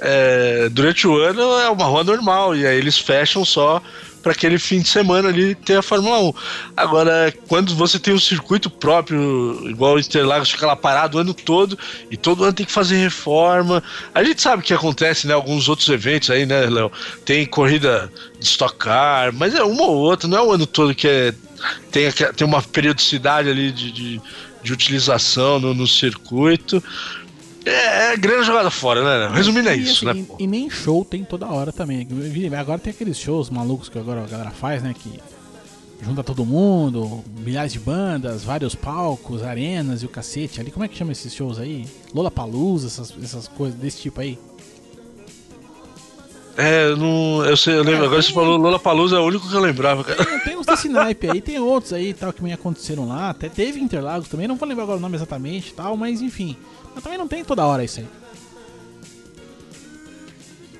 é, 0.00 0.68
durante 0.68 1.06
o 1.06 1.16
ano 1.16 1.40
é 1.60 1.70
uma 1.70 1.84
rua 1.84 2.02
normal, 2.02 2.56
e 2.56 2.66
aí 2.66 2.76
eles 2.76 2.98
fecham 2.98 3.44
só 3.44 3.80
para 4.22 4.32
aquele 4.32 4.58
fim 4.58 4.80
de 4.80 4.88
semana 4.88 5.28
ali 5.28 5.54
ter 5.54 5.76
a 5.76 5.82
Fórmula 5.82 6.18
1. 6.20 6.34
Agora, 6.76 7.34
quando 7.48 7.74
você 7.74 7.98
tem 7.98 8.14
um 8.14 8.18
circuito 8.18 8.70
próprio, 8.70 9.68
igual 9.68 9.94
o 9.94 9.98
Interlagos, 9.98 10.50
fica 10.50 10.66
lá 10.66 10.76
parado 10.76 11.18
o 11.18 11.20
ano 11.20 11.34
todo 11.34 11.76
e 12.10 12.16
todo 12.16 12.44
ano 12.44 12.52
tem 12.52 12.64
que 12.64 12.72
fazer 12.72 12.96
reforma. 12.96 13.82
A 14.14 14.22
gente 14.22 14.40
sabe 14.40 14.62
que 14.62 14.72
acontece, 14.72 15.26
né? 15.26 15.34
Alguns 15.34 15.68
outros 15.68 15.88
eventos 15.88 16.30
aí, 16.30 16.46
né, 16.46 16.66
Léo? 16.66 16.90
Tem 17.24 17.44
corrida 17.44 18.10
de 18.38 18.46
Stock 18.46 18.76
Car, 18.76 19.32
mas 19.32 19.54
é 19.54 19.64
uma 19.64 19.82
ou 19.82 19.96
outra, 19.96 20.28
não 20.28 20.38
é 20.38 20.42
o 20.42 20.52
ano 20.52 20.66
todo 20.66 20.94
que 20.94 21.08
é, 21.08 21.34
tem, 21.90 22.10
tem 22.36 22.46
uma 22.46 22.62
periodicidade 22.62 23.48
ali 23.50 23.72
de, 23.72 23.92
de, 23.92 24.20
de 24.62 24.72
utilização 24.72 25.58
no, 25.58 25.74
no 25.74 25.86
circuito. 25.86 26.82
É, 27.64 28.12
é 28.12 28.16
grana 28.16 28.42
jogada 28.42 28.70
fora, 28.70 29.28
né? 29.28 29.34
Resumindo 29.34 29.68
é 29.68 29.76
isso, 29.76 30.08
assim, 30.08 30.22
né? 30.22 30.26
e, 30.38 30.44
e 30.44 30.46
nem 30.46 30.68
show 30.68 31.04
tem 31.04 31.24
toda 31.24 31.46
hora 31.46 31.72
também. 31.72 32.06
Agora 32.58 32.78
tem 32.78 32.90
aqueles 32.90 33.18
shows 33.18 33.50
malucos 33.50 33.88
que 33.88 33.98
agora 33.98 34.24
a 34.24 34.26
galera 34.26 34.50
faz, 34.50 34.82
né? 34.82 34.94
Que 34.98 35.20
junta 36.02 36.24
todo 36.24 36.44
mundo, 36.44 37.22
milhares 37.38 37.72
de 37.72 37.78
bandas, 37.78 38.42
vários 38.42 38.74
palcos, 38.74 39.42
arenas 39.42 40.02
e 40.02 40.06
o 40.06 40.08
cacete 40.08 40.60
ali. 40.60 40.70
Como 40.70 40.84
é 40.84 40.88
que 40.88 40.96
chama 40.96 41.12
esses 41.12 41.32
shows 41.32 41.58
aí? 41.58 41.86
Lola 42.12 42.30
Palusa, 42.30 42.88
essas, 42.88 43.14
essas 43.22 43.46
coisas 43.46 43.78
desse 43.78 44.02
tipo 44.02 44.20
aí. 44.20 44.38
É, 46.56 46.84
eu 46.84 46.96
não, 46.96 47.44
eu 47.44 47.56
sei, 47.56 47.74
eu 47.74 47.82
lembro. 47.82 48.04
Agora 48.04 48.20
você 48.20 48.32
falou 48.32 48.56
Lola 48.56 48.78
Palusa 48.78 49.16
é 49.16 49.18
o 49.18 49.24
único 49.24 49.48
que 49.48 49.54
eu 49.54 49.60
lembrava, 49.60 50.04
cara. 50.04 50.24
Tem, 50.24 50.40
tem 50.40 50.56
uns 50.56 50.66
desse 50.66 50.88
naipe 50.88 51.30
aí, 51.30 51.40
tem 51.40 51.58
outros 51.58 51.92
aí 51.92 52.12
tal 52.12 52.32
que 52.32 52.42
me 52.42 52.52
aconteceram 52.52 53.08
lá. 53.08 53.30
Até 53.30 53.48
teve 53.48 53.80
Interlagos 53.80 54.28
também, 54.28 54.46
não 54.46 54.56
vou 54.56 54.68
lembrar 54.68 54.84
agora 54.84 54.98
o 54.98 55.00
nome 55.00 55.16
exatamente 55.16 55.72
tal, 55.72 55.96
mas 55.96 56.20
enfim. 56.20 56.56
Mas 56.94 57.02
também 57.02 57.18
não 57.18 57.26
tem 57.26 57.44
toda 57.44 57.64
hora 57.64 57.82
isso 57.82 58.00
aí. 58.00 58.06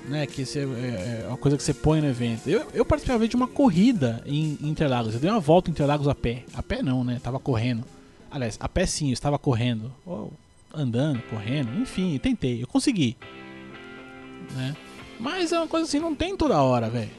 Né, 0.08 0.26
que 0.26 0.44
você, 0.44 0.61
é, 0.61 1.22
é 1.24 1.28
uma 1.28 1.37
coisa 1.37 1.56
que 1.56 1.62
você 1.62 1.72
põe 1.72 2.00
no 2.00 2.08
evento. 2.08 2.48
Eu, 2.48 2.66
eu 2.74 2.85
participei 2.85 3.14
uma 3.14 3.18
vez 3.20 3.30
de 3.30 3.37
uma 3.37 3.46
corrida 3.46 4.20
em 4.26 4.58
Interlagos. 4.61 5.14
Eu 5.14 5.20
dei 5.20 5.30
uma 5.30 5.40
volta 5.40 5.70
em 5.70 5.72
Interlagos 5.72 6.08
a 6.08 6.14
pé. 6.14 6.42
A 6.54 6.62
pé 6.62 6.82
não, 6.82 7.04
né? 7.04 7.20
Tava 7.22 7.38
correndo. 7.38 7.85
Aliás, 8.30 8.58
a 8.61 8.68
pé 8.68 8.85
sim, 8.85 9.08
eu 9.08 9.12
estava 9.12 9.38
correndo. 9.38 9.92
Ou 10.04 10.32
andando, 10.74 11.22
correndo, 11.30 11.80
enfim, 11.80 12.18
tentei. 12.18 12.62
Eu 12.62 12.66
consegui. 12.66 13.16
Né? 14.56 14.74
Mas 15.22 15.52
é 15.52 15.58
uma 15.58 15.68
coisa 15.68 15.87
assim, 15.87 16.00
não 16.00 16.16
tem 16.16 16.37
toda 16.37 16.61
hora, 16.61 16.90
velho. 16.90 17.11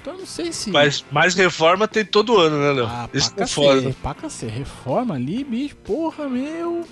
Então 0.00 0.14
eu 0.14 0.20
não 0.20 0.26
sei 0.26 0.52
se. 0.52 0.70
Mas 0.70 1.04
mais 1.10 1.34
reforma 1.34 1.88
tem 1.88 2.04
todo 2.04 2.38
ano, 2.38 2.58
né, 2.58 2.72
Léo? 2.72 2.86
Ah, 2.86 3.08
Isso 3.12 3.30
foda. 3.48 3.80
cacete, 3.82 3.96
pra 4.00 4.14
cacete. 4.14 4.52
Reforma 4.52 5.14
ali, 5.16 5.42
bicho, 5.42 5.74
porra, 5.76 6.28
meu. 6.28 6.84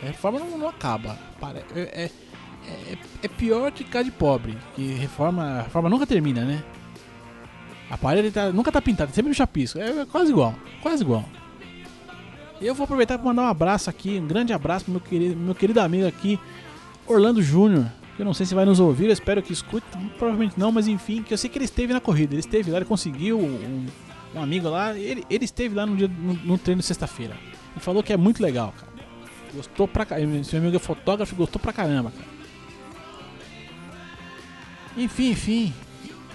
Reforma 0.00 0.38
não, 0.38 0.56
não 0.58 0.68
acaba. 0.68 1.18
É, 1.74 1.80
é, 2.04 2.10
é, 2.68 2.98
é 3.24 3.28
pior 3.28 3.72
que 3.72 3.82
ficar 3.82 4.02
de 4.02 4.12
pobre. 4.12 4.56
Que 4.76 4.92
reforma, 4.94 5.62
reforma 5.62 5.88
nunca 5.88 6.06
termina, 6.06 6.44
né? 6.44 6.62
A 7.90 7.98
parede 7.98 8.30
tá- 8.30 8.52
nunca 8.52 8.70
tá 8.70 8.80
pintada, 8.80 9.12
sempre 9.12 9.30
no 9.30 9.34
chapisco. 9.34 9.78
É, 9.80 10.00
é 10.02 10.06
quase 10.06 10.30
igual, 10.30 10.54
quase 10.80 11.02
igual. 11.02 11.24
E 12.60 12.66
eu 12.66 12.74
vou 12.74 12.84
aproveitar 12.84 13.18
para 13.18 13.26
mandar 13.26 13.42
um 13.42 13.48
abraço 13.48 13.90
aqui, 13.90 14.18
um 14.18 14.26
grande 14.26 14.52
abraço 14.52 14.84
pro 14.84 14.92
meu 14.92 15.00
querido, 15.00 15.36
meu 15.36 15.54
querido 15.54 15.80
amigo 15.80 16.06
aqui, 16.06 16.38
Orlando 17.06 17.42
Júnior. 17.42 17.86
Que 18.16 18.22
eu 18.22 18.26
não 18.26 18.34
sei 18.34 18.46
se 18.46 18.54
vai 18.54 18.64
nos 18.64 18.78
ouvir, 18.78 19.06
eu 19.06 19.12
espero 19.12 19.42
que 19.42 19.52
escute. 19.52 19.86
Provavelmente 20.18 20.58
não, 20.58 20.70
mas 20.70 20.86
enfim, 20.86 21.22
que 21.22 21.34
eu 21.34 21.38
sei 21.38 21.50
que 21.50 21.58
ele 21.58 21.64
esteve 21.64 21.92
na 21.92 22.00
corrida. 22.00 22.34
Ele 22.34 22.40
esteve 22.40 22.70
lá, 22.70 22.78
ele 22.78 22.84
conseguiu 22.84 23.38
um, 23.38 23.86
um 24.34 24.42
amigo 24.42 24.68
lá. 24.68 24.96
Ele, 24.96 25.24
ele 25.28 25.44
esteve 25.44 25.74
lá 25.74 25.84
no, 25.84 25.96
dia, 25.96 26.08
no, 26.08 26.34
no 26.34 26.58
treino 26.58 26.80
de 26.80 26.86
sexta-feira. 26.86 27.36
E 27.76 27.80
falou 27.80 28.02
que 28.02 28.12
é 28.12 28.16
muito 28.16 28.42
legal, 28.42 28.72
cara. 28.78 28.92
Gostou 29.52 29.88
pra 29.88 30.04
caramba. 30.04 30.36
Esse 30.36 30.52
meu 30.52 30.62
amigo 30.62 30.76
é 30.76 30.80
fotógrafo 30.80 31.34
e 31.34 31.36
gostou 31.36 31.60
pra 31.60 31.72
caramba, 31.72 32.10
cara. 32.10 32.34
Enfim, 34.96 35.30
enfim. 35.30 35.74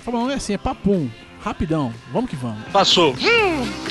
Fórmula 0.04 0.28
1 0.28 0.32
é 0.32 0.34
assim, 0.36 0.54
é 0.54 0.58
papum. 0.58 1.10
Rapidão. 1.42 1.94
Vamos 2.12 2.30
que 2.30 2.36
vamos. 2.36 2.62
Passou. 2.72 3.16
E 3.18 3.89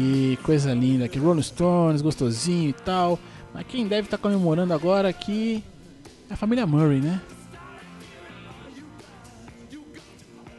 aqui, 0.00 0.38
coisa 0.42 0.74
linda 0.74 1.06
aqui. 1.06 1.18
Rolling 1.18 1.42
Stones, 1.42 2.02
gostosinho 2.02 2.68
e 2.70 2.72
tal. 2.72 3.18
Mas 3.54 3.66
quem 3.66 3.86
deve 3.88 4.06
estar 4.06 4.18
comemorando 4.18 4.72
agora 4.74 5.08
aqui 5.08 5.64
é 6.28 6.34
a 6.34 6.36
família 6.36 6.66
Murray, 6.66 7.00
né? 7.00 7.20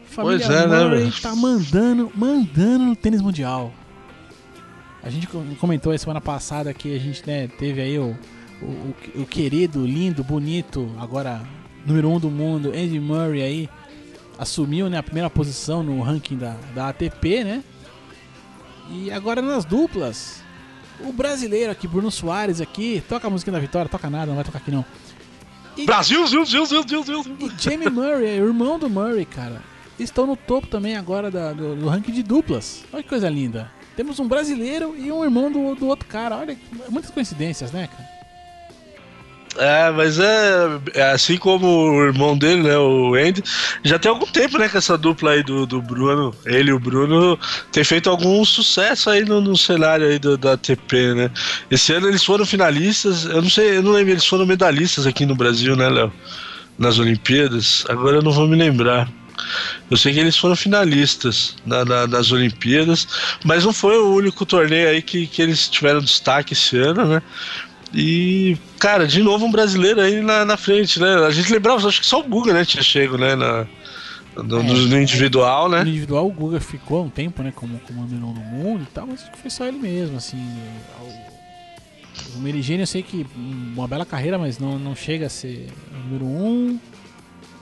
Família 0.07 0.47
Pois 0.47 0.49
é, 0.49 0.67
né, 0.67 0.83
Murray 0.83 0.99
velho? 1.03 1.21
tá 1.21 1.35
mandando, 1.35 2.11
mandando 2.15 2.85
no 2.85 2.95
tênis 2.95 3.21
mundial. 3.21 3.71
A 5.03 5.09
gente 5.09 5.27
co- 5.27 5.43
comentou 5.59 5.91
aí 5.91 5.99
semana 5.99 6.19
passada 6.19 6.73
que 6.73 6.95
a 6.95 6.99
gente 6.99 7.25
né, 7.27 7.47
teve 7.47 7.79
aí 7.81 7.99
o, 7.99 8.15
o, 8.61 8.65
o- 8.65 9.21
o 9.21 9.25
querido, 9.25 9.85
lindo, 9.85 10.23
bonito, 10.23 10.89
agora 10.99 11.41
número 11.85 12.09
um 12.09 12.19
do 12.19 12.29
mundo, 12.31 12.69
Andy 12.69 12.99
Murray 12.99 13.41
aí, 13.43 13.69
assumiu 14.39 14.89
né, 14.89 14.97
a 14.97 15.03
primeira 15.03 15.29
posição 15.29 15.83
no 15.83 16.01
ranking 16.01 16.35
da, 16.37 16.55
da 16.73 16.89
ATP, 16.89 17.43
né? 17.43 17.63
E 18.89 19.11
agora 19.11 19.41
nas 19.41 19.65
duplas, 19.65 20.41
o 20.99 21.11
brasileiro 21.11 21.71
aqui, 21.71 21.87
Bruno 21.87 22.09
Soares 22.11 22.61
aqui, 22.61 23.03
toca 23.07 23.27
a 23.27 23.29
música 23.29 23.51
da 23.51 23.59
vitória, 23.59 23.89
toca 23.89 24.09
nada, 24.09 24.27
não 24.27 24.35
vai 24.35 24.43
tocar 24.43 24.59
aqui 24.59 24.71
não. 24.71 24.85
Brasil, 25.85 26.25
Zil, 26.25 26.45
Zil, 26.45 26.65
Zil, 26.65 26.83
Zil, 26.87 27.03
Zil. 27.03 27.37
E 27.39 27.51
Jamie 27.61 27.89
Murray, 27.89 28.41
o 28.41 28.47
irmão 28.47 28.79
do 28.79 28.89
Murray, 28.89 29.25
cara, 29.25 29.61
estão 29.99 30.25
no 30.25 30.35
topo 30.35 30.67
também 30.67 30.95
agora 30.95 31.29
da- 31.29 31.53
do, 31.53 31.75
do 31.75 31.87
ranking 31.87 32.11
de 32.11 32.23
duplas. 32.23 32.83
Olha 32.91 33.03
que 33.03 33.09
coisa 33.09 33.29
linda. 33.29 33.71
Temos 33.95 34.19
um 34.19 34.27
brasileiro 34.27 34.95
e 34.97 35.11
um 35.11 35.23
irmão 35.23 35.51
do, 35.51 35.75
do 35.75 35.85
outro 35.87 36.07
cara. 36.07 36.37
Olha, 36.37 36.57
muitas 36.89 37.11
coincidências, 37.11 37.71
né, 37.71 37.87
cara? 37.87 38.16
É, 39.59 39.89
mas 39.91 40.19
é, 40.19 40.79
é 40.93 41.03
assim 41.11 41.35
como 41.37 41.65
o 41.67 42.03
irmão 42.05 42.37
dele, 42.37 42.61
né, 42.61 42.77
o 42.77 43.15
Andy, 43.15 43.41
já 43.83 43.97
tem 43.97 44.11
algum 44.11 44.27
tempo, 44.27 44.57
né, 44.59 44.69
que 44.69 44.77
essa 44.77 44.95
dupla 44.95 45.31
aí 45.31 45.41
do, 45.41 45.65
do 45.65 45.81
Bruno, 45.81 46.31
ele 46.45 46.69
e 46.69 46.73
o 46.73 46.79
Bruno, 46.79 47.39
tem 47.71 47.83
feito 47.83 48.07
algum 48.07 48.45
sucesso 48.45 49.09
aí 49.09 49.25
no, 49.25 49.41
no 49.41 49.57
cenário 49.57 50.07
aí 50.07 50.19
do- 50.19 50.37
da 50.37 50.53
ATP, 50.53 51.13
né. 51.15 51.31
Esse 51.71 51.91
ano 51.93 52.07
eles 52.07 52.23
foram 52.23 52.45
finalistas, 52.45 53.25
eu 53.25 53.41
não 53.41 53.49
sei, 53.49 53.77
eu 53.77 53.83
não 53.83 53.93
lembro, 53.93 54.11
eles 54.13 54.25
foram 54.27 54.45
medalhistas 54.45 55.07
aqui 55.07 55.25
no 55.25 55.35
Brasil, 55.35 55.75
né, 55.75 55.89
Léo? 55.89 56.13
Nas 56.77 56.99
Olimpíadas, 56.99 57.83
agora 57.89 58.17
eu 58.17 58.21
não 58.21 58.31
vou 58.31 58.47
me 58.47 58.55
lembrar. 58.55 59.09
Eu 59.89 59.97
sei 59.97 60.13
que 60.13 60.19
eles 60.19 60.37
foram 60.37 60.55
finalistas 60.55 61.55
na- 61.65 61.85
na- 61.85 62.07
nas 62.07 62.31
Olimpíadas, 62.31 63.07
mas 63.45 63.63
não 63.63 63.71
foi 63.73 63.97
o 63.97 64.13
único 64.15 64.45
torneio 64.45 64.89
aí 64.89 65.01
que, 65.01 65.27
que 65.27 65.41
eles 65.41 65.69
tiveram 65.69 66.01
destaque 66.01 66.53
esse 66.53 66.77
ano, 66.77 67.05
né? 67.05 67.21
E, 67.93 68.57
cara, 68.79 69.07
de 69.07 69.21
novo 69.23 69.45
um 69.45 69.51
brasileiro 69.51 70.01
aí 70.01 70.21
na, 70.21 70.43
na 70.45 70.57
frente, 70.57 70.99
né? 70.99 71.15
A 71.25 71.31
gente 71.31 71.51
lembrava, 71.51 71.87
acho 71.87 72.01
que 72.01 72.05
só 72.07 72.19
o 72.19 72.23
Guga, 72.23 72.53
né, 72.53 72.65
tinha 72.65 72.83
chego, 72.83 73.17
né, 73.17 73.35
na, 73.35 73.65
no, 74.35 74.43
no- 74.43 74.87
no 74.87 75.01
individual, 75.01 75.69
No 75.69 75.75
né? 75.77 75.81
individual, 75.81 76.27
o 76.27 76.31
Guga 76.31 76.59
ficou 76.59 77.05
um 77.05 77.09
tempo, 77.09 77.41
né, 77.41 77.51
como, 77.55 77.79
como 77.79 78.01
número 78.01 78.25
um 78.27 78.33
no 78.33 78.41
mundo 78.41 78.83
e 78.83 78.93
tal, 78.93 79.07
mas 79.07 79.21
acho 79.21 79.31
que 79.31 79.37
foi 79.39 79.49
só 79.49 79.65
ele 79.65 79.77
mesmo, 79.77 80.17
assim. 80.17 80.37
O, 81.01 82.37
o 82.37 82.39
Merigene 82.41 82.81
eu 82.81 82.87
sei 82.87 83.01
que 83.01 83.25
uma 83.75 83.87
bela 83.87 84.05
carreira, 84.05 84.37
mas 84.37 84.59
não, 84.59 84.77
não 84.77 84.95
chega 84.95 85.27
a 85.27 85.29
ser 85.29 85.67
o 85.93 85.97
número 86.07 86.25
um. 86.25 86.79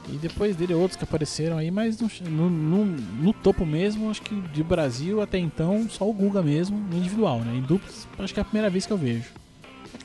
E 0.07 0.17
depois 0.17 0.55
dele 0.55 0.71
outros 0.73 0.97
que 0.97 1.03
apareceram 1.03 1.57
aí, 1.57 1.71
mas 1.71 1.99
no, 1.99 2.09
no, 2.29 2.49
no- 2.49 2.85
no 2.85 3.33
topo 3.33 3.65
mesmo, 3.65 4.09
acho 4.11 4.21
que 4.21 4.35
de 4.53 4.63
Brasil 4.63 5.19
até 5.21 5.37
então, 5.39 5.87
só 5.89 6.07
o 6.07 6.13
Guga 6.13 6.41
mesmo, 6.43 6.77
no 6.77 6.97
individual, 6.97 7.39
né? 7.39 7.55
Em 7.55 7.61
duplas, 7.61 8.07
acho 8.19 8.33
que 8.33 8.39
é 8.39 8.41
a 8.41 8.45
primeira 8.45 8.69
vez 8.69 8.85
que 8.85 8.93
eu 8.93 8.97
vejo. 8.97 9.25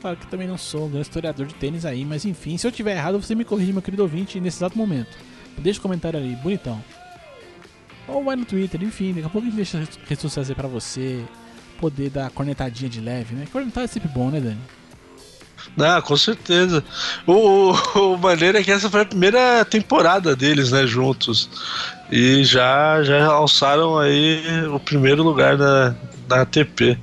Claro 0.01 0.17
que 0.17 0.25
também 0.27 0.47
não 0.47 0.57
sou 0.57 0.87
um 0.87 0.89
grande 0.89 1.07
historiador 1.07 1.45
de 1.45 1.53
tênis 1.53 1.85
aí, 1.85 2.03
mas 2.03 2.25
enfim, 2.25 2.57
se 2.57 2.65
eu 2.65 2.71
tiver 2.71 2.95
errado, 2.95 3.21
você 3.21 3.35
me 3.35 3.45
corrige, 3.45 3.71
meu 3.71 3.83
querido 3.83 4.01
ouvinte, 4.01 4.39
nesse 4.39 4.57
exato 4.57 4.75
momento. 4.75 5.15
Deixa 5.59 5.77
o 5.77 5.81
comentário 5.81 6.17
ali, 6.17 6.35
bonitão. 6.37 6.83
Ou 8.07 8.23
vai 8.23 8.35
no 8.35 8.43
Twitter, 8.43 8.81
enfim, 8.81 9.13
daqui 9.13 9.27
a 9.27 9.29
pouco 9.29 9.45
a 9.45 9.49
gente 9.49 9.55
deixa 9.55 9.77
as 9.77 9.95
redes 10.07 10.21
sociais 10.21 10.49
aí 10.49 10.55
pra 10.55 10.67
você 10.67 11.23
poder 11.79 12.09
dar 12.09 12.31
cornetadinha 12.31 12.89
de 12.89 12.99
leve, 12.99 13.35
né? 13.35 13.45
Cornetada 13.51 13.85
é 13.85 13.87
sempre 13.87 14.09
bom, 14.09 14.31
né, 14.31 14.39
Dani? 14.39 14.59
Ah, 15.79 16.01
com 16.01 16.17
certeza. 16.17 16.83
O, 17.27 17.71
o, 17.71 18.13
o 18.13 18.17
maneiro 18.17 18.57
é 18.57 18.63
que 18.63 18.71
essa 18.71 18.89
foi 18.89 19.01
a 19.01 19.05
primeira 19.05 19.63
temporada 19.65 20.35
deles, 20.35 20.71
né, 20.71 20.87
juntos. 20.87 21.47
E 22.11 22.43
já, 22.43 23.03
já 23.03 23.25
alçaram 23.27 23.99
aí 23.99 24.41
o 24.73 24.79
primeiro 24.79 25.21
lugar 25.21 25.57
na, 25.57 25.95
na 26.27 26.41
ATP. 26.41 26.97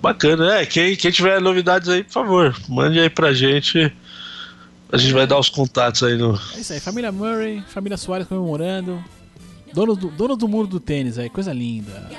Bacana, 0.00 0.60
é. 0.60 0.66
Quem, 0.66 0.96
quem 0.96 1.10
tiver 1.10 1.40
novidades 1.40 1.88
aí, 1.88 2.02
por 2.02 2.12
favor, 2.12 2.56
mande 2.68 2.98
aí 2.98 3.10
pra 3.10 3.32
gente. 3.32 3.92
A 4.92 4.96
gente 4.96 5.12
vai 5.12 5.26
dar 5.26 5.38
os 5.38 5.48
contatos 5.48 6.02
aí 6.02 6.16
no. 6.16 6.38
É 6.56 6.60
isso 6.60 6.72
aí, 6.72 6.80
família 6.80 7.12
Murray, 7.12 7.62
família 7.68 7.96
Soares 7.96 8.26
comemorando. 8.26 9.02
Donos 9.72 9.98
do, 9.98 10.08
donos 10.08 10.36
do 10.36 10.48
mundo 10.48 10.66
do 10.66 10.80
tênis 10.80 11.16
aí, 11.18 11.30
coisa 11.30 11.52
linda. 11.52 12.10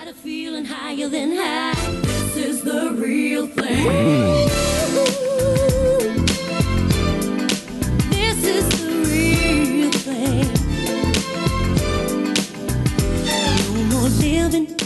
This 14.52 14.81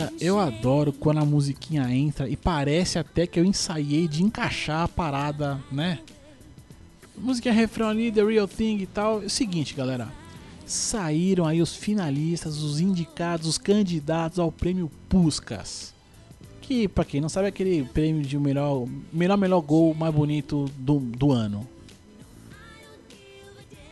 Cara, 0.00 0.14
eu 0.18 0.40
adoro 0.40 0.94
quando 0.94 1.18
a 1.18 1.26
musiquinha 1.26 1.82
entra 1.94 2.26
e 2.26 2.34
parece 2.34 2.98
até 2.98 3.26
que 3.26 3.38
eu 3.38 3.44
ensaiei 3.44 4.08
de 4.08 4.22
encaixar 4.22 4.84
a 4.84 4.88
parada, 4.88 5.62
né? 5.70 5.98
Música 7.18 7.52
refrão 7.52 7.88
ali, 7.88 8.10
The 8.10 8.24
Real 8.24 8.48
Thing 8.48 8.78
e 8.78 8.86
tal. 8.86 9.22
É 9.22 9.26
o 9.26 9.30
seguinte, 9.30 9.74
galera. 9.74 10.08
Saíram 10.64 11.46
aí 11.46 11.60
os 11.60 11.76
finalistas, 11.76 12.62
os 12.62 12.80
indicados, 12.80 13.46
os 13.46 13.58
candidatos 13.58 14.38
ao 14.38 14.50
prêmio 14.50 14.90
Puskas. 15.06 15.92
Que, 16.62 16.88
pra 16.88 17.04
quem 17.04 17.20
não 17.20 17.28
sabe, 17.28 17.46
é 17.46 17.48
aquele 17.50 17.84
prêmio 17.84 18.22
de 18.22 18.38
melhor, 18.38 18.86
melhor, 19.12 19.36
melhor 19.36 19.60
gol 19.60 19.92
mais 19.92 20.14
bonito 20.14 20.64
do, 20.78 20.98
do 20.98 21.30
ano. 21.30 21.68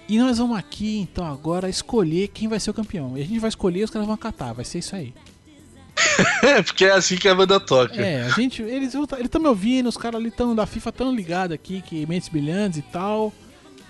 E 0.08 0.18
nós 0.18 0.38
vamos 0.38 0.56
aqui, 0.56 1.00
então, 1.00 1.26
agora 1.26 1.68
escolher 1.68 2.28
quem 2.28 2.48
vai 2.48 2.58
ser 2.58 2.70
o 2.70 2.74
campeão. 2.74 3.18
E 3.18 3.20
a 3.20 3.26
gente 3.26 3.40
vai 3.40 3.48
escolher 3.48 3.84
os 3.84 3.90
caras 3.90 4.06
vão 4.06 4.14
acatar, 4.14 4.54
vai 4.54 4.64
ser 4.64 4.78
isso 4.78 4.96
aí. 4.96 5.12
É, 6.42 6.60
porque 6.64 6.84
é 6.84 6.92
assim 6.92 7.16
que 7.16 7.28
a 7.28 7.34
banda 7.34 7.58
toca. 7.60 8.00
É, 8.00 8.22
a 8.22 8.28
gente, 8.30 8.62
eles 8.62 8.94
estão 8.94 9.40
me 9.40 9.48
ouvindo, 9.48 9.88
os 9.88 9.96
caras 9.96 10.20
ali 10.20 10.30
tão, 10.30 10.54
da 10.54 10.66
FIFA 10.66 10.90
estão 10.90 11.14
ligados 11.14 11.54
aqui, 11.54 11.80
que 11.82 12.06
mentes 12.06 12.28
brilhantes 12.28 12.78
e 12.78 12.82
tal. 12.82 13.32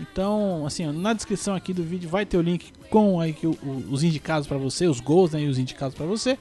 Então, 0.00 0.64
assim, 0.66 0.86
na 0.92 1.12
descrição 1.12 1.54
aqui 1.54 1.72
do 1.72 1.82
vídeo 1.82 2.08
vai 2.08 2.24
ter 2.26 2.36
o 2.36 2.40
link 2.42 2.72
com 2.90 3.20
aí 3.20 3.34
o- 3.42 3.84
os 3.90 4.02
indicados 4.04 4.46
pra 4.46 4.56
você, 4.58 4.86
os 4.86 5.00
gols 5.00 5.32
né, 5.32 5.42
e 5.42 5.48
os 5.48 5.58
indicados 5.58 5.96
pra 5.96 6.06
você. 6.06 6.38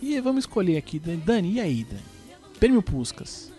E 0.00 0.20
vamos 0.20 0.42
escolher 0.44 0.76
aqui, 0.76 0.98
Dani, 0.98 1.52
e 1.52 1.60
aí, 1.60 1.84
Dani? 1.84 2.02
Prêmio 2.58 2.82
Puskas. 2.82 3.51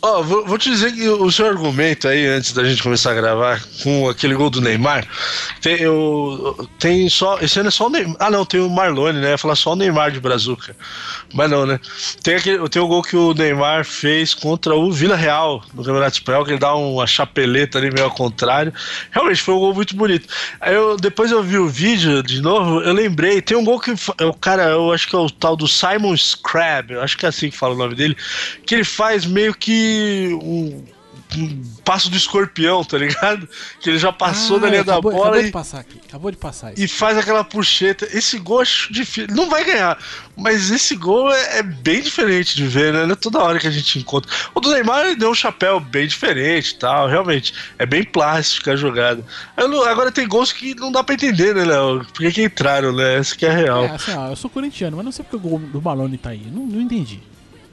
Ó, 0.00 0.22
vou, 0.22 0.46
vou 0.46 0.56
te 0.56 0.70
dizer 0.70 0.92
que 0.92 1.08
o 1.08 1.30
seu 1.30 1.46
argumento 1.46 2.06
aí, 2.06 2.24
antes 2.24 2.52
da 2.52 2.62
gente 2.64 2.82
começar 2.82 3.10
a 3.10 3.14
gravar, 3.14 3.60
com 3.82 4.08
aquele 4.08 4.34
gol 4.34 4.48
do 4.48 4.60
Neymar, 4.60 5.04
tem, 5.60 5.80
eu, 5.80 6.68
tem 6.78 7.08
só. 7.08 7.38
Esse 7.40 7.58
ano 7.58 7.68
é 7.68 7.72
só 7.72 7.88
o 7.88 7.90
Neymar. 7.90 8.16
Ah, 8.20 8.30
não, 8.30 8.44
tem 8.44 8.60
o 8.60 8.70
Marlone, 8.70 9.18
né? 9.18 9.30
Ia 9.30 9.38
falar 9.38 9.56
só 9.56 9.72
o 9.72 9.76
Neymar 9.76 10.12
de 10.12 10.20
Brazuca. 10.20 10.76
Mas 11.34 11.50
não, 11.50 11.66
né? 11.66 11.80
Tem, 12.22 12.36
aquele, 12.36 12.68
tem 12.68 12.80
o 12.80 12.86
gol 12.86 13.02
que 13.02 13.16
o 13.16 13.34
Neymar 13.34 13.84
fez 13.84 14.34
contra 14.34 14.74
o 14.76 14.92
Vila 14.92 15.16
Real 15.16 15.64
no 15.74 15.82
Campeonato 15.82 16.18
Espanhol, 16.18 16.44
que 16.44 16.52
ele 16.52 16.60
dá 16.60 16.74
uma 16.76 17.06
chapeleta 17.06 17.78
ali 17.78 17.90
meio 17.90 18.06
ao 18.06 18.14
contrário. 18.14 18.72
Realmente 19.10 19.42
foi 19.42 19.54
um 19.54 19.58
gol 19.58 19.74
muito 19.74 19.96
bonito. 19.96 20.28
Aí 20.60 20.74
eu, 20.74 20.96
depois 20.96 21.32
eu 21.32 21.42
vi 21.42 21.58
o 21.58 21.68
vídeo 21.68 22.22
de 22.22 22.40
novo, 22.40 22.80
eu 22.82 22.92
lembrei, 22.92 23.42
tem 23.42 23.56
um 23.56 23.64
gol 23.64 23.80
que 23.80 23.94
é 24.18 24.24
o 24.24 24.32
cara, 24.32 24.64
eu 24.70 24.92
acho 24.92 25.08
que 25.08 25.16
é 25.16 25.18
o 25.18 25.28
tal 25.28 25.56
do 25.56 25.66
Simon 25.66 26.16
Scrab, 26.16 26.92
eu 26.92 27.02
acho 27.02 27.18
que 27.18 27.26
é 27.26 27.28
assim 27.28 27.50
que 27.50 27.56
fala 27.56 27.74
o 27.74 27.78
nome 27.78 27.94
dele, 27.94 28.16
que 28.64 28.76
ele 28.76 28.84
faz 28.84 29.26
meio 29.26 29.54
que 29.54 29.87
um, 30.42 30.84
um 31.36 31.62
passo 31.84 32.08
do 32.10 32.16
escorpião, 32.16 32.82
tá 32.84 32.96
ligado? 32.98 33.46
Que 33.80 33.90
ele 33.90 33.98
já 33.98 34.10
passou 34.12 34.56
Ah, 34.56 34.60
da 34.60 34.70
linha 34.70 34.84
da 34.84 34.94
acabou, 34.94 35.12
bola 35.12 35.24
acabou 35.26 35.40
e, 35.42 35.44
de 35.46 35.50
passar 35.52 35.80
aqui, 35.80 36.00
acabou 36.08 36.30
de 36.30 36.36
passar 36.38 36.72
isso. 36.72 36.82
e 36.82 36.88
faz 36.88 37.18
aquela 37.18 37.44
puxeta. 37.44 38.08
Esse 38.16 38.38
gol 38.38 38.60
acho 38.62 38.90
difícil. 38.92 39.34
Não 39.34 39.48
vai 39.50 39.62
ganhar, 39.64 39.98
mas 40.36 40.70
esse 40.70 40.96
gol 40.96 41.30
é, 41.32 41.58
é 41.58 41.62
bem 41.62 42.00
diferente 42.02 42.56
de 42.56 42.66
ver, 42.66 42.92
né? 42.94 43.04
Não 43.04 43.12
é 43.12 43.16
toda 43.16 43.38
hora 43.40 43.58
que 43.58 43.66
a 43.66 43.70
gente 43.70 43.98
encontra. 43.98 44.30
O 44.54 44.60
do 44.60 44.70
Neymar 44.72 45.04
ele 45.06 45.16
deu 45.16 45.30
um 45.30 45.34
chapéu 45.34 45.78
bem 45.78 46.06
diferente 46.08 46.70
e 46.70 46.78
tal, 46.78 47.06
realmente. 47.08 47.52
É 47.78 47.84
bem 47.84 48.02
plástica 48.04 48.72
a 48.72 48.76
jogada. 48.76 49.22
Não- 49.56 49.82
agora 49.84 50.10
tem 50.10 50.26
gols 50.26 50.50
que 50.52 50.74
não 50.74 50.90
dá 50.90 51.04
pra 51.04 51.14
entender, 51.14 51.54
né, 51.54 51.64
Léo? 51.64 52.06
Por 52.06 52.22
que, 52.22 52.32
que 52.32 52.42
entraram, 52.44 52.92
né? 52.94 53.16
Essa 53.16 53.36
que 53.36 53.44
é 53.44 53.50
a 53.50 53.54
real. 53.56 53.84
É, 53.84 53.90
assim, 53.90 54.12
ó, 54.12 54.28
eu 54.30 54.36
sou 54.36 54.48
corintiano, 54.50 54.96
mas 54.96 55.04
não 55.04 55.12
sei 55.12 55.24
porque 55.24 55.36
o 55.36 55.50
gol 55.50 55.58
do 55.58 55.82
Malone 55.82 56.16
tá 56.16 56.30
aí. 56.30 56.46
Não, 56.50 56.66
não 56.66 56.80
entendi. 56.80 57.20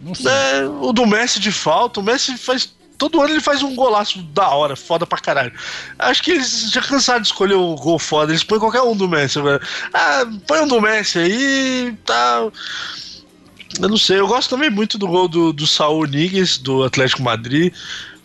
Não 0.06 0.14
sei. 0.14 0.32
É, 0.32 0.68
o 0.68 0.94
do 0.94 1.08
Messi 1.08 1.40
de 1.40 1.52
falta, 1.52 2.00
o 2.00 2.04
Messi 2.04 2.38
faz. 2.38 2.74
Todo 2.96 3.20
ano 3.20 3.34
ele 3.34 3.42
faz 3.42 3.62
um 3.62 3.76
golaço 3.76 4.22
da 4.22 4.48
hora, 4.50 4.76
foda 4.76 5.06
pra 5.06 5.18
caralho. 5.18 5.52
Acho 6.00 6.24
que 6.24 6.32
eles 6.32 6.72
já 6.72 6.82
cansaram 6.82 7.22
de 7.22 7.28
escolher 7.28 7.56
o 7.56 7.76
gol 7.76 8.00
foda, 8.00 8.32
eles 8.32 8.44
põem 8.44 8.60
qualquer 8.60 8.84
um 8.84 8.96
do 8.96 9.10
Messi 9.10 9.40
agora. 9.40 9.60
Ah, 9.94 10.26
põe 10.48 10.62
um 10.62 10.68
do 10.68 10.80
Messi 10.80 11.20
aí 11.20 11.98
tal. 12.06 12.54
Eu 13.82 13.90
não 13.90 13.98
sei, 13.98 14.20
eu 14.20 14.28
gosto 14.28 14.52
também 14.52 14.70
muito 14.70 14.98
do 14.98 15.08
gol 15.08 15.28
do, 15.28 15.52
do 15.52 15.68
Saul 15.68 16.06
do 16.62 16.84
Atlético 16.84 17.24
Madrid, 17.24 17.74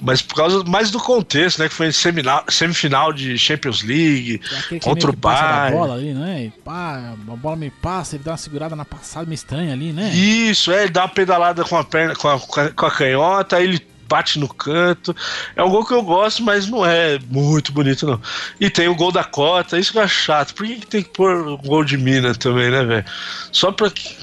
mas 0.02 0.22
por 0.22 0.34
causa 0.34 0.64
mais 0.64 0.90
do 0.90 0.98
contexto, 0.98 1.58
né? 1.58 1.68
Que 1.68 1.74
foi 1.74 1.88
em 1.88 1.92
semifinal, 1.92 2.44
semifinal 2.48 3.12
de 3.12 3.36
Champions 3.38 3.82
League, 3.82 4.40
É 4.72 4.78
contra 4.78 5.10
o 5.10 5.16
Bayern. 5.16 5.76
bola 5.76 5.94
ali, 5.94 6.12
né? 6.14 6.44
E 6.46 6.50
pá, 6.62 7.12
a 7.12 7.34
bola 7.36 7.56
me 7.56 7.70
passa, 7.70 8.16
ele 8.16 8.24
dá 8.24 8.32
uma 8.32 8.36
segurada 8.36 8.74
na 8.76 8.84
passada 8.84 9.26
meio 9.26 9.34
estranha 9.34 9.72
ali, 9.72 9.92
né? 9.92 10.10
Isso, 10.10 10.70
é, 10.72 10.82
ele 10.82 10.90
dá 10.92 11.02
uma 11.02 11.08
pedalada 11.08 11.64
com 11.64 11.76
a 11.76 11.84
perna, 11.84 12.14
com 12.14 12.28
a, 12.28 12.38
com 12.40 12.60
a- 12.60 12.70
com 12.70 12.86
a 12.86 12.90
canhota, 12.90 13.56
aí 13.56 13.64
ele 13.64 13.86
bate 14.08 14.40
no 14.40 14.48
canto. 14.48 15.14
É 15.54 15.62
um 15.62 15.70
gol 15.70 15.84
que 15.86 15.94
eu 15.94 16.02
gosto, 16.02 16.42
mas 16.42 16.66
não 16.66 16.84
é 16.84 17.16
muito 17.30 17.70
bonito, 17.70 18.06
não. 18.06 18.20
E 18.58 18.68
tem 18.68 18.88
o 18.88 18.94
gol 18.96 19.12
da 19.12 19.22
cota, 19.22 19.78
isso 19.78 19.92
que 19.92 20.00
é 20.00 20.08
chato. 20.08 20.52
Por 20.54 20.66
que, 20.66 20.76
que 20.80 20.86
tem 20.86 21.02
que 21.02 21.10
pôr 21.10 21.46
o 21.46 21.56
gol 21.56 21.84
de 21.84 21.96
mina 21.96 22.34
também, 22.34 22.70
né, 22.72 22.82
velho? 22.84 23.04
Só 23.52 23.70
pra. 23.70 23.88
que- 23.88 24.16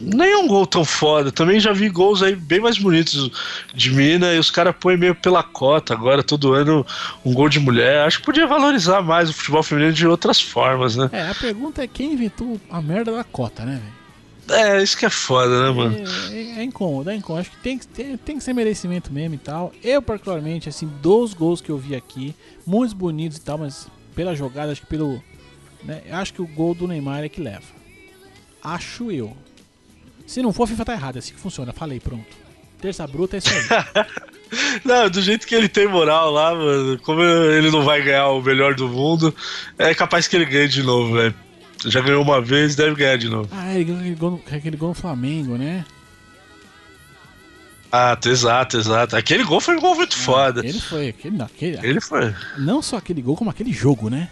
nenhum 0.00 0.46
gol 0.46 0.66
tão 0.66 0.84
foda. 0.84 1.30
Também 1.32 1.58
já 1.60 1.72
vi 1.72 1.88
gols 1.88 2.22
aí 2.22 2.34
bem 2.34 2.60
mais 2.60 2.78
bonitos 2.78 3.30
de 3.74 3.90
mina 3.90 4.32
e 4.34 4.38
os 4.38 4.50
caras 4.50 4.74
põem 4.78 4.96
meio 4.96 5.14
pela 5.14 5.42
cota 5.42 5.92
agora, 5.94 6.22
todo 6.22 6.52
ano 6.52 6.84
um 7.24 7.32
gol 7.32 7.48
de 7.48 7.58
mulher. 7.60 8.00
Acho 8.06 8.18
que 8.18 8.24
podia 8.24 8.46
valorizar 8.46 9.02
mais 9.02 9.30
o 9.30 9.32
futebol 9.32 9.62
feminino 9.62 9.92
de 9.92 10.06
outras 10.06 10.40
formas, 10.40 10.96
né? 10.96 11.08
É, 11.12 11.28
a 11.30 11.34
pergunta 11.34 11.82
é 11.82 11.86
quem 11.86 12.12
inventou 12.12 12.60
a 12.70 12.80
merda 12.82 13.12
da 13.12 13.24
cota, 13.24 13.64
né, 13.64 13.80
velho? 13.82 13.96
É, 14.48 14.80
isso 14.80 14.96
que 14.96 15.04
é 15.04 15.10
foda, 15.10 15.64
né, 15.64 15.70
mano? 15.72 15.96
É, 16.30 16.34
é, 16.36 16.58
é 16.60 16.62
incômodo, 16.62 17.10
é 17.10 17.16
incômodo. 17.16 17.40
Acho 17.40 17.50
que 17.50 17.56
tem, 17.62 17.76
que- 17.78 17.86
tem, 17.88 18.16
tem 18.16 18.38
que 18.38 18.44
ser 18.44 18.52
merecimento 18.52 19.12
mesmo 19.12 19.34
e 19.34 19.38
tal. 19.38 19.72
Eu, 19.82 20.00
particularmente, 20.00 20.68
assim, 20.68 20.86
dos 21.02 21.34
gols 21.34 21.60
que 21.60 21.68
eu 21.70 21.76
vi 21.76 21.96
aqui, 21.96 22.32
muitos 22.64 22.92
bonitos 22.92 23.38
e 23.38 23.40
tal, 23.40 23.58
mas 23.58 23.88
pela 24.14 24.36
jogada, 24.36 24.70
acho 24.70 24.82
que 24.82 24.86
pelo. 24.86 25.20
Né, 25.82 26.02
acho 26.12 26.32
que 26.32 26.40
o 26.40 26.46
gol 26.46 26.74
do 26.74 26.86
Neymar 26.86 27.24
é 27.24 27.28
que 27.28 27.40
leva. 27.40 27.64
Acho 28.62 29.10
eu. 29.10 29.36
Se 30.26 30.42
não 30.42 30.52
for, 30.52 30.64
a 30.64 30.66
FIFA 30.66 30.84
tá 30.84 30.92
errada, 30.92 31.18
é 31.18 31.20
assim 31.20 31.32
que 31.34 31.40
funciona. 31.40 31.72
Falei, 31.72 32.00
pronto. 32.00 32.24
Terça 32.80 33.06
bruta 33.06 33.36
é 33.36 33.38
isso 33.38 33.48
aí. 33.50 34.04
Não, 34.84 35.10
do 35.10 35.20
jeito 35.20 35.44
que 35.46 35.54
ele 35.54 35.68
tem 35.68 35.88
moral 35.88 36.30
lá, 36.30 36.54
mano, 36.54 36.98
como 37.00 37.20
ele 37.22 37.68
não 37.70 37.82
vai 37.82 38.00
ganhar 38.00 38.28
o 38.28 38.40
melhor 38.40 38.74
do 38.76 38.88
mundo, 38.88 39.34
é 39.76 39.92
capaz 39.92 40.28
que 40.28 40.36
ele 40.36 40.44
ganhe 40.44 40.68
de 40.68 40.84
novo, 40.84 41.14
velho. 41.14 41.34
Já 41.84 42.00
ganhou 42.00 42.22
uma 42.22 42.40
vez, 42.40 42.76
deve 42.76 42.94
ganhar 42.94 43.16
de 43.18 43.28
novo. 43.28 43.48
ah, 43.50 43.74
ele 43.74 43.84
ganhou 43.84 43.98
aquele 44.00 44.14
gol, 44.14 44.30
no- 44.30 44.56
aquele 44.56 44.76
gol 44.76 44.88
no 44.90 44.94
Flamengo, 44.94 45.56
né? 45.56 45.84
Ah, 47.90 48.16
exato, 48.24 48.76
exato. 48.76 49.16
Aquele 49.16 49.42
gol 49.44 49.60
foi 49.60 49.76
um 49.76 49.80
gol 49.80 49.94
muito 49.96 50.16
foda. 50.16 50.60
Ele 50.64 50.78
foi, 50.80 51.08
aquele, 51.08 51.36
não, 51.36 51.46
aquele, 51.46 51.84
Ele 51.86 52.00
foi. 52.00 52.34
não 52.58 52.82
só 52.82 52.96
aquele 52.98 53.22
gol, 53.22 53.36
como 53.36 53.50
aquele 53.50 53.72
jogo, 53.72 54.08
né? 54.10 54.28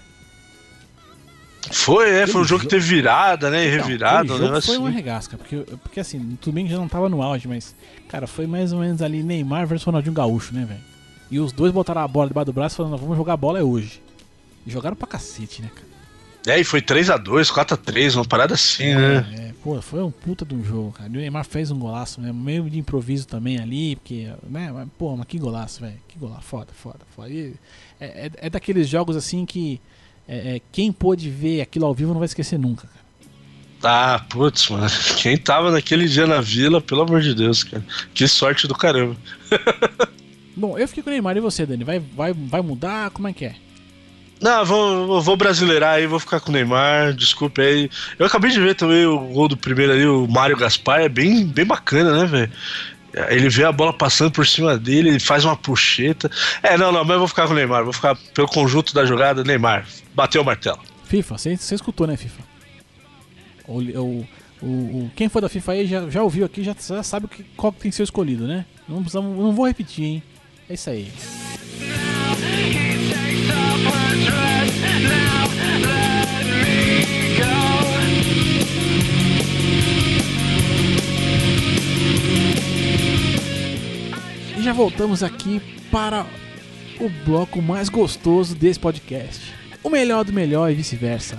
Foi, 1.72 2.10
é, 2.10 2.26
foi 2.26 2.40
um 2.40 2.44
jogo 2.44 2.62
que 2.62 2.68
teve 2.68 2.84
virada, 2.84 3.50
né? 3.50 3.64
E 3.64 3.68
Então, 3.68 3.78
revirada, 3.86 4.32
um 4.34 4.38
jogo 4.38 4.60
foi 4.60 4.76
uma 4.76 4.88
assim. 4.88 4.96
regasca, 4.96 5.36
porque, 5.36 5.56
porque 5.82 6.00
assim, 6.00 6.36
tudo 6.40 6.54
bem 6.54 6.64
que 6.66 6.70
já 6.72 6.78
não 6.78 6.88
tava 6.88 7.08
no 7.08 7.22
auge, 7.22 7.48
mas, 7.48 7.74
cara, 8.08 8.26
foi 8.26 8.46
mais 8.46 8.72
ou 8.72 8.80
menos 8.80 9.00
ali 9.02 9.22
Neymar 9.22 9.66
versus 9.66 9.84
Ronaldinho 9.84 10.14
Gaúcho, 10.14 10.54
né, 10.54 10.64
velho? 10.64 10.80
E 11.30 11.38
os 11.40 11.52
dois 11.52 11.72
botaram 11.72 12.02
a 12.02 12.08
bola 12.08 12.28
debaixo 12.28 12.46
do 12.46 12.52
braço 12.52 12.74
e 12.74 12.76
falaram, 12.76 12.96
vamos 12.96 13.16
jogar 13.16 13.36
bola 13.36 13.58
é 13.58 13.62
hoje. 13.62 14.02
E 14.66 14.70
jogaram 14.70 14.94
pra 14.96 15.06
cacete, 15.06 15.62
né, 15.62 15.70
cara? 15.74 15.94
É, 16.46 16.60
e 16.60 16.64
foi 16.64 16.82
3x2, 16.82 17.50
4x3, 17.50 18.16
uma 18.16 18.24
parada 18.26 18.52
assim, 18.52 18.94
né? 18.94 19.26
É, 19.34 19.52
pô, 19.64 19.80
foi 19.80 20.02
um 20.02 20.10
puta 20.10 20.44
de 20.44 20.54
um 20.54 20.62
jogo, 20.62 20.92
cara. 20.92 21.08
E 21.08 21.16
o 21.16 21.20
Neymar 21.20 21.44
fez 21.46 21.70
um 21.70 21.78
golaço, 21.78 22.20
né? 22.20 22.30
Meio 22.34 22.68
de 22.68 22.78
improviso 22.78 23.26
também 23.26 23.58
ali, 23.58 23.96
porque, 23.96 24.30
né? 24.48 24.70
Mas, 24.70 24.88
pô, 24.98 25.16
mas 25.16 25.26
que 25.26 25.38
golaço, 25.38 25.80
velho. 25.80 25.96
Que 26.06 26.18
golaço, 26.18 26.42
foda, 26.42 26.68
foda, 26.74 26.98
foda. 27.16 27.30
E 27.30 27.54
é, 27.98 28.26
é, 28.26 28.30
é 28.36 28.50
daqueles 28.50 28.86
jogos 28.88 29.16
assim 29.16 29.46
que 29.46 29.80
é, 30.28 30.56
é, 30.56 30.60
quem 30.72 30.90
pôde 30.92 31.28
ver 31.30 31.60
aquilo 31.60 31.86
ao 31.86 31.94
vivo 31.94 32.12
não 32.12 32.20
vai 32.20 32.26
esquecer 32.26 32.58
nunca, 32.58 32.86
cara. 32.88 33.04
Ah, 33.86 34.18
putz, 34.30 34.70
mano. 34.70 34.86
Quem 35.20 35.36
tava 35.36 35.70
naquele 35.70 36.08
dia 36.08 36.26
na 36.26 36.40
vila, 36.40 36.80
pelo 36.80 37.02
amor 37.02 37.20
de 37.20 37.34
Deus, 37.34 37.62
cara. 37.62 37.84
Que 38.14 38.26
sorte 38.26 38.66
do 38.66 38.74
caramba. 38.74 39.14
Bom, 40.56 40.78
eu 40.78 40.88
fiquei 40.88 41.02
com 41.02 41.10
o 41.10 41.12
Neymar 41.12 41.36
e 41.36 41.40
você, 41.40 41.66
Dani? 41.66 41.84
Vai, 41.84 41.98
vai, 41.98 42.32
vai 42.32 42.62
mudar? 42.62 43.10
Como 43.10 43.28
é 43.28 43.32
que 43.34 43.44
é? 43.44 43.54
Não, 44.40 44.64
vou, 44.64 45.06
vou- 45.06 45.20
vou 45.22 45.36
brasileirar 45.36 45.96
aí, 45.96 46.06
vou 46.06 46.18
ficar 46.18 46.40
com 46.40 46.50
o 46.50 46.52
Neymar, 46.52 47.12
desculpe 47.12 47.60
aí. 47.60 47.90
Eu 48.18 48.24
acabei 48.26 48.50
de 48.50 48.60
ver 48.60 48.74
também 48.74 49.04
o 49.04 49.18
gol 49.18 49.48
do 49.48 49.56
primeiro 49.56 49.92
ali, 49.92 50.06
o 50.06 50.26
Mário 50.26 50.56
Gaspar, 50.56 51.00
é 51.00 51.08
bem, 51.08 51.44
bem 51.46 51.64
bacana, 51.66 52.18
né, 52.18 52.26
velho? 52.26 52.52
Ele 53.28 53.48
vê 53.48 53.64
a 53.64 53.70
bola 53.72 53.92
passando 53.92 54.30
por 54.30 54.46
cima 54.46 54.76
dele, 54.76 55.08
ele 55.10 55.20
faz 55.20 55.44
uma 55.44 55.56
puxeta. 55.56 56.30
É, 56.62 56.76
não, 56.76 56.90
não, 56.90 57.04
mas 57.04 57.12
eu 57.14 57.18
vou 57.20 57.28
ficar 57.28 57.46
com 57.46 57.52
o 57.52 57.56
Neymar, 57.56 57.84
vou 57.84 57.92
ficar 57.92 58.16
pelo 58.34 58.48
conjunto 58.48 58.92
da 58.94 59.04
jogada, 59.06 59.44
Neymar. 59.44 59.86
Bateu 60.14 60.42
o 60.42 60.44
martelo. 60.44 60.80
FIFA, 61.04 61.38
você, 61.38 61.56
você 61.56 61.74
escutou, 61.76 62.06
né, 62.06 62.16
FIFA? 62.16 62.42
O, 63.66 63.78
o, 63.80 64.28
o, 64.62 64.66
o- 64.66 65.10
quem 65.14 65.28
for 65.28 65.40
da 65.40 65.48
FIFA 65.48 65.72
aí 65.72 65.86
já, 65.86 66.08
já 66.10 66.22
ouviu 66.22 66.44
aqui, 66.44 66.62
já, 66.64 66.74
já 66.88 67.02
sabe 67.02 67.26
o 67.26 67.28
que, 67.28 67.44
qual 67.56 67.72
que 67.72 67.80
tem 67.80 67.90
que 67.90 67.96
ser 67.96 68.02
escolhido, 68.02 68.46
né? 68.46 68.64
Não, 68.88 68.96
precisamos, 69.00 69.36
não 69.38 69.52
vou 69.52 69.66
repetir, 69.66 70.04
hein? 70.04 70.22
É 70.68 70.74
isso 70.74 70.90
aí. 70.90 71.12
E 75.72 76.13
já 84.64 84.72
voltamos 84.72 85.22
aqui 85.22 85.60
para 85.90 86.26
o 87.00 87.08
bloco 87.24 87.60
mais 87.60 87.88
gostoso 87.88 88.54
desse 88.54 88.78
podcast. 88.80 89.52
O 89.82 89.90
melhor 89.90 90.24
do 90.24 90.32
melhor 90.32 90.70
e 90.70 90.74
vice-versa. 90.74 91.38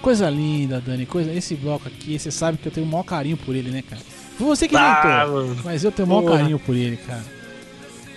Coisa 0.00 0.30
linda, 0.30 0.80
Dani. 0.80 1.04
Coisa, 1.04 1.32
esse 1.32 1.54
bloco 1.54 1.88
aqui, 1.88 2.18
você 2.18 2.30
sabe 2.30 2.56
que 2.58 2.66
eu 2.68 2.72
tenho 2.72 2.86
o 2.86 2.90
maior 2.90 3.02
carinho 3.02 3.36
por 3.36 3.54
ele, 3.54 3.70
né, 3.70 3.82
cara? 3.82 4.00
Foi 4.38 4.46
você 4.46 4.66
que 4.68 4.76
Ah, 4.76 5.24
inventou, 5.26 5.46
mano. 5.48 5.60
mas 5.64 5.84
eu 5.84 5.92
tenho 5.92 6.06
o 6.06 6.08
maior 6.08 6.22
Porra. 6.22 6.38
carinho 6.38 6.58
por 6.58 6.74
ele, 6.74 6.96
cara. 6.96 7.24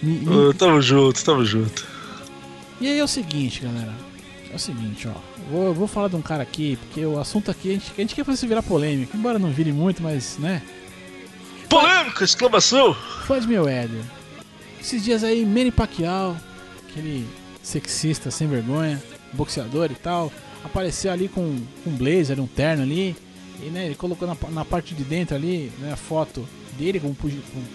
Me- 0.02 0.20
me- 0.20 0.36
Ô, 0.36 0.54
tamo 0.54 0.82
junto, 0.82 1.24
tamo 1.24 1.44
junto. 1.44 1.86
E 2.80 2.88
aí 2.88 3.00
é 3.00 3.04
o 3.04 3.08
seguinte, 3.08 3.62
galera. 3.62 3.94
É 4.52 4.56
o 4.56 4.60
seguinte, 4.60 5.08
ó. 5.08 5.14
Vou, 5.52 5.74
vou 5.74 5.88
falar 5.88 6.08
de 6.08 6.16
um 6.16 6.22
cara 6.22 6.44
aqui, 6.44 6.78
porque 6.78 7.06
o 7.06 7.20
assunto 7.20 7.50
aqui, 7.52 7.70
a 7.70 7.74
gente, 7.74 7.92
a 7.98 8.02
gente 8.02 8.16
quer 8.16 8.24
fazer 8.24 8.48
virar 8.48 8.64
polêmica. 8.64 9.18
Embora 9.18 9.38
não 9.40 9.52
vire 9.52 9.74
muito, 9.74 10.02
mas, 10.02 10.38
né? 10.40 10.62
Polêmica, 11.74 12.24
exclamação! 12.24 12.94
Floyd 13.26 13.48
Mayweather. 13.48 14.04
Esses 14.80 15.04
dias 15.04 15.24
aí, 15.24 15.44
Manny 15.44 15.72
Pacquiao, 15.72 16.38
aquele 16.88 17.28
sexista 17.64 18.30
sem 18.30 18.48
vergonha, 18.48 19.02
boxeador 19.32 19.92
e 19.92 19.96
tal, 19.96 20.32
apareceu 20.64 21.12
ali 21.12 21.28
com 21.28 21.42
um 21.42 21.92
blazer, 21.98 22.40
um 22.40 22.46
terno 22.46 22.84
ali, 22.84 23.16
e 23.60 23.72
né, 23.72 23.88
ele 23.88 23.96
colocou 23.96 24.28
na, 24.28 24.38
na 24.52 24.64
parte 24.64 24.94
de 24.94 25.04
dentro 25.04 25.36
ali, 25.36 25.72
né, 25.80 25.94
a 25.94 25.96
foto 25.96 26.48
dele 26.78 27.00
com, 27.00 27.12
com, 27.16 27.30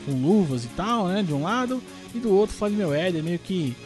com 0.07 0.13
luvas 0.13 0.65
e 0.65 0.69
tal, 0.69 1.09
né, 1.09 1.21
de 1.21 1.33
um 1.33 1.43
lado, 1.43 1.83
e 2.15 2.21
do 2.21 2.33
outro 2.33 2.55
Floyd 2.55 2.77
Mayweather, 2.77 3.21
meio 3.21 3.41
que 3.41 3.77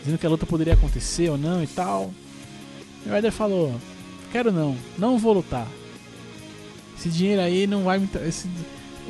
dizendo 0.00 0.18
que 0.18 0.26
a 0.26 0.28
luta 0.28 0.44
poderia 0.44 0.74
acontecer 0.74 1.30
ou 1.30 1.38
não 1.38 1.64
e 1.64 1.66
tal. 1.66 2.12
Mayweather 3.06 3.32
falou, 3.32 3.74
quero 4.30 4.52
não, 4.52 4.76
não 4.98 5.16
vou 5.16 5.32
lutar. 5.32 5.66
Esse 6.98 7.08
dinheiro 7.08 7.40
aí 7.40 7.66
não 7.66 7.84
vai 7.84 7.98
me... 7.98 8.06
Esse, 8.28 8.46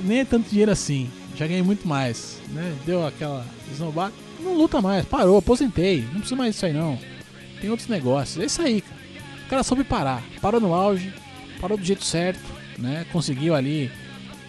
nem 0.03 0.21
é 0.21 0.25
tanto 0.25 0.49
dinheiro 0.49 0.73
assim. 0.73 1.11
Já 1.37 1.47
ganhei 1.47 1.63
muito 1.63 1.87
mais, 1.87 2.41
né? 2.51 2.75
Deu 2.87 3.07
aquela 3.07 3.45
esnobada. 3.71 4.13
Não 4.41 4.57
luta 4.57 4.81
mais, 4.81 5.05
parou, 5.05 5.39
aposentei. 5.39 6.03
Não 6.13 6.21
precisa 6.21 6.37
mais 6.37 6.55
disso 6.55 6.67
aí 6.67 6.73
não. 6.73 6.99
Tem 7.61 7.71
outros 7.71 7.89
negócios. 7.89 8.43
É 8.43 8.47
isso 8.47 8.63
aí, 8.63 8.81
cara. 8.81 9.01
O 9.47 9.49
cara 9.49 9.63
soube 9.63 9.85
parar. 9.85 10.23
Parou 10.41 10.61
no 10.61 10.75
auge, 10.75 11.13
parou 11.61 11.77
do 11.77 11.85
jeito 11.85 12.05
certo, 12.05 12.43
né? 12.79 13.07
Conseguiu 13.13 13.55
ali 13.55 13.91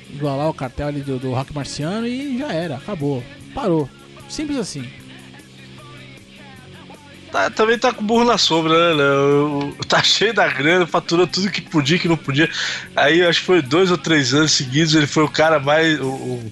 igualar 0.09 0.49
o 0.49 0.53
cartel 0.53 0.87
ali 0.87 1.01
do, 1.01 1.17
do 1.17 1.33
Rock 1.33 1.53
Marciano 1.53 2.07
e 2.07 2.37
já 2.37 2.51
era, 2.53 2.77
acabou. 2.77 3.23
Parou. 3.53 3.89
Simples 4.29 4.57
assim. 4.57 4.85
Tá- 7.35 7.49
também 7.49 7.77
tá 7.77 7.91
com 7.91 8.01
burro 8.01 8.23
na 8.23 8.37
sombra, 8.37 8.71
né, 8.95 9.03
Léo? 9.03 9.75
Tá 9.89 10.01
cheio 10.01 10.33
da 10.33 10.47
grana, 10.47 10.87
faturou 10.87 11.27
tudo 11.27 11.51
que 11.51 11.59
podia, 11.59 11.99
que 11.99 12.07
não 12.07 12.15
podia. 12.15 12.49
Aí 12.95 13.21
acho 13.25 13.41
que 13.41 13.45
foi 13.45 13.61
dois 13.61 13.91
ou 13.91 13.97
três 13.97 14.33
anos 14.33 14.53
seguidos, 14.53 14.95
ele 14.95 15.05
foi 15.05 15.23
o 15.25 15.29
cara 15.29 15.59
mais. 15.59 15.99
O, 15.99 16.05
o, 16.05 16.51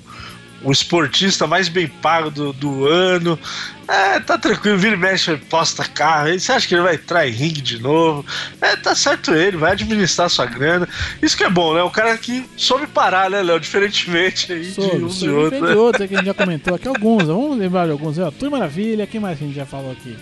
o 0.65 0.71
esportista 0.73 1.47
mais 1.47 1.69
bem 1.69 1.87
pago 1.87 2.29
do, 2.29 2.51
do 2.51 2.85
ano. 2.85 3.39
É, 3.87 4.19
tá 4.19 4.37
tranquilo, 4.37 4.77
vira 4.77 4.95
e 4.95 4.99
mexe, 4.99 5.37
posta 5.49 5.85
carro. 5.85 6.27
Aí 6.27 6.37
Você 6.37 6.51
acha 6.51 6.67
que 6.67 6.75
ele 6.75 6.81
vai 6.81 6.95
entrar 6.95 7.25
em 7.25 7.31
ringue 7.31 7.61
de 7.61 7.81
novo? 7.81 8.25
É, 8.59 8.75
tá 8.75 8.93
certo 8.93 9.33
ele, 9.33 9.55
vai 9.55 9.71
administrar 9.71 10.29
sua 10.29 10.45
grana. 10.45 10.87
Isso 11.21 11.37
que 11.37 11.45
é 11.45 11.49
bom, 11.49 11.73
né? 11.73 11.81
O 11.81 11.89
cara 11.91 12.17
que 12.17 12.45
soube 12.57 12.87
parar, 12.87 13.29
né, 13.29 13.41
Léo? 13.41 13.57
Diferentemente 13.57 14.51
aí 14.51 14.63
de 14.65 14.73
Sobre, 14.73 15.03
uns 15.03 15.21
e 15.21 15.29
outros. 15.29 15.61
de 15.61 15.67
né? 15.67 15.75
outros 15.75 16.07
que 16.09 16.13
a 16.13 16.17
gente 16.17 16.27
já 16.27 16.33
comentou 16.33 16.75
aqui, 16.75 16.89
alguns. 16.89 17.23
Vamos 17.23 17.57
lembrar 17.57 17.85
de 17.85 17.91
alguns. 17.91 18.19
Ó, 18.19 18.29
Tudo 18.31 18.51
Maravilha, 18.51 19.07
quem 19.07 19.21
mais 19.21 19.37
que 19.37 19.45
a 19.45 19.47
gente 19.47 19.55
já 19.55 19.65
falou 19.65 19.93
aqui? 19.93 20.17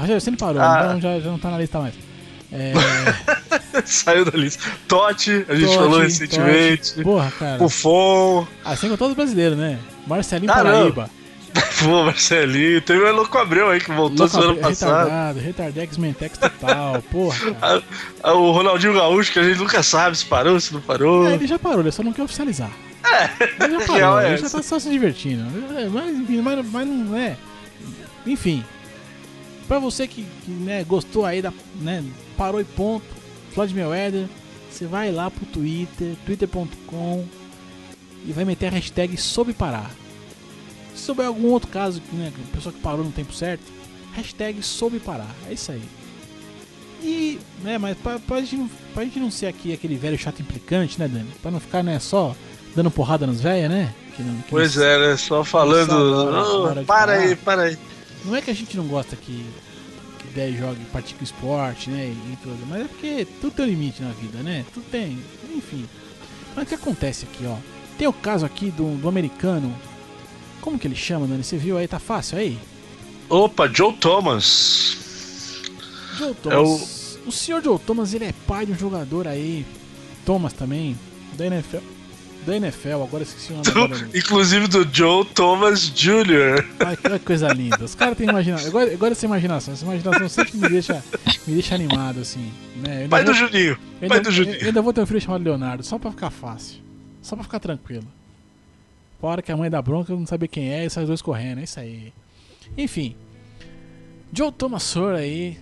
A 0.00 0.02
Rogério 0.02 0.20
sempre 0.22 0.40
parou, 0.40 0.62
Ah. 0.62 0.84
então 0.96 1.00
já, 1.00 1.20
já 1.20 1.30
não 1.30 1.38
tá 1.38 1.50
na 1.50 1.58
lista 1.58 1.78
mais. 1.78 1.92
É, 2.52 2.72
Saiu 3.84 4.24
da 4.24 4.36
lista. 4.36 4.64
Totti, 4.88 5.44
a 5.46 5.54
gente 5.54 5.66
Totti, 5.66 5.76
falou 5.76 6.00
recentemente. 6.00 6.90
Totti. 6.94 7.02
Porra, 7.04 7.30
cara. 7.38 7.58
Buffon. 7.58 8.46
Ah, 8.64 8.74
sem 8.74 8.88
contar 8.88 9.06
os 9.06 9.14
brasileiros, 9.14 9.58
né? 9.58 9.78
Marcelinho 10.06 10.50
Ah, 10.50 10.64
não. 10.64 10.72
Paraíba. 10.72 11.10
Pô, 11.84 12.04
Marcelinho. 12.04 12.80
Teve 12.80 13.04
o 13.04 13.14
Louco 13.14 13.36
Abreu 13.38 13.68
aí 13.68 13.78
que 13.78 13.92
voltou 13.92 14.26
Louco, 14.26 14.30
semana 14.40 14.54
passada. 14.54 15.02
retardado, 15.04 15.38
retardex, 15.40 15.96
mentex 15.98 16.38
total. 16.38 17.02
Porra, 17.12 17.54
cara. 17.54 17.82
Ah, 18.22 18.32
O 18.32 18.50
Ronaldinho 18.52 18.94
Gaúcho, 18.94 19.32
que 19.32 19.38
a 19.38 19.42
gente 19.42 19.58
nunca 19.58 19.82
sabe 19.82 20.16
se 20.16 20.24
parou, 20.24 20.58
se 20.58 20.72
não 20.72 20.80
parou. 20.80 21.28
É, 21.28 21.34
ele 21.34 21.46
já 21.46 21.58
parou, 21.58 21.80
ele 21.80 21.92
só 21.92 22.02
não 22.02 22.12
quer 22.12 22.22
oficializar. 22.22 22.70
Ele 23.60 23.78
já 23.78 23.86
parou, 23.86 24.18
é 24.20 24.28
ele 24.28 24.36
já 24.38 24.46
essa. 24.46 24.56
tá 24.56 24.62
só 24.62 24.78
se 24.78 24.88
divertindo. 24.90 25.44
É, 25.78 25.88
Mas, 25.88 26.16
enfim, 26.16 26.40
mas, 26.40 26.66
mas 26.70 26.88
não 26.88 27.16
é. 27.16 27.36
Enfim. 28.26 28.64
Pra 29.70 29.78
você 29.78 30.08
que, 30.08 30.26
que, 30.44 30.50
né, 30.50 30.82
gostou 30.82 31.24
aí 31.24 31.40
da. 31.40 31.52
Né, 31.80 32.02
parou 32.36 32.60
e 32.60 32.64
ponto. 32.64 33.06
Floyd 33.54 33.72
Mayweather. 33.72 34.26
Você 34.68 34.84
vai 34.84 35.12
lá 35.12 35.30
pro 35.30 35.46
Twitter, 35.46 36.16
twitter.com 36.26 37.24
e 38.26 38.32
vai 38.32 38.44
meter 38.44 38.66
a 38.66 38.70
hashtag 38.70 39.16
soube 39.16 39.52
parar. 39.52 39.92
Se 40.92 41.02
souber 41.02 41.24
algum 41.26 41.46
outro 41.50 41.68
caso, 41.70 42.02
né, 42.12 42.32
pessoa 42.52 42.72
que 42.72 42.80
parou 42.80 43.04
no 43.04 43.12
tempo 43.12 43.32
certo, 43.32 43.62
hashtag 44.12 44.60
soube 44.60 44.98
parar. 44.98 45.32
É 45.48 45.52
isso 45.52 45.70
aí. 45.70 45.82
E, 47.00 47.38
né, 47.62 47.78
mas 47.78 47.96
pra, 47.96 48.18
pra, 48.18 48.40
gente, 48.40 48.56
não- 48.56 48.70
pra 48.92 49.04
gente 49.04 49.20
não 49.20 49.30
ser 49.30 49.46
aqui 49.46 49.72
aquele 49.72 49.94
velho 49.94 50.18
chato 50.18 50.40
implicante, 50.42 50.98
né, 50.98 51.06
Dani? 51.06 51.28
Pra 51.40 51.50
não 51.52 51.60
ficar, 51.60 51.84
né, 51.84 52.00
só 52.00 52.34
dando 52.74 52.90
porrada 52.90 53.24
nos 53.24 53.40
velhas, 53.40 53.70
né? 53.70 53.94
Que 54.16 54.22
não- 54.24 54.34
que 54.42 54.50
Pois 54.50 54.74
não- 54.74 54.84
é, 54.84 54.98
né? 55.10 55.16
Só 55.16 55.44
falando. 55.44 55.92
Hora- 55.92 56.42
"Oh, 56.42 56.62
para 56.68 56.84
falar." 56.84 57.12
aí, 57.12 57.36
para 57.36 57.62
aí. 57.62 57.78
Não 58.24 58.36
é 58.36 58.42
que 58.42 58.50
a 58.50 58.54
gente 58.54 58.76
não 58.76 58.86
gosta 58.86 59.16
que, 59.16 59.44
que 60.18 60.28
daí 60.34 60.56
jogue, 60.56 60.84
pratique 60.86 61.24
esporte, 61.24 61.90
né? 61.90 62.06
E 62.32 62.36
tudo, 62.42 62.66
mas 62.68 62.82
é 62.82 62.84
porque 62.88 63.26
tudo 63.40 63.52
tem 63.54 63.64
um 63.64 63.68
limite 63.68 64.02
na 64.02 64.10
vida, 64.12 64.38
né? 64.42 64.64
Tudo 64.72 64.84
tem. 64.90 65.18
Enfim. 65.54 65.86
Mas 66.54 66.64
o 66.64 66.68
que 66.68 66.74
acontece 66.74 67.24
aqui, 67.30 67.44
ó? 67.46 67.56
Tem 67.96 68.06
o 68.08 68.12
caso 68.12 68.44
aqui 68.46 68.70
do, 68.70 68.96
do 68.96 69.08
americano. 69.08 69.74
Como 70.60 70.78
que 70.78 70.86
ele 70.86 70.96
chama, 70.96 71.26
Dani? 71.26 71.42
Você 71.42 71.56
viu 71.56 71.78
aí? 71.78 71.88
Tá 71.88 71.98
fácil 71.98 72.38
aí? 72.38 72.58
Opa, 73.28 73.68
Joe 73.68 73.92
Thomas. 73.94 74.96
Joe 76.18 76.30
É 76.30 76.34
Thomas. 76.34 77.18
o... 77.26 77.32
senhor 77.32 77.62
Joe 77.62 77.78
Thomas, 77.78 78.12
ele 78.12 78.24
é 78.26 78.34
pai 78.46 78.66
de 78.66 78.72
um 78.72 78.78
jogador 78.78 79.26
aí. 79.26 79.64
Thomas 80.24 80.52
também. 80.52 80.98
Da 81.36 81.46
NFL. 81.46 81.78
Da 82.46 82.56
NFL, 82.56 83.02
agora 83.02 83.22
esqueci 83.22 83.52
o 83.52 83.56
nome 83.56 83.94
né? 84.02 84.08
Inclusive 84.14 84.66
do 84.66 84.88
Joe 84.90 85.24
Thomas 85.26 85.82
Jr. 85.90 86.64
Ai, 86.80 86.96
que 86.96 87.18
coisa 87.20 87.48
linda. 87.52 87.84
Os 87.84 87.94
caras 87.94 88.16
têm 88.16 88.28
imaginação. 88.28 88.68
Agora, 88.68 88.92
agora 88.92 89.12
essa 89.12 89.26
imaginação. 89.26 89.74
Essa 89.74 89.84
imaginação 89.84 90.28
sempre 90.28 90.56
me 90.56 90.68
deixa, 90.68 91.04
me 91.46 91.52
deixa 91.52 91.74
animado, 91.74 92.20
assim. 92.20 92.50
Né? 92.76 93.06
Pai 93.08 93.22
do 93.24 93.34
vou- 93.34 93.46
Juninho. 93.46 93.78
eu 94.00 94.08
Pai 94.08 94.18
ainda, 94.18 94.30
do 94.30 94.34
Juninho. 94.34 94.64
ainda 94.64 94.80
vou 94.82 94.92
ter 94.92 95.02
um 95.02 95.06
filho 95.06 95.20
chamado 95.20 95.44
Leonardo, 95.44 95.82
só 95.84 95.98
pra 95.98 96.10
ficar 96.10 96.30
fácil. 96.30 96.80
Só 97.20 97.36
pra 97.36 97.42
ficar 97.44 97.60
tranquilo. 97.60 98.06
Pra 99.20 99.28
hora 99.28 99.42
que 99.42 99.52
a 99.52 99.56
mãe 99.56 99.68
dá 99.68 99.82
bronca, 99.82 100.10
eu 100.10 100.18
não 100.18 100.26
saber 100.26 100.48
quem 100.48 100.72
é 100.72 100.86
e 100.86 100.90
sai 100.90 101.02
os 101.02 101.08
dois 101.08 101.20
correndo. 101.20 101.60
É 101.60 101.64
isso 101.64 101.78
aí. 101.78 102.10
Enfim. 102.78 103.14
Joe 104.32 104.50
Thomas 104.50 104.82
Sor 104.82 105.14
aí. 105.14 105.58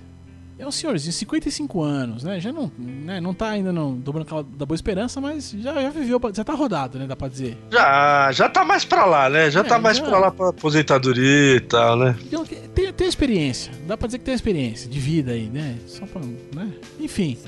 É 0.58 0.66
um 0.66 0.72
senhorzinho, 0.72 1.12
55 1.12 1.82
anos, 1.82 2.24
né? 2.24 2.40
Já 2.40 2.52
não, 2.52 2.70
né, 2.76 3.20
não 3.20 3.32
tá 3.32 3.48
ainda 3.50 3.72
no 3.72 3.92
dobrando 3.94 4.26
cala 4.26 4.42
da 4.42 4.66
boa 4.66 4.74
esperança, 4.74 5.20
mas 5.20 5.52
já, 5.56 5.72
já 5.80 5.90
viveu, 5.90 6.20
já 6.34 6.42
tá 6.42 6.52
rodado, 6.52 6.98
né? 6.98 7.06
Dá 7.06 7.14
pra 7.14 7.28
dizer. 7.28 7.56
Já, 7.70 8.32
já 8.32 8.48
tá 8.48 8.64
mais 8.64 8.84
pra 8.84 9.04
lá, 9.04 9.30
né? 9.30 9.50
Já 9.52 9.60
É, 9.60 9.62
tá 9.62 9.78
mais 9.78 9.98
já. 9.98 10.04
pra 10.04 10.18
lá 10.18 10.30
pra 10.32 10.48
aposentadoria 10.48 11.56
e 11.56 11.60
tal, 11.60 11.96
né? 11.96 12.16
Então, 12.26 12.44
tem, 12.44 12.92
tem 12.92 13.06
experiência, 13.08 13.72
dá 13.86 13.96
pra 13.96 14.06
dizer 14.08 14.18
que 14.18 14.24
tem 14.24 14.34
experiência 14.34 14.90
de 14.90 14.98
vida 14.98 15.30
aí, 15.30 15.48
né? 15.48 15.76
Só 15.86 16.04
pra, 16.06 16.20
né? 16.20 16.72
Enfim. 16.98 17.38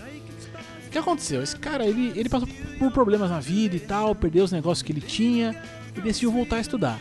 O 0.86 0.90
que 0.90 0.98
aconteceu? 0.98 1.42
Esse 1.42 1.56
cara, 1.56 1.84
ele, 1.84 2.12
ele 2.14 2.28
passou 2.28 2.48
por 2.78 2.90
problemas 2.92 3.28
na 3.30 3.40
vida 3.40 3.74
e 3.74 3.80
tal, 3.80 4.14
perdeu 4.14 4.44
os 4.44 4.52
negócios 4.52 4.82
que 4.82 4.92
ele 4.92 5.00
tinha 5.00 5.54
e 5.96 6.00
decidiu 6.00 6.30
voltar 6.30 6.56
a 6.56 6.61
estudar. 6.61 6.98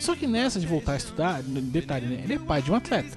Só 0.00 0.14
que 0.14 0.26
nessa 0.26 0.58
de 0.60 0.66
voltar 0.66 0.92
a 0.92 0.96
estudar, 0.96 1.40
detalhe, 1.42 2.06
né? 2.06 2.20
Ele 2.24 2.34
é 2.34 2.38
pai 2.38 2.62
de 2.62 2.70
um 2.70 2.74
atleta. 2.74 3.16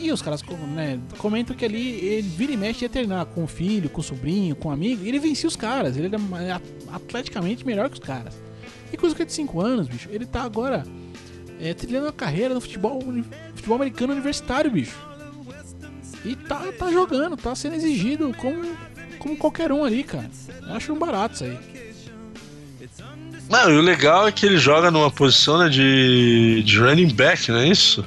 E 0.00 0.12
os 0.12 0.22
caras 0.22 0.42
né, 0.74 1.00
comentam 1.18 1.56
que 1.56 1.64
ali 1.64 2.04
ele 2.04 2.28
vira 2.28 2.52
e 2.52 2.56
mexe 2.56 2.84
ia 2.84 2.88
treinar 2.88 3.26
com 3.26 3.44
o 3.44 3.48
filho, 3.48 3.90
com 3.90 4.00
o 4.00 4.04
sobrinho, 4.04 4.54
com 4.54 4.68
o 4.68 4.72
amigo, 4.72 5.04
e 5.04 5.08
ele 5.08 5.18
vencia 5.18 5.48
os 5.48 5.56
caras, 5.56 5.96
ele 5.96 6.06
era 6.06 6.62
atleticamente 6.92 7.66
melhor 7.66 7.88
que 7.88 7.94
os 7.94 8.04
caras. 8.04 8.40
E 8.92 8.96
com 8.96 9.06
os 9.06 9.12
55 9.12 9.60
anos, 9.60 9.88
bicho, 9.88 10.08
ele 10.12 10.24
tá 10.24 10.42
agora 10.42 10.84
é, 11.60 11.74
trilhando 11.74 12.08
a 12.08 12.12
carreira 12.12 12.54
no 12.54 12.60
futebol, 12.60 13.00
futebol 13.54 13.76
americano 13.76 14.12
universitário, 14.12 14.70
bicho. 14.70 14.96
E 16.24 16.36
tá, 16.36 16.72
tá 16.78 16.90
jogando, 16.92 17.36
tá 17.36 17.54
sendo 17.54 17.74
exigido 17.74 18.32
como, 18.38 18.76
como 19.18 19.36
qualquer 19.36 19.72
um 19.72 19.84
ali, 19.84 20.04
cara. 20.04 20.30
Eu 20.62 20.74
acho 20.74 20.92
um 20.92 20.98
barato 20.98 21.34
isso 21.34 21.44
aí. 21.44 21.58
Não, 23.48 23.70
e 23.70 23.76
o 23.78 23.80
legal 23.80 24.28
é 24.28 24.32
que 24.32 24.44
ele 24.44 24.58
joga 24.58 24.90
numa 24.90 25.10
posição 25.10 25.58
né, 25.58 25.68
de, 25.68 26.62
de 26.64 26.78
running 26.78 27.14
back, 27.14 27.50
não 27.50 27.58
é 27.58 27.68
isso? 27.68 28.04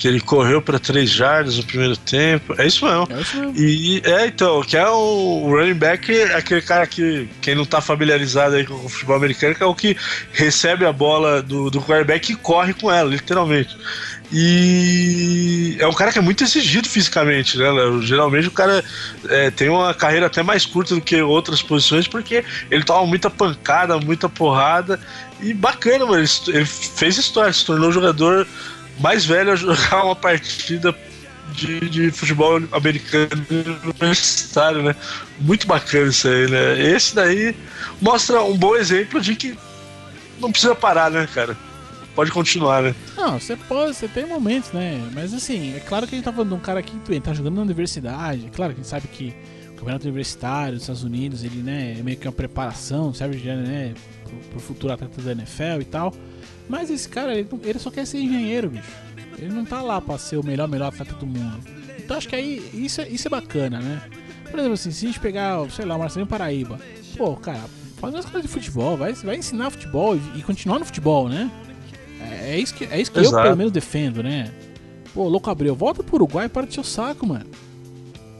Que 0.00 0.08
ele 0.08 0.18
correu 0.18 0.62
pra 0.62 0.78
três 0.78 1.10
jardas 1.10 1.58
no 1.58 1.62
primeiro 1.62 1.94
tempo. 1.94 2.54
É 2.56 2.66
isso 2.66 2.86
mesmo. 2.86 3.06
É 3.10 3.20
isso 3.20 3.36
mesmo. 3.36 3.54
E 3.54 4.00
é, 4.02 4.26
então, 4.28 4.62
que 4.62 4.74
é 4.74 4.88
o 4.88 5.46
running 5.50 5.74
back, 5.74 6.22
aquele 6.32 6.62
cara 6.62 6.86
que, 6.86 7.28
quem 7.42 7.54
não 7.54 7.66
tá 7.66 7.82
familiarizado 7.82 8.56
aí 8.56 8.64
com 8.64 8.72
o 8.72 8.88
futebol 8.88 9.16
americano, 9.16 9.54
que 9.54 9.62
é 9.62 9.66
o 9.66 9.74
que 9.74 9.94
recebe 10.32 10.86
a 10.86 10.92
bola 10.92 11.42
do, 11.42 11.68
do 11.68 11.82
quarterback 11.82 12.32
e 12.32 12.34
corre 12.34 12.72
com 12.72 12.90
ela, 12.90 13.10
literalmente. 13.10 13.76
E 14.32 15.76
é 15.78 15.86
um 15.86 15.92
cara 15.92 16.10
que 16.10 16.18
é 16.18 16.22
muito 16.22 16.42
exigido 16.44 16.88
fisicamente, 16.88 17.58
né? 17.58 17.66
Geralmente 18.00 18.48
o 18.48 18.52
cara 18.52 18.82
é, 19.28 19.50
tem 19.50 19.68
uma 19.68 19.92
carreira 19.92 20.28
até 20.28 20.42
mais 20.42 20.64
curta 20.64 20.94
do 20.94 21.00
que 21.02 21.20
outras 21.20 21.60
posições, 21.60 22.08
porque 22.08 22.42
ele 22.70 22.84
toma 22.84 23.06
muita 23.06 23.28
pancada, 23.28 23.98
muita 23.98 24.30
porrada. 24.30 24.98
E 25.42 25.52
bacana, 25.52 26.06
mano. 26.06 26.22
Ele, 26.22 26.56
ele 26.56 26.64
fez 26.64 27.18
história, 27.18 27.52
se 27.52 27.66
tornou 27.66 27.90
o 27.90 27.92
jogador 27.92 28.46
mais 29.00 29.24
velho 29.24 29.52
a 29.52 29.56
jogar 29.56 30.04
uma 30.04 30.14
partida 30.14 30.94
de, 31.52 31.80
de 31.88 32.10
futebol 32.10 32.60
americano 32.72 33.44
universitário, 33.84 34.82
né? 34.82 34.94
Muito 35.40 35.66
bacana 35.66 36.08
isso 36.08 36.28
aí, 36.28 36.48
né? 36.48 36.80
Esse 36.80 37.14
daí 37.14 37.56
mostra 38.00 38.42
um 38.42 38.56
bom 38.56 38.76
exemplo 38.76 39.20
de 39.20 39.34
que 39.34 39.58
não 40.38 40.52
precisa 40.52 40.74
parar, 40.74 41.10
né, 41.10 41.28
cara? 41.34 41.56
Pode 42.14 42.30
continuar, 42.30 42.82
né? 42.82 42.94
Não, 43.16 43.38
você 43.38 43.56
pode, 43.56 43.94
você 43.94 44.08
tem 44.08 44.26
momentos, 44.26 44.72
né? 44.72 45.00
Mas 45.12 45.32
assim, 45.32 45.74
é 45.76 45.80
claro 45.80 46.06
que 46.06 46.14
a 46.14 46.18
gente 46.18 46.24
tá 46.24 46.32
falando 46.32 46.48
de 46.48 46.54
um 46.54 46.60
cara 46.60 46.82
que 46.82 46.92
ele 47.08 47.20
tá 47.20 47.32
jogando 47.32 47.56
na 47.56 47.62
universidade. 47.62 48.46
É 48.46 48.50
claro 48.50 48.74
que 48.74 48.80
a 48.80 48.82
gente 48.82 48.90
sabe 48.90 49.08
que 49.08 49.34
o 49.68 49.74
campeonato 49.74 50.04
universitário 50.04 50.74
dos 50.74 50.82
Estados 50.82 51.04
Unidos, 51.04 51.44
ele, 51.44 51.62
né, 51.62 51.96
é 51.98 52.02
meio 52.02 52.16
que 52.18 52.26
uma 52.26 52.32
preparação, 52.32 53.14
serve 53.14 53.38
já, 53.38 53.54
né, 53.54 53.94
pro, 54.24 54.36
pro 54.50 54.60
futuro 54.60 54.92
atleta 54.92 55.22
da 55.22 55.32
NFL 55.32 55.80
e 55.80 55.84
tal. 55.84 56.12
Mas 56.70 56.88
esse 56.88 57.08
cara, 57.08 57.34
ele, 57.34 57.48
ele 57.64 57.78
só 57.80 57.90
quer 57.90 58.06
ser 58.06 58.18
engenheiro, 58.18 58.70
bicho. 58.70 58.88
Ele 59.36 59.52
não 59.52 59.64
tá 59.64 59.82
lá 59.82 60.00
pra 60.00 60.16
ser 60.16 60.36
o 60.36 60.44
melhor, 60.44 60.68
melhor 60.68 60.86
atleta 60.86 61.14
do 61.14 61.26
mundo. 61.26 61.58
Então 61.98 62.16
acho 62.16 62.28
que 62.28 62.36
aí 62.36 62.70
isso 62.72 63.00
é, 63.00 63.08
isso 63.08 63.26
é 63.26 63.30
bacana, 63.30 63.80
né? 63.80 64.00
Por 64.44 64.56
exemplo, 64.56 64.74
assim, 64.74 64.92
se 64.92 65.04
a 65.04 65.08
gente 65.08 65.18
pegar, 65.18 65.68
sei 65.70 65.84
lá, 65.84 65.96
o 65.96 65.98
Marcelinho 65.98 66.28
Paraíba, 66.28 66.78
pô, 67.16 67.34
cara, 67.34 67.64
faz 67.96 68.14
umas 68.14 68.24
coisas 68.24 68.42
de 68.42 68.48
futebol, 68.48 68.96
vai, 68.96 69.12
vai 69.14 69.36
ensinar 69.36 69.70
futebol 69.70 70.16
e, 70.16 70.38
e 70.38 70.42
continuar 70.42 70.78
no 70.78 70.84
futebol, 70.84 71.28
né? 71.28 71.50
É, 72.20 72.52
é 72.52 72.58
isso 72.58 72.72
que, 72.72 72.84
é 72.84 73.00
isso 73.00 73.10
que 73.10 73.18
eu 73.18 73.30
pelo 73.30 73.56
menos 73.56 73.72
defendo, 73.72 74.22
né? 74.22 74.52
Pô, 75.12 75.26
louco 75.26 75.50
Abreu, 75.50 75.74
volta 75.74 76.04
pro 76.04 76.14
Uruguai 76.14 76.46
e 76.46 76.48
para 76.48 76.68
de 76.68 76.74
seu 76.74 76.84
saco, 76.84 77.26
mano. 77.26 77.46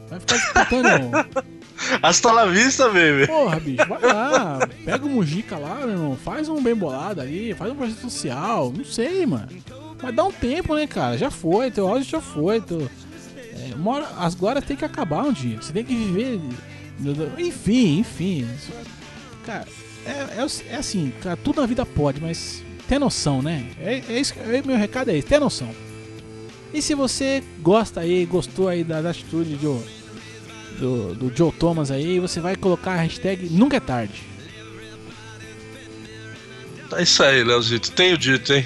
Vai 0.09 0.19
ficar 0.21 0.37
disputando. 0.37 1.51
Hasta 2.01 2.31
la 2.31 2.45
vista, 2.45 2.87
baby. 2.87 3.27
Porra, 3.27 3.59
bicho, 3.59 3.87
vai 3.87 4.01
lá, 4.01 4.59
pega 4.85 5.05
o 5.05 5.09
Mujica 5.09 5.57
lá, 5.57 5.75
meu 5.75 5.89
irmão, 5.89 6.17
faz 6.23 6.49
um 6.49 6.61
bem 6.61 6.75
bolado 6.75 7.21
ali, 7.21 7.53
faz 7.53 7.71
um 7.71 7.75
projeto 7.75 8.01
social, 8.01 8.73
não 8.75 8.85
sei, 8.85 9.25
mano. 9.25 9.47
Mas 10.01 10.15
dá 10.15 10.23
um 10.23 10.31
tempo, 10.31 10.75
né, 10.75 10.87
cara? 10.87 11.17
Já 11.17 11.29
foi, 11.29 11.69
teu 11.69 11.87
áudio 11.87 12.09
já 12.09 12.21
foi. 12.21 12.59
Teu... 12.59 12.89
É, 13.35 13.89
hora, 13.89 14.07
as 14.17 14.33
glórias 14.33 14.65
tem 14.65 14.75
que 14.75 14.85
acabar 14.85 15.23
um 15.23 15.31
dia. 15.31 15.61
Você 15.61 15.71
tem 15.71 15.83
que 15.83 15.95
viver. 15.95 16.41
Enfim, 17.37 17.99
enfim. 17.99 18.47
Cara, 19.45 19.67
é, 20.05 20.41
é, 20.41 20.47
é 20.69 20.75
assim, 20.75 21.13
cara, 21.21 21.37
tudo 21.37 21.61
na 21.61 21.67
vida 21.67 21.85
pode, 21.85 22.19
mas 22.19 22.63
tem 22.87 22.99
noção, 22.99 23.41
né? 23.41 23.65
É, 23.79 24.01
é 24.09 24.19
isso, 24.19 24.33
é, 24.39 24.61
meu 24.63 24.77
recado 24.77 25.09
é 25.09 25.17
esse, 25.17 25.27
tem 25.27 25.39
noção. 25.39 25.69
E 26.73 26.81
se 26.81 26.95
você 26.95 27.43
gosta 27.61 27.99
aí, 27.99 28.25
gostou 28.25 28.67
aí 28.67 28.83
da, 28.83 29.01
da 29.01 29.09
atitude 29.09 29.55
do, 29.55 29.83
do, 30.81 31.13
do 31.13 31.35
Joe 31.35 31.51
Thomas 31.51 31.91
aí, 31.91 32.19
você 32.19 32.41
vai 32.41 32.55
colocar 32.55 32.93
a 32.93 33.01
hashtag 33.01 33.47
Nunca 33.49 33.77
é 33.77 33.79
Tarde. 33.79 34.23
É 36.93 37.03
isso 37.03 37.23
aí, 37.23 37.43
Leozito. 37.43 37.91
Tenho 37.91 38.17
dito, 38.17 38.51
hein? 38.51 38.65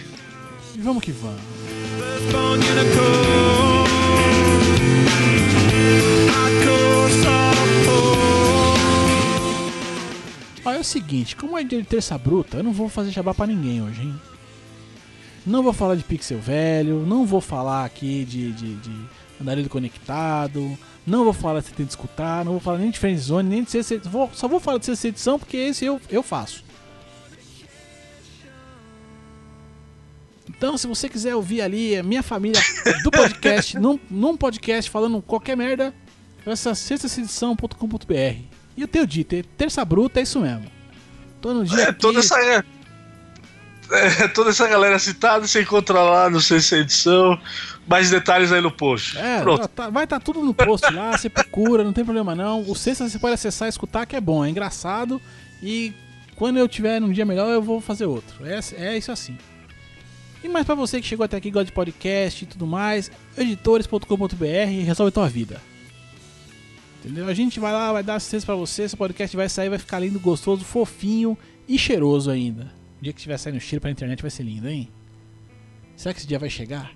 E 0.74 0.80
vamos 0.80 1.04
que 1.04 1.12
vamos. 1.12 1.42
Olha, 10.64 10.78
é 10.78 10.80
o 10.80 10.84
seguinte, 10.84 11.36
como 11.36 11.58
é 11.58 11.64
dia 11.64 11.82
de 11.82 11.88
terça 11.88 12.18
bruta, 12.18 12.58
eu 12.58 12.64
não 12.64 12.72
vou 12.72 12.90
fazer 12.90 13.12
jabá 13.12 13.34
pra 13.34 13.46
ninguém 13.46 13.84
hoje, 13.84 14.02
hein? 14.02 14.16
Não 15.46 15.62
vou 15.62 15.74
falar 15.74 15.94
de 15.96 16.04
pixel 16.04 16.40
velho, 16.40 17.06
não 17.06 17.24
vou 17.26 17.40
falar 17.40 17.86
aqui 17.86 18.26
de, 18.26 18.52
de, 18.52 18.76
de 18.76 19.06
andarilho 19.42 19.70
conectado, 19.70 20.78
não 21.06 21.24
vou 21.24 21.34
falar 21.34 21.62
você 21.62 21.72
tem 21.72 21.86
que 21.86 21.92
escutar, 21.92 22.44
não 22.46 22.54
vou 22.54 22.62
falar 22.62 22.78
nem 22.80 22.90
de 22.92 23.00
friendzone, 23.00 23.50
nem 23.50 23.64
de 23.64 23.72
sexta 23.72 23.96
edição, 23.96 24.30
só 24.34 24.48
vou 24.48 24.60
falar 24.60 24.78
de 24.78 24.86
sexta 24.86 25.08
edição 25.08 25.38
porque 25.40 25.58
esse 25.58 25.86
eu, 25.86 26.00
eu 26.10 26.24
faço. 26.24 26.64
Então, 30.48 30.78
se 30.78 30.88
você 30.88 31.10
quiser 31.10 31.36
ouvir 31.36 31.62
ali 31.62 31.98
a 31.98 32.04
minha 32.04 32.24
família 32.24 32.62
do 33.04 33.12
podcast, 33.12 33.78
num, 33.80 34.00
num 34.10 34.38
podcast 34.38 34.90
falando 34.90 35.22
qualquer 35.22 35.58
merda, 35.58 35.94
essa 36.46 36.74
sextaedição.com.br. 36.76 38.14
E 38.78 38.82
eu 38.82 38.88
tenho 38.88 39.06
dito, 39.08 39.34
é 39.36 39.44
terça 39.58 39.84
bruta 39.84 40.20
é 40.20 40.24
isso 40.24 40.40
mesmo. 40.40 40.66
Tô 41.42 41.54
no 41.54 41.66
dia 41.66 41.84
É, 41.84 41.90
aqui, 41.90 42.00
toda 42.00 42.20
essa. 42.20 42.40
é, 43.92 44.28
toda 44.30 44.50
essa 44.52 44.68
galera 44.68 44.98
citada 45.00 45.48
você 45.48 45.62
encontra 45.62 46.02
lá 46.02 46.30
no 46.30 46.40
CC 46.42 46.78
Edição. 46.78 47.40
Mais 47.88 48.10
detalhes 48.10 48.52
aí 48.52 48.62
no 48.62 48.72
post. 48.72 49.18
É, 49.18 49.42
Pronto. 49.42 49.68
tá- 49.68 49.90
vai 49.90 50.06
estar 50.06 50.20
tudo 50.20 50.42
no 50.42 50.54
post 50.54 50.92
lá, 50.92 51.16
você 51.18 51.30
procura, 51.30 51.84
não 51.84 51.94
tem 51.94 52.04
problema 52.04 52.34
não. 52.34 52.62
O 52.68 52.76
sexta 52.76 53.08
você 53.08 53.20
pode 53.20 53.36
acessar 53.36 53.68
e 53.68 53.70
escutar 53.70 54.06
que 54.06 54.16
é 54.16 54.22
bom, 54.22 54.44
é 54.44 54.50
engraçado. 54.50 55.22
E 55.62 55.94
quando 56.36 56.58
eu 56.58 56.68
tiver 56.68 57.00
num 57.00 57.12
dia 57.12 57.26
melhor 57.26 57.50
eu 57.52 57.62
vou 57.62 57.80
fazer 57.80 58.06
outro. 58.06 58.44
É, 58.46 58.60
é 58.78 58.98
isso 58.98 59.12
assim. 59.12 59.38
E 60.44 60.48
mais 60.50 60.66
pra 60.66 60.74
você 60.76 61.00
que 61.00 61.08
chegou 61.08 61.24
até 61.24 61.38
aqui, 61.38 61.50
gosta 61.52 61.66
de 61.66 61.72
podcast 61.72 62.44
e 62.44 62.48
tudo 62.48 62.66
mais, 62.68 63.12
editores.com.br 63.38 64.46
resolve 64.86 65.12
tua 65.12 65.28
vida. 65.30 65.62
Entendeu? 67.04 67.28
A 67.28 67.34
gente 67.34 67.60
vai 67.60 67.72
lá, 67.72 67.92
vai 67.94 68.04
dar 68.04 68.16
assistência 68.16 68.46
pra 68.48 68.56
você, 68.56 68.90
seu 68.90 68.98
podcast 68.98 69.36
vai 69.38 69.48
sair, 69.48 69.70
vai 69.70 69.78
ficar 69.78 70.00
lindo, 70.00 70.20
gostoso, 70.20 70.64
fofinho 70.64 71.38
e 71.68 71.78
cheiroso 71.78 72.32
ainda. 72.32 72.72
O 73.00 73.04
dia 73.04 73.14
que 73.14 73.20
estiver 73.20 73.38
saindo 73.38 73.60
cheiro 73.60 73.82
pra 73.82 73.92
internet 73.92 74.22
vai 74.22 74.32
ser 74.32 74.42
lindo, 74.44 74.68
hein? 74.68 74.90
Será 75.96 76.14
que 76.14 76.20
esse 76.20 76.28
dia 76.28 76.40
vai 76.40 76.50
chegar? 76.50 76.92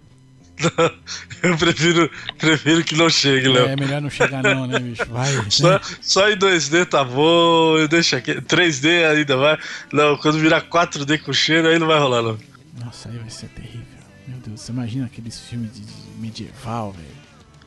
Eu 1.41 1.57
prefiro, 1.57 2.09
prefiro 2.37 2.83
que 2.83 2.95
não 2.95 3.09
chegue, 3.09 3.47
Léo. 3.47 3.67
É 3.69 3.75
melhor 3.75 4.01
não 4.01 4.09
chegar 4.09 4.43
não, 4.43 4.67
né, 4.67 4.77
bicho? 4.79 5.05
Vai. 5.09 5.31
Só, 5.49 5.69
né? 5.73 5.79
só 6.01 6.29
em 6.29 6.35
2D 6.37 6.85
tá 6.85 7.03
bom, 7.03 7.85
deixa 7.89 8.17
aqui. 8.17 8.33
3D 8.35 9.05
ainda 9.09 9.37
vai. 9.37 9.57
Não, 9.93 10.17
quando 10.17 10.37
virar 10.39 10.61
4D 10.61 11.19
com 11.21 11.31
cheiro, 11.31 11.67
aí 11.69 11.79
não 11.79 11.87
vai 11.87 11.99
rolar, 11.99 12.21
não. 12.21 12.37
Nossa, 12.83 13.09
aí 13.09 13.17
vai 13.17 13.29
ser 13.29 13.47
terrível. 13.47 13.85
Meu 14.27 14.37
Deus, 14.39 14.61
você 14.61 14.71
imagina 14.71 15.05
aqueles 15.05 15.39
filmes 15.39 15.73
de 15.73 15.81
de 15.81 15.93
medieval, 16.21 16.91
velho. 16.91 17.19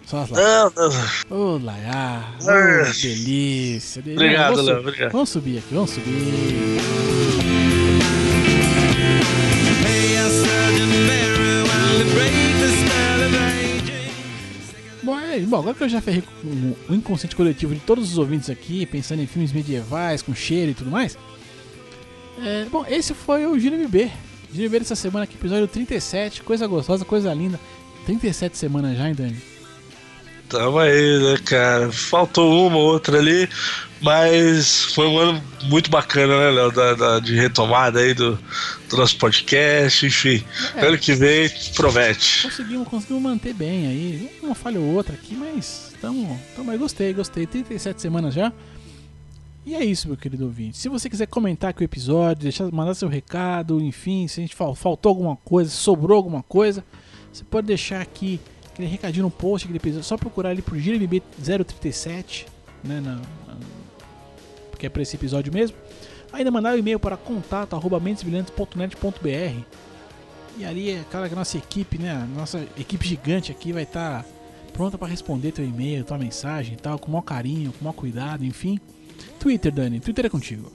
Só 0.05 0.23
as 0.23 0.31
não. 0.31 0.73
Ô, 1.31 1.59
Laiá. 1.59 2.23
Ô, 2.43 2.51
Ah. 2.51 2.83
delícia, 2.83 4.03
delícia. 4.03 4.03
Obrigado, 4.13 4.61
Léo, 4.63 4.81
obrigado. 4.81 5.13
Vamos 5.13 5.31
subir 5.31 5.59
aqui, 5.59 5.75
vamos 5.75 5.91
subir. 5.91 7.62
Bom, 15.33 15.37
é, 15.37 15.41
bom, 15.41 15.59
agora 15.59 15.75
que 15.75 15.85
eu 15.85 15.89
já 15.89 16.01
ferrei 16.01 16.23
o 16.89 16.95
inconsciente 16.95 17.35
coletivo 17.35 17.75
de 17.75 17.81
todos 17.81 18.11
os 18.11 18.19
ouvintes 18.19 18.51
aqui, 18.51 18.85
pensando 18.85 19.23
em 19.23 19.27
filmes 19.27 19.53
medievais, 19.53 20.21
com 20.21 20.35
cheiro 20.35 20.73
e 20.73 20.75
tudo 20.75 20.91
mais. 20.91 21.17
é, 22.45 22.67
bom, 22.71 22.85
esse 22.89 23.15
foi 23.15 23.47
o 23.47 23.59
Giro 23.59 23.77
MB. 23.77 24.11
Giro 24.53 24.69
MB 24.69 24.79
dessa 24.81 24.95
semana 24.95 25.25
aqui, 25.25 25.37
episódio 25.37 25.67
37, 25.67 26.43
coisa 26.43 26.67
gostosa, 26.67 27.05
coisa 27.05 27.33
linda. 27.33 27.59
37 28.05 28.59
semanas 28.59 28.99
já, 28.99 29.09
hein, 29.09 29.15
Dani? 29.15 29.37
Tamo 30.49 30.79
aí, 30.79 31.19
né, 31.23 31.39
cara? 31.45 31.91
Faltou 31.91 32.67
uma 32.67 32.77
ou 32.77 32.93
outra 32.93 33.19
ali, 33.19 33.49
mas 34.03 34.85
foi 34.95 35.07
um 35.07 35.17
ano 35.19 35.43
muito 35.65 35.91
bacana, 35.91 36.39
né, 36.39 36.51
Léo? 36.51 36.73
Da, 36.73 36.95
da- 36.95 37.21
de 37.21 37.35
retomada 37.35 38.01
aí 38.01 38.13
do, 38.15 38.39
do 38.89 38.97
nosso 38.97 39.17
podcast, 39.17 40.05
enfim. 40.07 40.43
É. 40.77 40.87
Ano 40.87 40.99
que 40.99 41.15
vem 41.15 41.49
promete. 41.75 42.43
Conseguimos, 42.43 42.89
conseguimos 42.89 43.23
manter 43.23 43.55
bem 43.55 43.87
aí. 43.87 44.31
Uma 44.43 44.55
falha 44.55 44.81
ou 44.81 44.87
outra 44.95 45.15
aqui, 45.15 45.35
mas 45.35 45.93
tamo, 46.01 46.39
tamo 46.57 46.71
aí. 46.71 46.79
Gostei, 46.79 47.13
gostei. 47.15 47.47
37 47.47 48.01
semanas 48.03 48.35
já. 48.35 48.53
E 49.65 49.75
é 49.77 49.85
isso, 49.85 50.09
meu 50.09 50.17
querido 50.17 50.45
ouvinte. 50.45 50.77
Se 50.77 50.89
você 50.89 51.09
quiser 51.09 51.27
comentar 51.27 51.71
aqui 51.71 51.83
o 51.83 51.85
episódio, 51.85 52.43
deixar, 52.43 52.69
mandar 52.73 52.95
seu 52.95 53.09
recado, 53.09 53.81
enfim, 53.81 54.27
se 54.27 54.41
a 54.41 54.43
gente 54.43 54.57
fal- 54.57 54.75
faltou 54.75 55.11
alguma 55.11 55.37
coisa, 55.37 55.71
sobrou 55.71 56.17
alguma 56.17 56.43
coisa, 56.43 56.85
você 57.33 57.45
pode 57.45 57.69
deixar 57.69 58.01
aqui 58.01 58.41
aquele 58.73 58.89
recadinho 58.89 59.23
no 59.23 59.31
post 59.31 59.65
aquele 59.67 59.79
episódio. 59.79 60.03
Só 60.05 60.17
procurar 60.17 60.49
ali 60.51 60.63
pro 60.63 60.77
GiroMB 60.77 61.23
037, 61.41 62.47
né? 62.83 63.01
Na, 63.01 63.15
na- 63.15 63.21
que 64.83 64.87
é 64.87 64.91
pra 64.91 65.01
esse 65.01 65.15
episódio 65.15 65.53
mesmo. 65.53 65.77
Ainda 66.33 66.51
mandar 66.51 66.75
o 66.75 66.79
e-mail 66.79 66.99
para 66.99 67.17
contato.mentesbrilhantes.net.br 67.17 69.61
e 70.59 70.65
ali 70.65 70.91
é 70.91 71.05
claro 71.09 71.29
que 71.29 71.35
a 71.35 71.37
nossa 71.37 71.57
equipe, 71.57 71.99
né? 71.99 72.29
Nossa 72.35 72.67
equipe 72.77 73.07
gigante 73.07 73.53
aqui 73.53 73.73
vai 73.73 73.85
estar 73.85 74.27
pronta 74.73 74.99
para 74.99 75.07
responder 75.07 75.53
teu 75.53 75.65
e-mail, 75.65 76.03
tua 76.03 76.19
mensagem 76.19 76.75
e 76.75 76.77
tal, 76.77 76.99
com 76.99 77.07
o 77.07 77.13
maior 77.13 77.23
carinho, 77.23 77.71
com 77.71 77.79
o 77.81 77.85
maior 77.85 77.95
cuidado, 77.95 78.45
enfim. 78.45 78.81
Twitter, 79.39 79.71
Dani, 79.71 80.01
Twitter 80.01 80.27
é 80.27 80.29
contigo. 80.29 80.73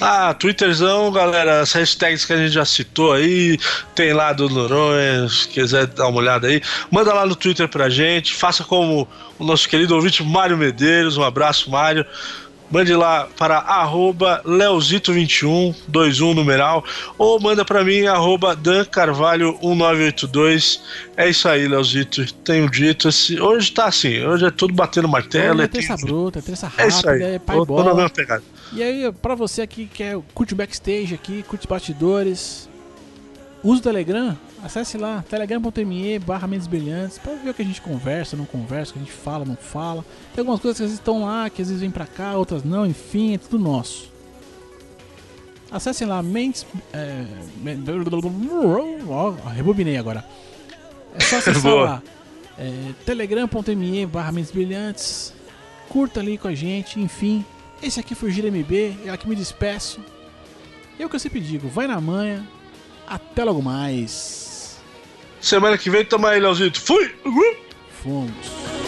Ah, 0.00 0.32
Twitterzão, 0.34 1.10
galera, 1.10 1.60
as 1.60 1.72
hashtags 1.72 2.24
que 2.24 2.32
a 2.32 2.36
gente 2.36 2.52
já 2.52 2.64
citou 2.64 3.12
aí, 3.12 3.58
tem 3.96 4.12
lá 4.12 4.32
do 4.32 4.48
Noronha, 4.48 5.28
se 5.28 5.48
quiser 5.48 5.88
dar 5.88 6.06
uma 6.06 6.18
olhada 6.18 6.46
aí, 6.46 6.62
manda 6.88 7.12
lá 7.12 7.26
no 7.26 7.34
Twitter 7.34 7.68
pra 7.68 7.88
gente, 7.88 8.32
faça 8.32 8.62
como 8.62 9.08
o 9.40 9.44
nosso 9.44 9.68
querido 9.68 9.96
ouvinte 9.96 10.22
Mário 10.22 10.56
Medeiros, 10.56 11.16
um 11.16 11.24
abraço, 11.24 11.68
Mário. 11.68 12.06
Mande 12.72 12.94
lá 12.94 13.28
para 13.36 13.58
arroba 13.58 14.40
Leozito21, 14.46 15.74
21 15.88 16.32
numeral, 16.34 16.82
ou 17.18 17.38
manda 17.38 17.64
pra 17.64 17.84
mim, 17.84 18.06
arroba 18.06 18.56
Dan 18.56 18.84
Carvalho 18.86 19.58
1982. 19.62 20.80
É 21.16 21.28
isso 21.28 21.48
aí, 21.48 21.68
Leozito. 21.68 22.24
Tenho 22.42 22.70
dito. 22.70 23.08
Esse, 23.08 23.38
hoje 23.40 23.70
tá 23.72 23.84
assim, 23.86 24.24
hoje 24.24 24.46
é 24.46 24.50
tudo 24.50 24.72
batendo 24.72 25.06
martelo. 25.06 25.54
Hoje 25.54 25.60
é 25.62 25.64
é 25.64 25.68
terça 25.68 25.96
tudo- 25.96 26.06
bruta, 26.06 26.38
é 26.38 26.42
terça 26.42 26.72
É 26.78 26.86
isso 26.88 27.06
rápida, 27.06 27.26
aí. 27.26 27.34
é 27.34 27.38
pai 27.38 27.56
Tô, 27.56 27.66
tô 27.66 27.76
na 27.76 27.82
bola. 27.82 27.94
mesma 27.94 28.10
pegada. 28.10 28.42
E 28.72 28.82
aí, 28.82 29.12
pra 29.20 29.34
você 29.34 29.60
aqui 29.62 29.86
que 29.92 30.02
é, 30.02 30.18
curte 30.32 30.54
o 30.54 30.56
backstage 30.56 31.14
aqui, 31.14 31.42
curte 31.42 31.66
os 31.66 31.68
bastidores, 31.68 32.68
usa 33.62 33.80
o 33.80 33.82
Telegram, 33.82 34.36
acesse 34.62 34.96
lá, 34.96 35.24
telegram.me 35.28 36.18
barra 36.20 36.46
Mentes 36.46 36.66
Brilhantes, 36.66 37.18
pra 37.18 37.34
ver 37.34 37.50
o 37.50 37.54
que 37.54 37.62
a 37.62 37.64
gente 37.64 37.80
conversa, 37.80 38.36
não 38.36 38.44
conversa, 38.44 38.90
o 38.90 38.94
que 38.94 39.00
a 39.00 39.02
gente 39.02 39.12
fala, 39.12 39.44
não 39.44 39.56
fala. 39.56 40.04
Tem 40.34 40.40
algumas 40.40 40.60
coisas 40.60 40.78
que 40.78 40.84
às 40.84 40.90
vezes 40.90 41.00
estão 41.00 41.24
lá, 41.24 41.50
que 41.50 41.60
às 41.60 41.68
vezes 41.68 41.80
vêm 41.80 41.90
pra 41.90 42.06
cá, 42.06 42.36
outras 42.36 42.62
não, 42.62 42.86
enfim, 42.86 43.34
é 43.34 43.38
tudo 43.38 43.58
nosso. 43.58 44.10
Acessem 45.70 46.06
lá, 46.06 46.22
Mentes... 46.22 46.66
É, 46.92 47.24
rebobinei 49.54 49.96
agora. 49.96 50.24
É 51.14 51.20
só 51.20 51.36
acessar 51.38 51.74
lá, 51.74 52.02
é, 52.58 52.92
telegram.me 53.04 54.06
barra 54.06 54.32
Mentes 54.32 54.52
Brilhantes, 54.52 55.32
curta 55.88 56.20
ali 56.20 56.38
com 56.38 56.48
a 56.48 56.54
gente, 56.54 57.00
enfim. 57.00 57.44
Esse 57.82 57.98
aqui 57.98 58.14
foi 58.14 58.28
o 58.28 58.32
Gira 58.32 58.48
MB, 58.48 58.98
é 59.06 59.10
aqui 59.10 59.28
me 59.28 59.34
despeço. 59.34 60.00
E 60.98 61.02
é 61.02 61.06
o 61.06 61.08
que 61.08 61.16
eu 61.16 61.20
sempre 61.20 61.40
digo, 61.40 61.68
vai 61.68 61.86
na 61.86 62.00
manha, 62.00 62.46
até 63.06 63.42
logo 63.44 63.62
mais. 63.62 64.51
Semana 65.42 65.76
que 65.76 65.90
vem 65.90 66.04
tamo 66.04 66.26
aí, 66.26 66.40
Leozito. 66.40 66.80
Fui! 66.80 67.12
Uhul! 67.24 67.56
Fomos. 68.02 68.81